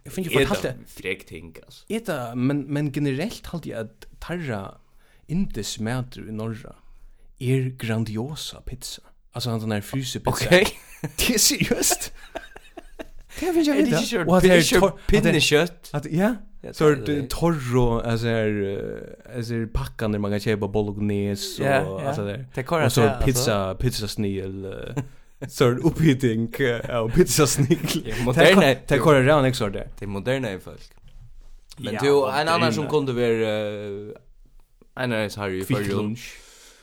jag 0.04 0.14
finner 0.14 0.30
ju 0.30 0.46
fortalt 0.46 0.62
det. 0.62 0.76
Fräck 0.88 1.26
ting 1.26 1.56
alltså. 1.66 1.86
Är 1.88 2.00
det 2.00 2.36
men 2.36 2.62
men 2.62 2.92
generellt 2.92 3.46
halt 3.46 3.66
jag 3.66 3.80
att 3.80 4.06
tarra 4.20 4.76
inte 5.28 5.64
smäter 5.64 6.30
i 6.30 6.32
norra 6.32 6.76
er 7.40 7.70
grandiosa 7.78 8.62
pizza. 8.62 9.02
Alltså 9.32 9.50
han 9.50 9.60
den 9.60 9.72
här 9.72 9.82
fryse 9.82 10.20
pizza. 10.20 10.46
Okej. 10.46 10.62
Okay. 10.62 11.12
det 11.28 11.34
är 11.34 11.38
seriöst. 11.38 12.14
Det 13.40 13.52
vill 13.52 13.68
jag 13.68 13.76
veta. 13.76 14.26
Och 14.26 14.38
att 14.38 14.44
det 14.44 14.50
är 14.50 14.62
kört 14.62 15.08
pinnekött. 15.08 15.90
Att 15.94 16.06
ja. 16.06 16.36
Så 16.72 16.96
torro 17.30 18.00
alltså 18.00 18.28
är 18.28 19.16
alltså 19.36 19.54
packan 19.74 20.12
där 20.12 20.20
man 20.20 20.32
kan 20.32 20.40
köpa 20.40 20.68
bolognese 20.68 21.82
och 21.82 22.02
alltså 22.02 22.26
där. 22.26 22.46
Det 22.54 22.64
kan 22.64 22.84
alltså 22.84 23.12
pizza 23.26 23.76
pizza 23.76 24.08
snigel 24.08 24.76
så 25.50 25.66
upphittning 25.66 26.54
av 26.90 27.10
pizza 27.10 27.48
snigel. 27.48 28.14
Moderna. 28.24 28.62
Det 28.88 29.00
kan 29.00 29.14
det 29.14 29.22
rätt 29.22 29.46
exakt 29.46 29.74
där. 29.74 29.88
Det 30.00 30.06
är 30.06 30.10
moderna 30.10 30.52
i 30.52 30.60
folk. 30.60 30.82
Men 31.78 31.94
ja, 31.94 32.02
du 32.02 32.40
en 32.42 32.48
annan 32.48 32.74
som 32.74 32.88
kunde 32.88 33.14
vara 33.14 34.14
en 34.96 35.14
av 35.14 35.26
oss 35.26 35.36
har 35.36 35.48
ju 35.48 35.64
för 35.64 35.84
lunch. 35.84 36.36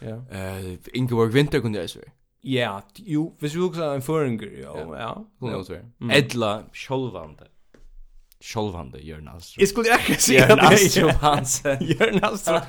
Ja. 0.04 0.16
uh, 0.16 0.74
Ingeborg 0.92 1.32
Winter 1.32 1.60
kunde 1.60 1.78
jag 1.78 1.90
säga. 1.90 2.10
Ja, 2.40 2.82
jo, 2.94 3.36
hvis 3.38 3.54
vi 3.54 3.60
också 3.60 3.82
en 3.82 4.02
föringer, 4.02 4.60
ja, 4.62 4.98
ja. 4.98 5.26
Hon 5.38 5.54
också. 5.54 5.76
Edla 6.12 6.62
Scholvande. 6.72 7.44
Scholvande 8.40 8.98
Jörn 8.98 9.28
Alström. 9.28 9.60
Jag 9.62 9.68
skulle 9.68 9.88
jag 10.08 10.20
säga 10.20 10.48
Jörn 10.48 10.60
Alström 10.60 11.10
Hansen. 11.20 11.76
Jörn 11.80 12.24
Alström. 12.24 12.60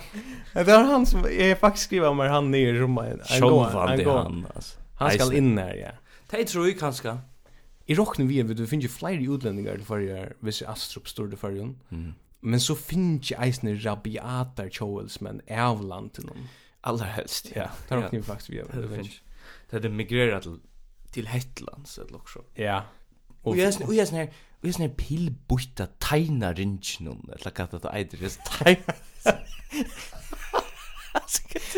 Det 0.54 0.72
är 0.72 0.84
han 0.84 1.06
som 1.06 1.26
jag 1.40 1.60
faktiskt 1.60 1.86
skriver 1.86 2.08
om 2.08 2.20
han 2.20 2.52
ner 2.52 2.74
i 2.74 2.80
Roma. 2.80 3.06
Scholvande 3.40 4.12
han, 4.12 4.48
alltså. 4.56 4.80
Han 4.96 5.12
ska 5.12 5.34
in 5.34 5.56
där, 5.56 5.74
ja. 5.74 5.92
Det 6.30 6.46
tror 6.46 6.68
jag 6.68 6.80
kanske. 6.80 7.18
I 7.86 7.96
rocken 7.96 8.28
vi 8.28 8.42
vet 8.42 8.58
du 8.58 8.68
finns 8.68 8.84
ju 8.84 8.90
fler 8.90 9.36
utlänningar 9.36 9.78
för 9.78 10.00
jag 10.00 10.28
vis 10.40 10.62
Astrup 10.62 11.10
står 11.10 11.28
det 11.28 11.38
för. 11.38 11.50
Mm. 11.50 12.14
Men 12.40 12.60
så 12.60 12.76
finns 12.76 13.32
ju 13.32 13.36
eisne 13.40 13.76
rabiatar 13.76 14.70
choels 14.70 15.22
men 15.22 15.42
avland 15.50 16.14
till 16.14 16.26
någon. 16.26 16.48
Allra 16.86 17.06
helst, 17.06 17.52
ja. 17.56 17.70
Det 17.88 17.96
har 17.96 18.10
nog 18.12 18.26
faktiskt 18.26 18.50
vi 18.50 18.60
har. 18.60 18.82
Det 18.82 18.96
finns. 18.96 19.22
Det 19.70 19.76
hade 19.76 19.90
migrerat 19.90 20.44
till 20.44 20.60
till 21.16 21.28
Hetland 21.28 21.88
så 21.88 22.04
det 22.04 22.14
också. 22.16 22.40
Ja. 22.54 22.84
Och 23.42 23.58
jag 23.58 23.74
och 23.88 23.94
jag 23.94 24.08
snär 24.08 24.30
och 24.62 24.68
jag 24.68 24.76
snär 24.76 24.90
pillbutta 24.90 25.88
tajna 26.00 26.54
rinchen 26.54 27.30
eller 27.40 27.50
katta 27.50 27.80
det 27.80 27.90
äter 27.90 28.18
det 28.22 28.40
tajna. 28.46 28.94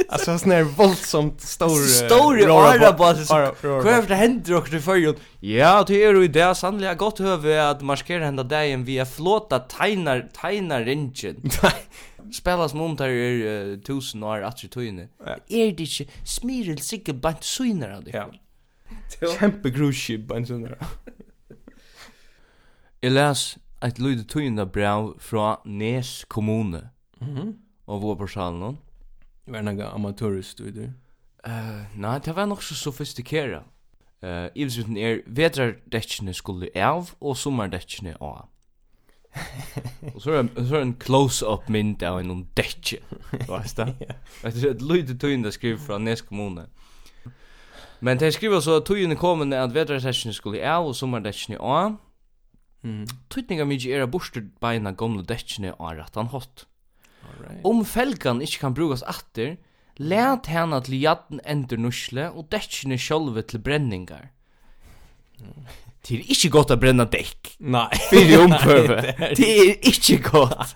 Alltså 0.10 0.38
sån 0.38 0.52
här 0.52 0.64
våldsamt 0.64 1.42
stor 1.42 1.88
Stor 1.88 2.38
rara 2.38 2.94
bara 2.94 3.16
så 3.16 3.36
är 3.36 4.08
det 4.08 4.16
händer 4.16 4.56
och 4.56 4.68
det 4.72 4.82
följer 4.82 5.16
Ja, 5.40 5.84
det 5.88 6.04
är 6.04 6.14
ju 6.14 6.28
det 6.28 6.56
sannliga 6.56 6.94
gott 6.94 7.20
höve 7.20 7.70
att 7.70 7.82
markera 7.82 8.26
hända 8.26 8.44
dagen 8.44 8.86
via 8.86 9.06
flåta 9.06 9.60
tegnar 9.60 10.30
tegnar 10.42 10.82
ringen 10.84 11.42
Nej 11.64 11.74
spelas 12.34 12.74
montar 12.74 13.08
er 13.08 13.74
uh, 13.74 13.78
tusen 13.82 14.24
år 14.24 14.44
att 14.44 14.64
ju 14.64 14.68
tøyne. 14.70 15.10
Är 15.50 15.72
det 15.72 15.80
inte 15.80 16.06
smirel 16.24 16.80
sikke 16.80 17.14
bant 17.14 17.44
synar 17.44 17.90
av 17.90 18.04
det? 18.04 18.12
Ja. 18.14 18.32
Kjempe 19.40 19.70
grusje 19.70 20.18
bant 20.18 20.48
synar. 20.48 20.78
Jeg 23.02 23.12
les 23.18 23.58
et 23.84 24.00
lyde 24.00 24.24
tøyne 24.24 24.66
brev 24.66 25.16
fra 25.20 25.62
Nes 25.66 26.26
kommune. 26.30 26.90
Mhm. 27.22 27.38
Mm 27.38 27.56
av 27.88 28.02
vår 28.02 28.16
personen. 28.20 28.78
Var 29.48 29.64
det 29.64 29.66
noen 29.70 29.88
amatørstudier? 29.88 30.92
Uh, 31.48 31.88
nei, 31.96 32.18
det 32.24 32.36
var 32.36 32.50
nok 32.50 32.64
så 32.66 32.76
sofistikeret. 32.76 33.64
Uh, 34.26 34.50
Ivsvitten 34.58 34.98
er 34.98 35.22
vetrardekkene 35.28 36.34
skulle 36.36 36.72
av 36.76 37.14
og 37.22 37.38
sommerdekkene 37.40 38.18
av. 38.20 38.48
Och 40.16 40.22
så 40.22 40.32
är 40.32 40.66
så 40.70 40.76
en 40.76 40.94
close 40.94 41.46
up 41.46 41.70
mynd 41.70 42.04
av 42.04 42.20
en 42.20 42.32
om 42.32 42.48
Vet 42.56 42.84
du? 42.92 42.98
det? 43.76 43.96
er 44.44 44.48
et 44.48 44.64
ett 44.64 44.82
litet 44.82 45.22
tyn 45.22 45.44
där 45.44 45.52
skriv 45.52 45.78
från 45.78 46.04
Nes 46.04 46.22
kommune. 46.22 46.68
Men 48.00 48.18
det 48.18 48.32
skriver 48.32 48.60
så 48.60 48.78
att 48.78 48.86
tynen 48.86 49.18
kommer 49.18 49.58
att 49.58 49.72
vädersessionen 49.72 50.34
skulle 50.34 50.72
av 50.72 50.88
og 50.88 50.96
sommardäcken 50.96 51.58
av. 51.58 51.98
Mm. 52.84 53.08
Tøytninga 53.30 53.66
mykje 53.66 53.96
era 53.96 54.08
borster 54.08 54.46
beina 54.62 54.92
gamla 54.92 55.24
däckene 55.24 55.74
av 55.80 55.96
rattan 55.98 56.28
hot. 56.28 56.66
Right. 57.42 57.66
Om 57.66 57.86
felgan 57.86 58.42
ikkje 58.42 58.60
kan 58.60 58.74
brukast 58.74 59.04
atter, 59.04 59.58
let 59.98 60.46
henne 60.46 60.80
til 60.86 61.02
jadden 61.02 61.42
endur 61.46 61.82
nusle 61.82 62.30
og 62.32 62.52
dækkene 62.54 63.00
sjolve 63.02 63.42
til 63.42 63.60
brenningar. 63.60 64.30
Mm. 65.42 65.66
Det 66.10 66.22
er 66.22 66.28
ikke 66.32 66.50
godt 66.54 66.72
å 66.72 66.78
brenne 66.80 67.04
dekk. 67.12 67.56
Nei. 67.60 67.88
Fyre 68.08 68.44
omprøve. 68.46 69.00
det 69.36 69.48
er 69.48 69.74
ikke 69.92 70.22
godt. 70.30 70.76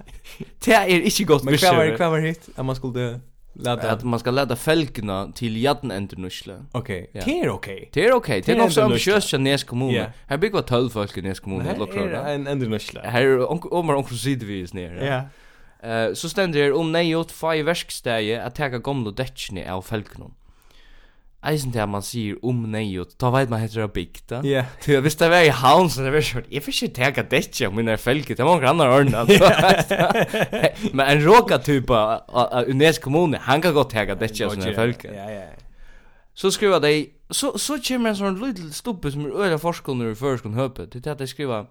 Det 0.65 0.75
er 0.75 0.95
ikke 0.99 1.25
godt. 1.29 1.45
Men 1.47 1.59
kvar 1.59 1.77
var, 1.77 1.91
hva 1.97 2.09
var 2.15 2.25
hit? 2.25 2.49
att 2.55 2.65
man 2.65 2.75
skulle 2.75 3.21
ladda? 3.55 3.91
At 3.91 4.03
man 4.03 4.19
skal 4.19 4.33
lada 4.33 4.55
felgna 4.55 5.21
til 5.35 5.55
jadden 5.61 5.91
ender 5.91 6.19
nusle. 6.19 6.57
Ok. 6.73 6.89
Ja. 6.89 7.23
Det 7.25 7.37
er 7.37 7.51
ok. 7.51 7.69
Det 7.93 8.05
er 8.05 8.15
ok. 8.15 8.27
Det 8.27 8.49
er 8.49 8.57
nok 8.59 8.71
så 8.71 8.87
ambitiøst 8.89 9.29
som 9.29 9.41
Nes 9.41 9.63
kommune. 9.63 9.93
Yeah. 9.93 10.11
Her 10.29 10.37
bygger 10.37 10.61
var 10.61 10.67
tølv 10.67 10.91
folk 10.91 11.17
i 11.17 11.21
Nes 11.21 11.39
kommune. 11.39 11.63
Her 11.63 12.15
er 12.23 12.35
en 12.35 12.47
ender 12.47 12.69
nusle. 12.69 13.01
Her 13.03 13.21
er 13.21 13.73
omar 13.73 13.95
omkring 13.95 14.19
sidvis 14.19 14.73
nere. 14.73 14.99
Ja. 14.99 15.21
Yeah. 15.83 16.15
Så 16.15 16.29
stendur 16.29 16.59
her 16.61 16.75
om 16.77 16.91
nejot 16.93 17.31
fai 17.31 17.63
verkstegi 17.65 18.35
at 18.37 18.53
teka 18.53 18.77
gamla 18.83 19.13
detsjni 19.17 19.63
av 19.65 19.81
felgnum 19.87 20.35
eisen 21.41 21.73
til 21.73 21.87
man 21.89 22.03
sier 22.05 22.37
om 22.45 22.59
nei, 22.69 22.85
og 23.01 23.15
ta 23.19 23.31
veit 23.33 23.49
man 23.49 23.61
heter 23.63 23.87
det 23.87 24.41
Ja. 24.45 24.65
Du, 24.85 24.99
hvis 25.01 25.15
det 25.15 25.29
var 25.29 25.41
i 25.41 25.49
havn, 25.49 25.89
så 25.89 26.03
det 26.05 26.13
var 26.13 26.25
sånn, 26.25 26.45
jeg 26.51 26.63
får 26.63 26.75
ikke 26.75 26.93
tega 26.99 27.23
dette 27.23 27.67
om 27.67 27.75
mine 27.75 27.97
felger, 27.97 28.35
det 28.35 28.45
mange 28.45 28.69
andre 28.69 28.89
ordene. 28.89 29.25
Men 30.95 31.05
en 31.07 31.25
råka 31.25 31.57
typ 31.57 31.89
av 31.89 32.69
Unes 32.69 32.99
kommune, 32.99 33.41
han 33.41 33.61
kan 33.61 33.73
godt 33.73 33.93
tega 33.95 34.15
dette 34.15 34.45
om 34.45 34.57
mine 34.57 34.75
felger. 34.77 35.13
Ja, 35.17 35.29
ja, 35.29 35.49
Så 36.33 36.51
skriva 36.51 36.79
de, 36.79 37.09
så, 37.31 37.57
så 37.57 37.79
kommer 37.81 38.11
en 38.11 38.19
sånn 38.21 38.41
liten 38.41 38.71
stuppe 38.71 39.11
som 39.11 39.25
er 39.25 39.35
øyla 39.35 39.57
forskående 39.61 40.11
i 40.11 40.15
førskående 40.15 40.61
høpet, 40.61 40.93
til 40.93 41.11
at 41.11 41.19
de 41.19 41.27
skriva, 41.27 41.65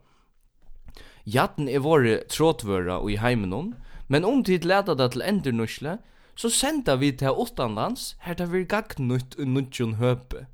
Jatten 1.30 1.68
er 1.68 1.82
våre 1.84 2.22
trådvøra 2.32 2.96
og 3.04 3.10
i 3.12 3.18
heimenon, 3.20 3.74
men 4.08 4.24
om 4.24 4.40
tid 4.42 4.64
leta 4.66 4.96
det 4.98 5.12
til 5.12 5.22
endernusle, 5.22 5.98
så 6.34 6.50
senda 6.50 6.94
vi 6.96 7.12
til 7.12 7.28
utanlands, 7.28 8.16
her 8.20 8.34
tar 8.34 8.46
vi 8.46 8.64
gagnutt 8.64 9.36
og 9.38 9.46
nudjon 9.46 9.94
høpe. 9.94 10.46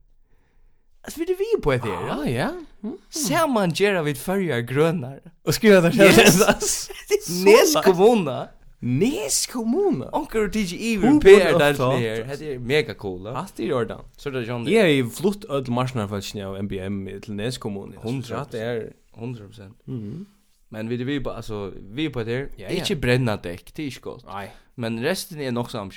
Altså, 1.07 1.21
vi 1.21 1.25
er 1.33 1.37
vi 1.39 1.63
på 1.63 1.73
det 1.73 1.81
här. 1.81 2.21
Ah, 2.21 2.33
ja. 2.33 2.51
Mm. 2.83 2.99
Ser 3.11 3.47
man 3.47 3.71
gera 3.71 4.03
vid 4.03 4.17
färger 4.17 4.61
grönar. 4.61 5.21
Och 5.45 5.55
skriva 5.55 5.81
där. 5.81 5.95
Yes. 5.95 6.91
Nes 7.45 7.77
kommuna. 7.85 8.49
Nes 8.79 9.47
kommuna. 9.47 10.09
Onkel 10.13 10.43
och 10.43 10.53
TG 10.53 10.95
Evil 10.95 11.21
Pear 11.21 11.59
där 11.59 11.99
ner. 11.99 12.37
Det 12.39 12.55
är 12.55 12.59
mega 12.59 12.95
cool. 12.95 13.27
Hast 13.27 13.61
i 13.61 13.67
Jordan. 13.67 14.01
Så 14.17 14.31
det 14.31 14.43
John. 14.43 14.67
Ja, 14.69 14.87
i 14.87 15.05
flott 15.05 15.45
öll 15.45 15.71
marsnar 15.71 16.15
av 16.47 16.63
MBM 16.63 17.21
till 17.23 17.35
Nes 17.35 17.59
kommuna. 17.59 17.95
100 18.03 18.47
det 18.51 18.61
är 18.61 18.93
100%. 19.17 19.73
Mhm. 19.85 20.27
Men 20.69 20.89
vi 20.89 20.97
det 20.97 21.05
vi 21.05 21.21
på 21.21 21.31
alltså 21.31 21.73
vi 21.91 22.09
på 22.11 22.25
det. 22.25 22.49
Inte 22.71 22.97
bränna 22.97 23.37
däck, 23.37 23.75
det 23.75 23.83
är 23.83 23.87
ju 23.87 24.01
gott. 24.01 24.25
Nej. 24.27 24.55
Men 24.79 25.03
resten 25.03 25.41
är 25.41 25.53
nog 25.53 25.71
så. 25.71 25.91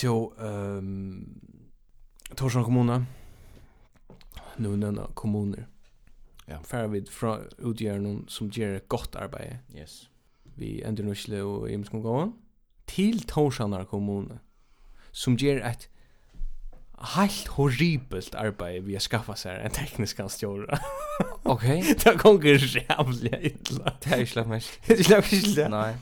Jo, 0.00 0.34
ehm 0.40 1.40
Torsson 2.36 2.64
kommun. 2.64 3.06
Nu 4.56 4.76
nämna 4.76 5.06
kommuner. 5.14 5.66
Ja. 6.46 6.62
Färra 6.62 6.86
vid 6.86 7.08
från 7.08 7.40
utgör 7.58 8.28
som 8.28 8.50
gör 8.50 8.74
ett 8.74 8.88
gott 8.88 9.16
arbete. 9.16 9.58
Yes. 9.74 10.08
Vi 10.54 10.82
ändrar 10.82 11.28
nu 11.28 11.42
och 11.42 11.70
i 11.70 11.76
Mskongån 11.76 12.32
till 12.84 13.22
Torshavn 13.22 13.86
kommun 13.86 14.38
som 15.10 15.36
gör 15.36 15.60
ett 15.60 15.88
helt 16.98 17.46
horribelt 17.46 18.34
arbete 18.34 18.80
vi 18.80 18.92
har 18.92 19.00
skaffat 19.00 19.38
sig 19.38 19.60
en 19.62 19.70
teknisk 19.70 20.20
anstjord. 20.20 20.78
Okej. 21.42 21.80
Okay. 21.80 21.94
det 22.04 22.18
kommer 22.18 22.86
jävligt 22.88 23.70
illa. 23.70 23.92
Det 24.02 24.14
är 24.14 24.18
ju 24.18 24.26
slapp 24.26 24.46
mig. 24.46 24.62
Det 24.86 24.92
är 24.92 24.96
ju 24.96 25.04
slapp 25.04 25.32
mig. 25.32 25.68
Nej 25.70 25.96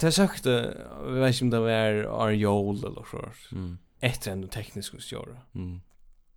det 0.00 0.12
sökte 0.12 0.76
vi 1.06 1.20
vet 1.20 1.40
inte 1.42 1.44
om 1.44 1.64
det 1.64 1.70
var 1.70 2.26
Arjol 2.26 2.76
eller 2.76 3.04
så. 3.10 3.28
Mm. 3.52 3.78
Ett 4.00 4.26
en 4.26 4.48
teknisk 4.48 5.02
skulle. 5.02 5.36
Mm. 5.54 5.80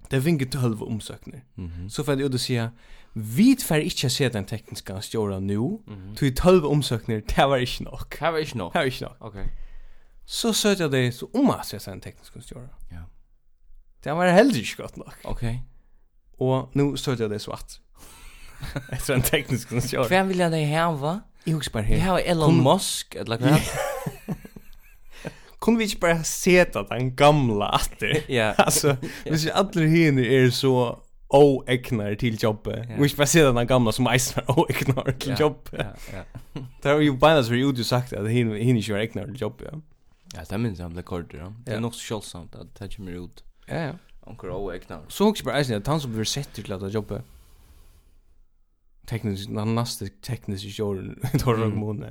Det 0.10 0.20
vinge 0.20 0.46
12 0.46 0.84
omsökningar. 0.84 1.44
Mm 1.58 1.72
-hmm. 1.72 1.90
Så 1.90 2.04
för 2.04 2.14
att 2.14 2.20
jag 2.20 2.40
säga 2.40 2.72
vi 3.14 3.56
får 3.56 3.78
inte 3.78 4.10
se 4.10 4.30
den 4.30 4.46
tekniska 4.46 5.02
stjora 5.02 5.40
nu. 5.40 5.56
Mm 5.56 5.80
-hmm. 5.88 6.16
Till 6.16 6.36
12 6.36 6.66
omsökningar 6.66 7.24
det 7.36 7.46
var 7.46 7.58
inte 7.58 7.84
nog. 7.84 8.00
Det 8.20 8.32
var 8.32 8.40
inte 8.40 8.58
nog. 8.58 8.74
Det 8.74 8.80
var 8.80 8.86
inte 8.86 9.04
nog. 9.04 9.14
Okej. 9.20 9.50
Så 10.26 10.54
sökte 10.54 10.84
jag 10.84 10.92
det 10.92 11.12
så 11.12 11.30
om 11.34 11.50
att 11.50 11.68
se 11.68 11.78
den 11.86 12.02
tekniska 12.02 12.42
stjora. 12.42 12.70
Ja. 12.92 13.04
Det 14.04 14.14
var 14.14 14.28
heller 14.28 14.58
inte 14.58 14.82
gott 14.82 14.96
nog. 14.96 15.14
Okej. 15.24 15.32
Okay. 15.32 15.60
Och 16.48 16.70
nu 16.76 16.98
sökte 16.98 17.24
jag 17.24 17.32
det 17.32 17.40
svart. 17.40 17.72
Efter 18.92 19.14
en 19.14 19.22
teknisk 19.22 19.70
stjora. 19.70 20.08
Vem 20.08 20.28
vill 20.28 20.40
jag 20.40 20.52
det 20.52 20.66
här 20.66 20.92
va? 20.92 21.22
Jeg 21.46 21.54
husker 21.54 21.74
bare 21.74 21.84
her. 21.84 22.00
har 22.00 22.22
Elon 22.26 22.46
Kom... 22.46 22.64
Musk, 22.64 23.16
eller 23.20 23.38
hva? 23.38 23.58
Kunne 25.64 25.78
vi 25.78 25.84
ikke 25.84 26.00
bare 26.00 26.24
seta 26.28 26.84
den 26.90 27.16
gamla 27.16 27.70
atter? 27.76 28.22
Ja. 28.30 28.54
altså, 28.58 28.96
hvis 29.30 29.46
vi 29.46 29.52
alle 29.54 29.88
henne 29.90 30.26
er 30.28 30.50
så 30.50 30.96
oegnar 31.34 32.16
til 32.20 32.38
jobbet. 32.44 32.86
ja. 32.90 32.96
Vi 32.98 33.04
ikke 33.04 33.18
bare 33.18 33.28
seta 33.28 33.52
den 33.60 33.68
gamla 33.68 33.92
som 33.92 34.08
eisner 34.08 34.44
oegnar 34.48 35.12
til 35.20 35.32
ja. 35.32 35.38
jobbet. 35.40 35.80
Ja, 35.80 35.90
ja. 36.14 36.24
det 36.84 36.92
har 36.92 37.00
jo 37.02 37.16
beina 37.16 37.44
så 37.44 37.54
ut 37.54 37.78
du 37.78 37.84
sagt 37.84 38.14
at 38.14 38.32
henne 38.32 38.60
ikke 38.60 38.94
var 38.94 39.00
egnar 39.00 39.26
til 39.26 39.42
jobbet, 39.42 39.68
ja. 39.72 39.80
Ja, 40.34 40.44
det 40.50 40.60
minns 40.60 40.80
jeg 40.80 40.86
om 40.86 40.96
det 40.96 41.06
kortet, 41.06 41.40
ja. 41.40 41.48
Det 41.66 41.74
er 41.76 41.80
nok 41.80 41.94
så 41.94 42.08
kjølsomt 42.08 42.56
at 42.60 42.68
det 42.80 42.96
kommer 42.96 43.20
ut. 43.24 43.44
Ja, 43.68 43.86
ja. 43.86 43.92
Onker 44.28 44.50
oegnar. 44.52 45.04
Så 45.10 45.30
husker 45.30 45.46
bare 45.46 45.60
eisner 45.60 45.80
at 45.80 45.88
han 45.88 46.00
som 46.00 46.12
blir 46.14 46.28
sett 46.28 46.50
til 46.54 46.74
at 46.74 46.94
jobbet 46.94 47.22
teknisk 49.06 49.50
den 49.50 49.76
nästa 49.76 50.06
tekniska 50.22 50.70
jorden 50.84 51.20
Torre 51.40 51.72
kommun. 51.72 52.06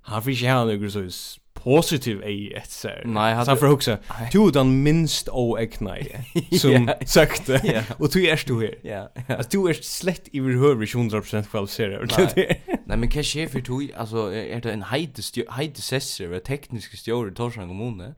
Har 0.00 0.20
vi 0.20 0.32
ju 0.32 0.46
här 0.46 0.64
några 0.64 0.90
så 0.90 1.40
positiv 1.54 2.22
ei 2.22 2.52
ett 2.54 2.70
så. 2.70 2.88
Nej, 3.04 3.34
han 3.34 3.58
för 3.58 3.70
också. 3.70 3.98
Du 4.32 4.50
den 4.50 4.82
minst 4.82 5.28
o 5.28 5.58
ekna 5.58 5.96
som 6.60 6.90
sagt. 7.06 7.48
og 7.98 8.08
du 8.12 8.26
är 8.28 8.44
du 8.46 8.60
her. 8.60 8.74
Ja. 8.82 9.08
Alltså 9.28 9.50
du 9.50 9.68
är 9.68 9.72
slett 9.72 10.28
i 10.32 10.40
hur 10.40 10.86
100% 10.86 11.46
själv 11.46 11.66
ser 11.66 11.88
det. 11.88 12.56
Nej, 12.86 12.98
men 12.98 13.08
kanske 13.08 13.42
är 13.42 13.48
för 13.48 13.60
du 13.60 13.92
alltså 13.96 14.34
är 14.34 14.60
det 14.60 14.72
en 14.72 14.82
heides 14.82 15.32
heidesessor, 15.50 16.38
teknisk 16.38 16.96
stjorde 17.04 17.34
Torre 17.34 17.54
kommun. 17.54 18.14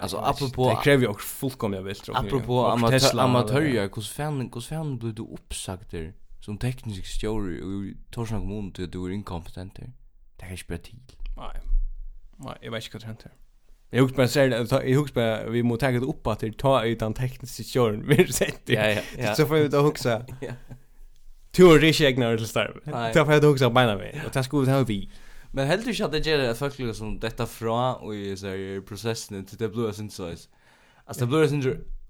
Alltså 0.00 0.16
apropå 0.16 0.68
Det 0.68 0.84
kräver 0.84 1.02
ju 1.02 1.08
också 1.08 1.26
fullkomliga 1.26 1.82
vilt. 1.82 2.08
Apropå 2.14 2.66
amatör 2.66 3.20
amatörjag, 3.20 3.96
hur 3.96 4.02
fan 4.02 4.50
hur 4.54 4.60
fan 4.60 4.98
blev 4.98 5.14
du 5.14 5.22
uppsagd 5.22 5.90
där? 5.90 6.12
som 6.46 6.58
teknisk 6.62 7.08
stjóri 7.10 7.56
og 7.58 7.88
Torsna 8.14 8.38
kommun 8.38 8.70
til 8.74 8.86
du 8.92 9.00
er 9.06 9.16
inkompetent 9.16 9.80
her. 9.82 9.90
Det 10.38 10.46
er 10.46 10.54
ikke 10.54 10.68
bra 10.68 10.78
tid. 10.84 11.16
Nei. 11.36 11.54
Nei, 12.44 12.54
jeg 12.62 12.72
vet 12.72 12.86
ikke 12.86 12.98
hva 12.98 13.02
det 13.02 13.08
henter. 13.10 13.32
Jeg 13.92 14.02
husker 14.02 14.16
bare 14.16 14.28
ser 14.28 14.48
det, 14.52 14.60
jeg 14.84 14.98
husker 14.98 15.14
bare 15.14 15.50
vi 15.50 15.62
må 15.62 15.78
ta 15.80 15.90
det 15.94 16.02
opp 16.06 16.28
at 16.30 16.44
det 16.44 16.56
tar 16.58 16.86
ut 16.86 17.00
den 17.00 17.14
tekniske 17.18 17.64
stjóren 17.66 18.04
vi 18.06 18.18
har 18.20 18.30
sett. 18.34 18.62
Ja, 18.70 18.86
ja, 18.94 19.02
ja. 19.18 19.34
Så 19.34 19.46
får 19.46 19.56
vi 19.56 19.70
ut 19.70 19.74
og 19.74 19.88
huksa. 19.88 20.20
Tu 20.36 21.62
Tur 21.62 21.78
er 21.80 21.88
ikke 21.88 22.10
egnar 22.12 22.36
til 22.36 22.46
starve. 22.46 22.82
Da 22.86 23.24
får 23.24 23.32
jeg 23.32 23.42
ut 23.42 23.48
og 23.48 23.54
huksa 23.56 23.72
beina 23.72 23.96
vi. 23.98 24.12
Og 24.26 24.34
det 24.34 24.44
skulle 24.44 24.66
vi 24.66 24.72
ta 24.72 24.82
vi. 24.86 25.00
Men 25.56 25.66
heldur 25.66 25.90
ikke 25.90 26.04
at 26.04 26.12
det 26.12 26.22
gjør 26.26 26.44
at 26.50 26.58
folk 26.60 26.78
liksom 26.78 27.18
detta 27.22 27.46
fra 27.48 27.96
og 27.96 28.14
i 28.14 28.36
så 28.36 28.52
sånn 28.52 28.86
prosessen 28.86 29.46
til 29.48 29.58
det 29.58 29.72
blir 29.72 29.90
sin 29.96 30.10
size. 30.10 30.46
Alltså 31.06 31.24
det 31.24 31.28
blir 31.32 31.48
sin 31.48 31.64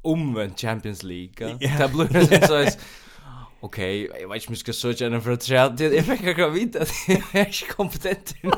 omvendt 0.05 0.61
Champions 0.61 1.03
League. 1.03 1.57
Det 1.61 1.91
blir 1.93 2.27
sin 2.27 2.43
size 2.43 2.79
okej, 3.61 4.09
okay, 4.09 4.21
jag 4.21 4.29
vet 4.29 4.37
inte 4.37 4.49
om 4.49 4.53
jag 4.53 4.59
ska 4.59 4.73
söka 4.73 5.05
henne 5.05 5.21
för 5.21 5.31
att 5.31 5.41
träna 5.41 5.77
till. 5.77 5.93
Jag 5.93 6.05
fick 6.05 6.27
akkurat 6.27 6.53
vita 6.53 6.83
att 6.83 6.93
jag 7.09 7.23
är 7.33 7.47
inte 7.47 7.67
kompetent 7.77 8.43
nog. 8.43 8.55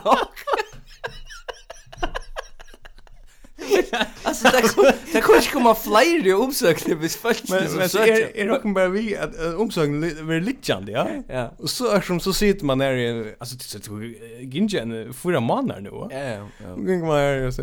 alltså 4.23 4.49
det 4.49 4.63
kommer 4.63 4.95
det 5.13 5.21
kommer 5.21 5.39
inte 5.39 5.51
komma 5.51 5.75
fler 5.75 6.27
i 6.27 6.33
omsökningen 6.33 6.99
hvis 6.99 7.17
folk 7.17 7.49
men 7.49 7.73
men 7.77 7.89
så 7.89 7.99
är 7.99 8.37
är 8.37 8.47
rocken 8.47 8.75
bara 8.75 8.89
vi 8.89 9.17
att 9.17 9.55
omsökningen 9.55 10.27
blir 10.27 10.41
liknande 10.41 10.93
ja. 10.93 11.09
Ja. 11.29 11.55
Och 11.59 11.71
så 11.71 11.91
är 11.91 12.01
som 12.01 12.21
så 12.21 12.33
sitter 12.33 12.65
man 12.65 12.79
där 12.79 12.97
i 12.97 13.35
alltså 13.39 13.57
det 13.57 13.85
så 13.85 14.03
ginge 14.41 14.81
en 14.81 15.15
fyra 15.15 15.41
månader 15.41 15.81
nu. 15.81 15.91
Ja 15.91 16.49
ja. 16.63 16.73
Och 16.73 16.85
går 16.85 17.07
man 17.07 17.17
är 17.17 17.51
så 17.51 17.63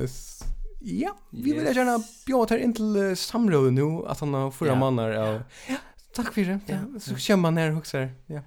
Ja, 0.87 1.17
vi 1.29 1.53
vill 1.53 1.75
gärna 1.75 2.03
bjuda 2.25 2.45
här 2.49 2.57
in 2.57 2.73
till 2.73 3.17
samråd 3.17 3.73
nu 3.73 4.05
att 4.07 4.19
han 4.19 4.33
har 4.33 4.51
fyra 4.51 4.75
månader. 4.75 5.43
Ja. 5.67 5.77
Takk 6.15 6.33
for 6.33 6.41
det. 6.41 6.59
Ja, 6.65 6.99
så 6.99 7.15
kommer 7.15 7.41
man 7.41 7.55
ner 7.55 7.77
också. 7.77 8.07
Ja. 8.25 8.41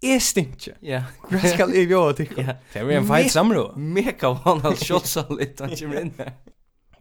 Är 0.00 0.18
stint. 0.18 0.68
Ja. 0.80 1.02
Vad 1.30 1.40
ska 1.40 1.58
jag 1.58 1.76
göra 1.76 2.12
tycker 2.12 2.42
Ja. 2.42 2.54
Det 2.72 2.78
är 2.78 2.90
en 2.90 3.06
fight 3.06 3.32
samro. 3.32 3.78
Mega 3.78 4.28
one 4.28 4.68
out 4.68 4.78
shots 4.78 5.16
all 5.16 5.38
lite 5.38 5.64
att 5.64 5.80
ju 5.80 6.00
in 6.00 6.12
där. 6.16 6.32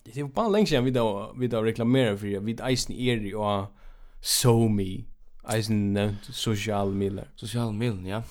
Det 0.04 0.20
är 0.20 0.24
bara 0.24 0.48
länge 0.48 0.66
sedan 0.66 0.86
vi 0.86 0.92
då 0.92 1.34
vi 1.38 1.48
då 1.48 1.62
reklamerar 1.62 2.18
för 2.18 2.40
vid 2.40 2.62
Eisen 2.62 2.96
Eri 2.96 3.34
och 3.34 3.74
so 4.22 4.68
me. 4.68 5.04
Eisen 5.50 5.94
nämnt 5.94 6.24
social 6.24 6.94
miller. 6.94 7.28
Social 7.36 7.74
miller, 7.74 8.10
ja. 8.10 8.24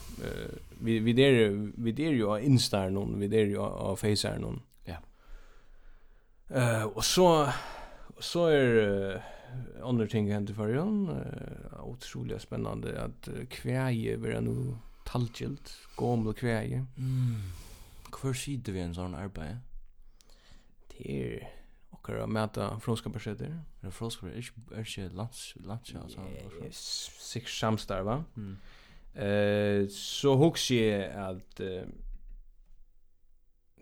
vi 0.81 0.99
vi 0.99 1.13
där 1.13 1.73
vi 1.83 1.93
där 1.93 2.13
ju 2.13 2.41
Insta 2.41 2.89
någon, 2.89 3.21
vi 3.21 3.29
där 3.29 3.45
ju 3.45 3.59
av 3.59 3.97
Facebook 3.97 4.41
någon. 4.41 4.63
Ja. 4.85 4.97
Eh 6.55 6.85
och 6.85 7.05
så 7.05 7.49
så 8.19 8.47
är 8.47 9.32
andra 9.83 10.07
ting 10.07 10.33
hänt 10.33 10.51
i 10.51 10.55
förrjun. 10.55 11.09
Uh, 11.09 11.85
otroligt 11.85 12.43
spännande 12.43 13.03
att 13.05 13.29
uh, 13.29 13.47
kväje 13.47 14.19
blir 14.19 14.41
nu 14.41 14.77
talgilt, 15.05 15.79
gamla 15.97 16.33
kväje. 16.33 16.87
Mm. 16.97 17.41
Hvor 18.23 18.33
sitter 18.33 18.73
vi 18.73 18.81
en 18.81 18.95
sånn 18.95 19.15
arbeid? 19.15 19.59
Det 20.89 21.23
är 21.23 21.49
och 21.91 22.09
att 22.11 22.29
mäta 22.29 22.81
frånskaparsätter. 22.81 23.61
Det 23.81 23.87
är 23.87 23.91
frånskaparsätter, 23.91 24.77
är 24.77 24.81
ikke 24.81 25.09
lands, 25.09 25.55
lands, 25.57 25.95
alltså. 25.95 26.21
Sex 27.21 27.59
samstar, 27.59 28.03
va? 28.03 28.25
Mm. 28.37 28.57
Eh, 29.15 29.89
så 29.89 30.37
huxar 30.37 30.75
jag 30.75 31.31
att 31.31 31.61
uh, 31.61 31.83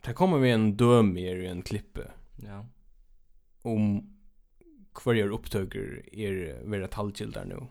det 0.03 0.13
kommer 0.13 0.39
vi 0.39 0.51
en 0.51 0.77
döm 0.77 1.17
i 1.17 1.47
en 1.47 1.63
klippe. 1.63 2.11
Ja. 2.37 2.67
Om 3.63 4.17
kvarjar 5.01 5.33
upptöker 5.33 6.01
er 6.13 6.61
vera 6.65 6.89
talgildar 6.89 7.45
nu. 7.45 7.67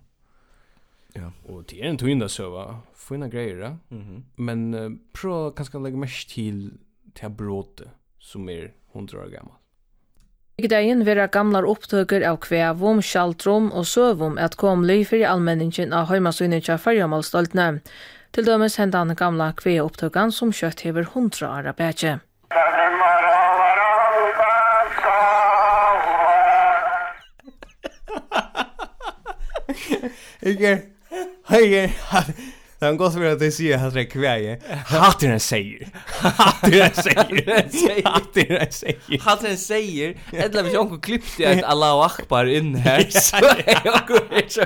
Ja. 1.14 1.32
Och 1.48 1.64
det 1.64 1.82
är 1.82 1.86
en 1.90 1.98
tunna 1.98 2.30
så 2.30 2.50
va. 2.50 2.82
Fina 2.96 3.28
grejer. 3.28 3.78
Mhm. 3.90 4.02
Mm 4.02 4.24
Men 4.36 4.74
uh, 4.74 4.92
pro 5.14 5.52
kanske 5.52 5.78
lägga 5.78 5.98
mest 5.98 6.30
till 6.30 6.72
till 7.14 7.30
bråte 7.30 7.84
som 8.20 8.50
är 8.50 8.72
100 8.94 9.20
år 9.20 9.30
gammal. 9.30 9.54
Ikdagen 10.58 11.06
vera 11.06 11.28
gamlar 11.28 11.64
opptøker 11.64 12.26
av 12.28 12.38
kvevom, 12.44 13.02
sjaltrom 13.02 13.70
og 13.72 13.86
søvom 13.88 14.38
at 14.38 14.58
kom 14.60 14.84
løy 14.84 15.06
fyrir 15.08 15.30
allmenningen 15.32 15.94
av 15.96 16.10
heimasynet 16.12 16.68
av 16.70 16.82
fyrjamalstoltene. 16.84 17.80
Til 18.36 18.46
dømes 18.46 18.76
hendan 18.78 19.16
gamla 19.16 19.54
kvea 19.56 19.86
opptøkan 19.86 20.36
som 20.36 20.52
kjøtt 20.52 20.84
hever 20.84 21.08
hundra 21.16 21.54
ara 21.62 21.74
bætje. 21.74 22.20
Ikke, 30.42 30.82
hei, 31.50 31.92
Det 32.80 32.86
är 32.86 32.90
en 32.90 32.98
god 32.98 33.12
som 33.14 33.24
att 33.28 33.40
det 33.40 33.52
säger 33.52 33.88
att 33.88 33.94
det 33.94 34.00
är 34.00 34.04
kväg. 34.06 34.62
en 35.24 35.40
säger. 35.40 35.88
Hatten 36.22 36.94
säger. 36.94 38.04
Hatten 38.06 38.72
säger. 38.72 39.20
Hatten 39.20 39.58
säger. 39.58 40.16
Eller 40.32 40.64
hvis 40.64 40.74
jonko 40.74 41.00
klippte 41.00 41.52
att 41.52 41.64
alla 41.64 42.06
akbar 42.06 42.46
inn 42.46 42.76
her, 42.86 43.02
Så 43.10 43.36
er 43.36 44.08
går 44.08 44.50
så 44.50 44.62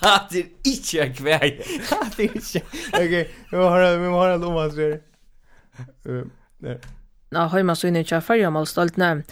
att 0.00 0.34
är 0.34 0.46
inte 0.64 1.08
kväg. 1.14 1.62
Hatten 1.90 2.24
inte. 2.24 2.60
Okej, 2.92 3.30
vi 3.50 3.56
har 3.56 3.98
vi 3.98 4.08
må 4.08 4.16
ha 4.16 4.32
en 4.32 4.40
domar 4.40 4.70
så. 4.70 4.80
Eh. 6.10 6.76
Na 7.30 7.48
heima 7.48 7.74
så 7.76 7.86
inne 7.86 8.04
chafar 8.04 8.34
jag 8.34 8.52
mal 8.52 8.66
stolt 8.66 8.96
nam. 8.96 9.22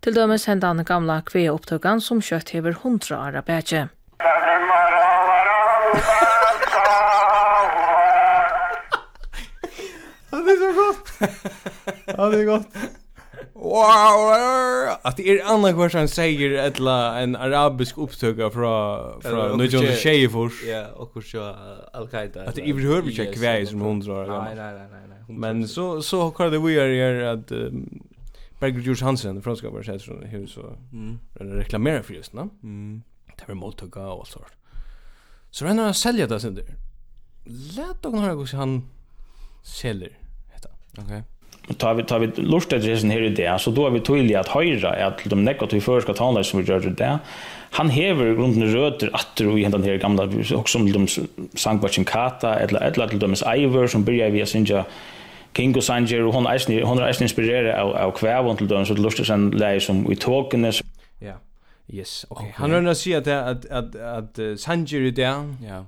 Till 0.00 0.14
dömes 0.14 0.46
hända 0.46 0.74
den 0.74 0.84
gamla 0.84 1.22
kväg 1.22 1.48
upptökan 1.48 2.00
som 2.00 2.22
kjøtt 2.22 2.50
hever 2.50 2.76
hundra 2.82 3.18
år 3.18 3.42
bättre. 3.46 3.88
Han 10.30 10.48
är 10.48 10.56
så 10.56 10.72
gott. 10.80 11.30
Han 12.16 12.34
är 12.34 12.44
gott. 12.44 12.68
Wow. 13.54 14.96
Att 15.02 15.16
det 15.16 15.28
är 15.28 15.44
andra 15.44 15.72
kvar 15.72 15.88
som 15.88 16.08
säger 16.08 16.50
ettla 16.68 17.20
en 17.20 17.36
arabisk 17.36 17.98
upptöka 17.98 18.50
från 18.50 19.22
från 19.22 19.58
Nujon 19.58 19.86
Shayfors. 19.86 20.64
Ja, 20.64 20.86
och 20.86 21.10
hur 21.14 21.20
så 21.20 21.54
al-Qaida. 21.92 22.48
Att 22.48 22.54
det 22.54 22.68
är 22.68 22.74
hör 22.74 23.02
vi 23.02 23.14
check 23.14 23.38
kvar 23.38 23.66
som 23.66 23.80
hon 23.80 24.00
drar. 24.00 24.26
Nej, 24.26 24.54
nej, 24.56 24.74
nej, 24.74 24.88
nej. 25.08 25.38
Men 25.38 25.68
så 25.68 26.02
så 26.02 26.22
har 26.22 26.50
det 26.50 26.58
vi 26.58 26.78
är 26.78 27.22
att 27.22 27.48
Berger 28.60 28.80
George 28.80 29.04
Hansen, 29.04 29.34
den 29.34 29.42
franska 29.42 29.70
var 29.70 29.82
så 29.82 29.92
hur 30.22 30.46
så 30.46 30.76
reklamerar 31.34 32.02
för 32.02 32.14
just, 32.14 32.34
va? 32.34 32.48
Mm. 32.62 33.02
Det 33.36 33.48
var 33.48 33.54
mottaga 33.54 34.08
och 34.08 34.26
sånt. 34.26 34.46
Så 35.50 35.64
renner 35.64 35.84
han 35.84 35.94
sälja 35.94 36.26
det 36.26 36.40
sen 36.40 36.54
där. 36.54 36.64
Lät 37.76 38.06
och 38.06 38.12
några 38.12 38.34
gånger 38.34 38.56
han 38.56 38.88
säljer 39.62 40.12
detta. 40.54 40.68
Okej. 40.98 41.22
Och 41.68 41.78
tar 41.78 41.94
vi 41.94 42.04
tar 42.04 42.18
vi 42.18 42.26
lust 42.26 42.72
att 42.72 42.84
resen 42.84 43.10
här 43.10 43.22
i 43.22 43.28
det 43.28 43.60
så 43.60 43.70
då 43.70 43.86
är 43.86 43.90
vi 43.90 44.00
tydligt 44.00 44.36
att 44.36 44.48
höra 44.48 45.06
att 45.06 45.24
de 45.24 45.44
negativa 45.44 45.80
förska 45.80 46.14
talar 46.14 46.42
som 46.42 46.60
vi 46.60 46.66
gör 46.66 46.80
det 46.80 46.90
där. 46.90 47.18
Han 47.70 47.90
häver 47.90 48.34
grunden 48.34 48.72
rötter 48.72 49.10
åter 49.14 49.48
och 49.48 49.58
i 49.58 49.64
den 49.64 49.82
här 49.82 49.96
gamla 49.96 50.24
också 50.54 50.78
som 50.78 50.92
de 50.92 51.06
sangbatchen 51.54 52.04
kata 52.04 52.58
eller 52.58 52.80
eller 52.80 53.08
till 53.08 53.18
de 53.18 53.34
Iver 53.56 53.86
som 53.86 54.04
börjar 54.04 54.30
vi 54.30 54.46
synja 54.46 54.84
King 55.54 55.76
og 55.76 55.82
Sanger, 55.82 56.22
og 56.22 56.32
hon 56.32 56.46
er 56.46 57.08
eisen 57.08 57.26
inspireret 57.26 57.74
av, 57.74 57.92
av 57.98 58.12
kvævån 58.14 58.56
til 58.56 58.70
døren, 58.70 58.86
så 58.86 58.94
det 58.94 59.02
luster 59.02 59.26
seg 59.26 59.38
en 59.38 59.50
leie 59.58 59.80
som 59.82 60.04
i 60.12 60.14
tåkene. 60.14 60.70
Ja. 61.20 61.26
Yeah. 61.26 61.38
Yes, 61.92 62.26
okay. 62.28 62.42
okay. 62.42 62.52
Han 62.56 62.70
rönnar 62.70 62.94
sig 62.94 63.14
att 63.14 63.26
att 63.26 63.66
att 63.66 63.96
att 63.96 64.38
uh, 64.38 64.56
Sanjiri 64.56 65.10
där. 65.10 65.54
Ja. 65.62 65.86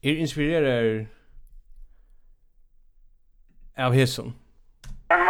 Er 0.00 0.14
inspirerar 0.14 1.06
av 3.76 3.92
Hesson. 3.92 4.32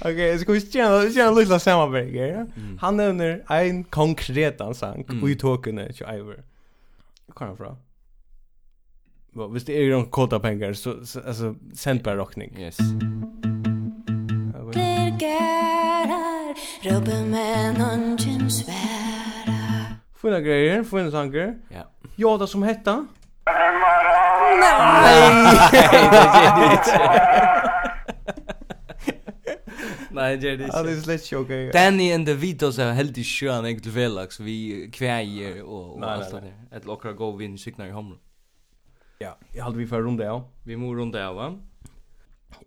Okej, 0.00 0.38
så 0.38 0.44
kommer 0.44 0.60
vi 0.60 0.70
känna, 0.70 1.10
känna 1.10 1.30
lite 1.30 1.60
samma 1.60 1.88
berger. 1.88 2.26
Ja? 2.26 2.46
Mm. 2.56 2.78
Han 2.80 2.96
nevner 2.96 3.44
en 3.48 3.84
konkret 3.84 4.60
ansang 4.60 5.04
mm. 5.08 5.22
och 5.22 5.30
i 5.30 5.36
tåkene 5.36 5.92
til 5.92 6.06
Ivor. 6.14 6.42
Kan 7.36 7.48
han 7.48 7.56
fra? 7.56 7.76
Vad, 9.32 9.52
visst 9.52 9.66
det 9.66 9.78
det 9.78 9.90
noen 9.90 10.10
kåta 10.10 10.38
penger, 10.38 10.72
så, 10.72 11.06
så 11.06 11.20
alltså, 11.20 11.54
send 11.74 12.02
bare 12.02 12.16
rockning. 12.16 12.56
Yes. 12.58 12.80
Mm 12.80 13.53
gärar 15.20 16.54
Råpe 16.82 17.24
med 17.24 17.78
någon 17.78 18.16
gym 18.16 18.50
svära 18.50 19.84
Fina 20.22 20.40
greier, 20.40 20.84
fina 20.84 21.10
sanger 21.10 21.58
Ja 21.68 21.90
Jada 22.16 22.46
som 22.46 22.62
hetta 22.62 23.06
Nej 24.60 25.54
Nej, 30.14 30.36
det 30.36 30.50
är 30.50 30.56
det. 30.56 30.70
Ja, 30.72 30.82
det 30.82 30.92
är 30.92 30.96
slett 30.96 31.48
sjukt. 31.48 31.72
Danny 31.72 32.12
and 32.12 32.26
the 32.26 32.34
Vitos 32.34 32.78
har 32.78 32.92
helt 32.92 33.18
i 33.18 33.24
sjön 33.24 33.64
ett 33.64 33.86
velax 33.86 34.40
vi 34.40 34.90
kväjer 34.92 35.62
och 35.62 35.96
och 35.96 36.10
allt 36.10 36.30
det 36.30 36.40
där. 36.40 36.76
Ett 36.76 36.84
lockar 36.84 37.12
go 37.12 37.36
vinn 37.36 37.58
signar 37.58 37.86
i 37.86 37.90
hamn. 37.90 38.18
Ja, 39.18 39.38
jag 39.52 39.64
hade 39.64 39.76
vi 39.76 39.86
för 39.86 40.02
runde 40.02 40.24
ja. 40.24 40.50
Vi 40.64 40.76
må 40.76 40.94
runde 40.94 41.28
av, 41.28 41.36
va? 41.36 41.58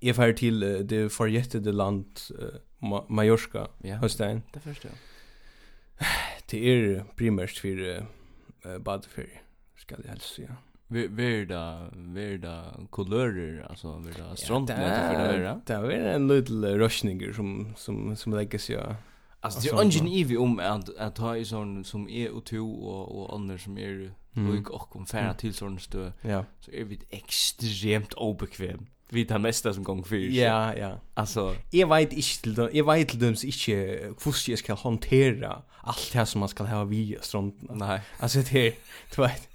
Jeg 0.02 0.16
fer 0.16 0.32
til 0.38 0.64
uh, 0.64 0.80
det 0.90 1.12
forjettede 1.12 1.74
land 1.74 2.32
uh, 2.32 2.60
Ma 2.82 3.02
Mallorca, 3.10 3.68
ja, 3.84 3.98
Høstein. 3.98 4.44
Det 4.54 4.62
første, 4.62 4.90
ja. 4.92 6.06
Det 6.52 6.60
er 6.72 7.04
primært 7.18 7.60
for 7.60 7.84
uh, 7.84 8.78
badeferie, 8.84 9.42
skal 9.76 10.04
jeg 10.04 10.14
helst 10.14 10.36
si, 10.36 10.42
ja. 10.42 10.62
Verda, 10.90 11.90
verda 12.16 12.54
kulörer, 12.92 13.66
alltså 13.70 13.98
verda 14.00 14.36
strandnät 14.36 14.78
för 14.78 15.24
det 15.24 15.40
verda. 15.40 15.62
Det 15.66 15.74
är 15.74 16.16
en 16.16 16.28
liten 16.28 16.66
røsninger 16.66 17.34
som, 17.34 17.74
som, 17.76 18.16
som 18.16 18.34
legger 18.34 18.60
seg, 18.60 18.78
ja. 18.80 18.96
Alltså 19.40 19.62
det 19.62 19.70
är 19.70 19.84
ingen 19.84 20.08
ivi 20.08 20.38
om 20.38 20.60
att, 20.60 20.98
att 20.98 21.18
ha 21.18 21.38
i 21.38 21.46
sån 21.46 21.84
som 21.84 22.10
är 22.10 22.32
och 22.32 22.46
to 22.46 22.72
och, 22.72 23.22
och 23.22 23.36
andra 23.36 23.58
som 23.58 23.78
är 23.78 24.12
mm. 24.36 24.66
och 24.66 24.72
och 24.72 24.96
om 24.96 25.06
färra 25.06 25.34
till 25.34 25.54
sån 25.54 25.80
stö. 25.80 26.12
Ja. 26.22 26.46
Så 26.60 26.72
är 26.72 26.84
vi 26.84 27.00
extremt 27.10 28.14
obekväm 28.14 28.86
vi 29.10 29.26
tar 29.26 29.40
mesta 29.40 29.74
som 29.74 29.84
gong 29.84 30.04
fyrir. 30.04 30.32
Ja, 30.32 30.76
ja. 30.76 31.00
Alltså, 31.14 31.56
jag 31.72 31.88
vet 31.88 32.14
inte 32.14 32.42
till 32.42 32.54
dem, 32.54 32.70
jag 32.74 32.94
vet 32.94 33.10
till 33.10 33.20
dem 33.20 33.36
så 33.36 33.48
inte 33.48 33.72
hur 33.72 34.50
jag 34.50 34.60
ska 34.60 34.74
hantera 34.74 35.62
allt 35.82 36.14
det 36.14 36.26
som 36.26 36.40
man 36.40 36.50
ska 36.50 36.64
ha 36.64 36.84
vi 36.84 37.18
stranden. 37.22 37.78
Nej. 37.78 38.02
Alltså 38.20 38.40
det 38.40 38.68
är, 38.68 38.74
du 39.16 39.22
vet. 39.22 39.50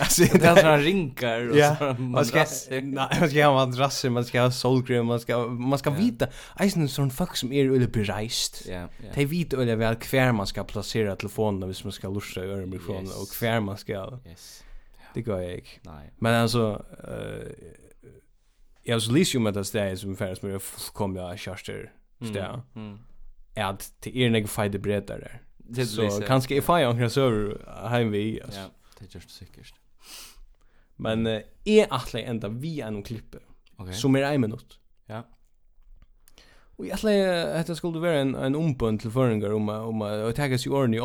Alltså 0.00 0.22
det 0.22 0.44
är 0.44 0.56
såna 0.56 0.78
rinkar 0.78 1.50
och 1.50 1.56
ja. 1.56 1.76
såna 1.76 1.98
man 1.98 2.24
ska 2.24 2.46
nej, 2.70 3.08
man 3.20 3.30
ska 3.30 3.46
ha 3.46 3.66
madrasser, 3.66 4.10
man 4.10 4.24
ska 4.24 4.42
ha 4.42 4.50
solkräm, 4.50 5.06
man 5.06 5.20
ska 5.20 5.46
man 5.46 5.78
ska 5.78 5.90
vita. 5.90 6.28
Eisen 6.58 6.88
sån 6.88 7.10
fuck 7.10 7.36
som 7.36 7.52
är 7.52 7.64
eller 7.64 7.86
bereist. 7.86 8.62
Ja. 8.68 8.74
ja. 8.74 8.88
Det 9.14 9.24
vet 9.24 9.52
eller 9.52 9.76
väl 9.76 9.94
kvar 9.94 10.32
man 10.32 10.46
ska 10.46 10.64
placera 10.64 11.16
telefonen 11.16 11.68
hvis 11.68 11.84
man 11.84 11.92
ska 11.92 12.08
lussa 12.08 12.40
över 12.40 12.66
mikrofonen 12.66 13.10
och 13.22 13.30
kvar 13.30 13.60
man 13.60 13.78
ska. 13.78 14.18
Yes. 14.26 14.64
Det 15.14 15.22
går 15.22 15.42
jag. 15.42 15.80
Nej. 15.82 16.10
Men 16.18 16.34
alltså 16.34 16.84
eh 17.08 17.83
jag 18.84 19.02
så 19.02 19.12
lyser 19.12 19.38
ju 19.38 19.42
med 19.42 19.54
det 19.54 19.74
är 19.74 19.96
som 19.96 20.16
färdas 20.16 20.42
med 20.42 20.62
fullkomliga 20.62 21.36
så 21.36 21.54
stä. 21.54 22.62
Mm. 22.76 22.98
Är 23.54 23.64
att 23.64 23.94
till 24.00 24.16
er 24.16 24.30
när 24.30 24.46
fight 24.46 24.82
bredare 24.82 25.18
där. 25.18 25.42
Det 25.56 25.86
så 25.86 26.20
kanske 26.26 26.56
if 26.56 26.68
I 26.68 26.86
on 26.86 27.10
server 27.10 27.88
hem 27.88 28.10
vi. 28.10 28.40
Ja, 28.52 28.70
det 28.98 29.04
är 29.04 29.14
just 29.14 29.30
säkert. 29.30 29.74
Men 30.96 31.26
är 31.26 31.42
eh, 31.64 31.86
att 31.90 32.14
ända 32.14 32.48
vi 32.48 32.80
en 32.80 33.02
klippe. 33.02 33.38
Okej. 33.76 33.94
Som 33.94 34.16
är 34.16 34.22
en 34.22 34.40
minut. 34.40 34.78
Ja. 35.06 35.22
Och 36.76 36.86
jag 36.86 36.98
tror 36.98 37.10
att 37.36 37.66
det 37.66 37.76
skulle 37.76 37.98
vara 37.98 38.14
en 38.14 38.34
en 38.34 38.54
ompund 38.54 39.00
till 39.00 39.10
förringar 39.10 39.52
om 39.52 39.68
om 39.68 40.02
att 40.02 40.36
ta 40.36 40.58
sig 40.58 40.72
ordning 40.72 40.98
i 40.98 41.00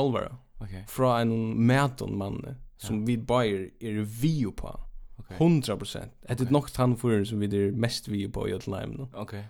Okej. 0.58 0.86
Från 0.88 1.20
en 1.20 1.66
mäton 1.66 2.18
man 2.18 2.56
som 2.78 3.06
vi 3.06 3.18
buyer 3.18 3.70
är 3.80 3.92
vi 3.92 4.46
på. 4.52 4.89
Okay. 5.20 5.38
100%. 5.38 6.10
Det 6.22 6.42
är 6.42 6.52
nog 6.52 6.66
han 6.76 6.98
för 6.98 7.24
som 7.24 7.40
vi 7.40 7.48
det 7.48 7.72
mest 7.72 8.08
vi 8.08 8.30
på 8.30 8.50
i 8.50 8.52
ett 8.52 8.68
lime 8.68 8.88
nu. 8.88 9.08
Okej. 9.14 9.46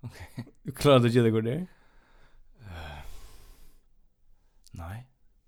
Okej. 0.00 0.46
Klarar 0.76 0.98
du 0.98 1.22
det 1.22 1.30
går 1.30 1.42
det? 1.42 1.66
Nej. 4.70 5.06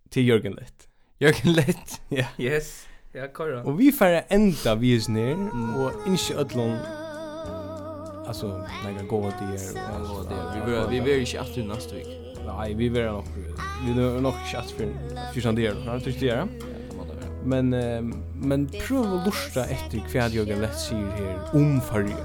Till 0.09 0.29
Jörgen 0.29 0.53
Lett. 0.53 0.89
Jörgen 1.19 1.53
Lett. 1.53 2.01
Ja. 2.09 2.27
Yes. 2.39 2.87
Ja, 3.13 3.29
korra. 3.29 3.65
Och 3.65 3.81
vi 3.81 3.93
får 3.93 4.21
ända 4.29 4.75
vi 4.75 4.97
är 4.97 5.11
ner 5.11 5.35
och 5.79 6.09
inte 6.09 6.35
ödlon 6.35 6.79
alltså 8.29 8.47
några 8.85 9.03
goda 9.03 9.35
idéer 9.53 10.01
och 10.01 10.09
goda 10.09 10.57
idéer. 10.57 10.89
Vi 10.89 11.01
vill 11.01 11.05
vi 11.05 11.11
vill 11.11 11.21
inte 11.21 11.41
att 11.41 11.55
du 11.55 11.65
nästa 11.65 11.95
vecka. 11.95 12.11
Nej, 12.47 12.75
vi 12.75 12.89
vill 12.89 13.05
nog 13.05 13.25
vi 13.87 13.93
vill 13.93 14.23
nog 14.23 14.35
chatta 14.53 14.69
för 14.69 14.93
för 15.35 15.41
sån 15.41 15.55
där. 15.55 15.75
Har 15.75 15.99
du 15.99 16.13
det? 16.13 16.27
Ja. 16.27 16.49
Men 17.45 17.75
eh, 17.75 18.03
men 18.35 18.69
prøv 18.87 19.05
å 19.05 19.21
lusta 19.27 19.67
etter 19.71 20.03
hva 20.13 20.27
jeg 20.29 20.47
har 20.49 20.63
lett 20.63 20.81
sier 20.81 21.11
her 21.19 21.55
om 21.59 21.81
farger. 21.81 22.25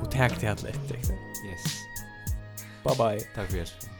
Og 0.00 0.10
takk 0.12 0.38
til 0.40 0.52
alle 0.52 0.72
etter. 0.74 1.14
Yes. 1.46 1.76
Bye 2.84 2.96
bye. 2.96 3.24
Takk 3.34 3.50
for 3.50 3.56
det. 3.56 3.90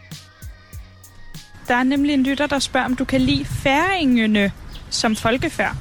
Der 1.69 1.77
er 1.77 1.83
nemlig 1.83 2.15
en 2.15 2.23
lytter, 2.23 2.47
der 2.47 2.59
spørger, 2.59 2.87
om 2.87 2.97
du 2.97 3.05
kan 3.05 3.21
lide 3.21 3.45
færingene 3.45 4.53
som 4.91 5.17
folkefærd. 5.17 5.77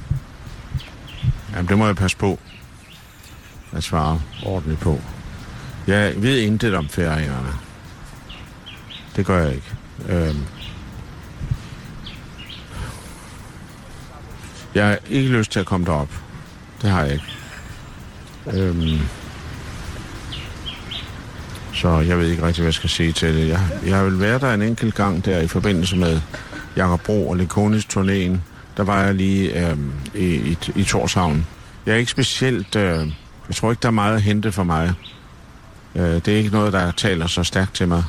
Jamen, 1.52 1.68
det 1.68 1.78
må 1.78 1.86
jeg 1.86 1.96
passe 1.96 2.16
på 2.16 2.38
at 3.72 3.82
svare 3.82 4.20
ordentligt 4.46 4.80
på. 4.80 5.00
Jeg 5.86 6.22
ved 6.22 6.38
intet 6.38 6.74
om 6.74 6.88
færingerne. 6.88 7.52
Det 9.16 9.26
gør 9.26 9.38
jeg 9.38 9.54
ikke. 9.54 9.76
Øhm, 10.08 10.44
Jeg 14.74 14.86
har 14.86 14.98
ikke 15.10 15.28
lyst 15.28 15.52
til 15.52 15.60
at 15.60 15.66
komme 15.66 15.86
derop. 15.86 16.08
Det 16.82 16.90
har 16.90 17.02
jeg 17.02 17.12
ikke. 17.12 17.24
Øhm, 18.52 18.98
så 21.74 21.88
jeg 21.88 22.18
ved 22.18 22.28
ikke 22.28 22.46
rigtig, 22.46 22.62
hvad 22.62 22.66
jeg 22.66 22.74
skal 22.74 22.90
sige 22.90 23.12
til 23.12 23.34
det. 23.34 23.48
Jeg, 23.48 23.60
jeg 23.86 24.04
vil 24.04 24.20
være 24.20 24.38
der 24.38 24.54
en 24.54 24.62
enkelt 24.62 24.94
gang 24.94 25.24
der 25.24 25.40
i 25.40 25.46
forbindelse 25.46 25.96
med 25.96 26.20
Jakob 26.76 27.00
Bro 27.00 27.28
og 27.28 27.36
Lekonis 27.36 27.84
turnéen. 27.84 28.36
Der 28.76 28.82
var 28.82 29.02
jeg 29.02 29.14
lige 29.14 29.68
øhm, 29.68 29.92
i, 30.14 30.24
i, 30.24 30.58
i 30.74 30.84
Torshavn. 30.84 31.46
Jeg 31.86 31.92
er 31.92 31.98
ikke 31.98 32.10
specielt... 32.10 32.76
Øh, 32.76 33.12
jeg 33.48 33.56
tror 33.56 33.70
ikke, 33.70 33.80
der 33.80 33.88
er 33.88 33.92
meget 33.92 34.14
at 34.14 34.22
hente 34.22 34.52
for 34.52 34.64
mig. 34.64 34.92
Øh, 35.94 36.02
det 36.02 36.28
er 36.28 36.36
ikke 36.36 36.50
noget, 36.50 36.72
der 36.72 36.90
taler 36.90 37.26
så 37.26 37.44
stærkt 37.44 37.74
til 37.74 37.88
mig. 37.88 38.04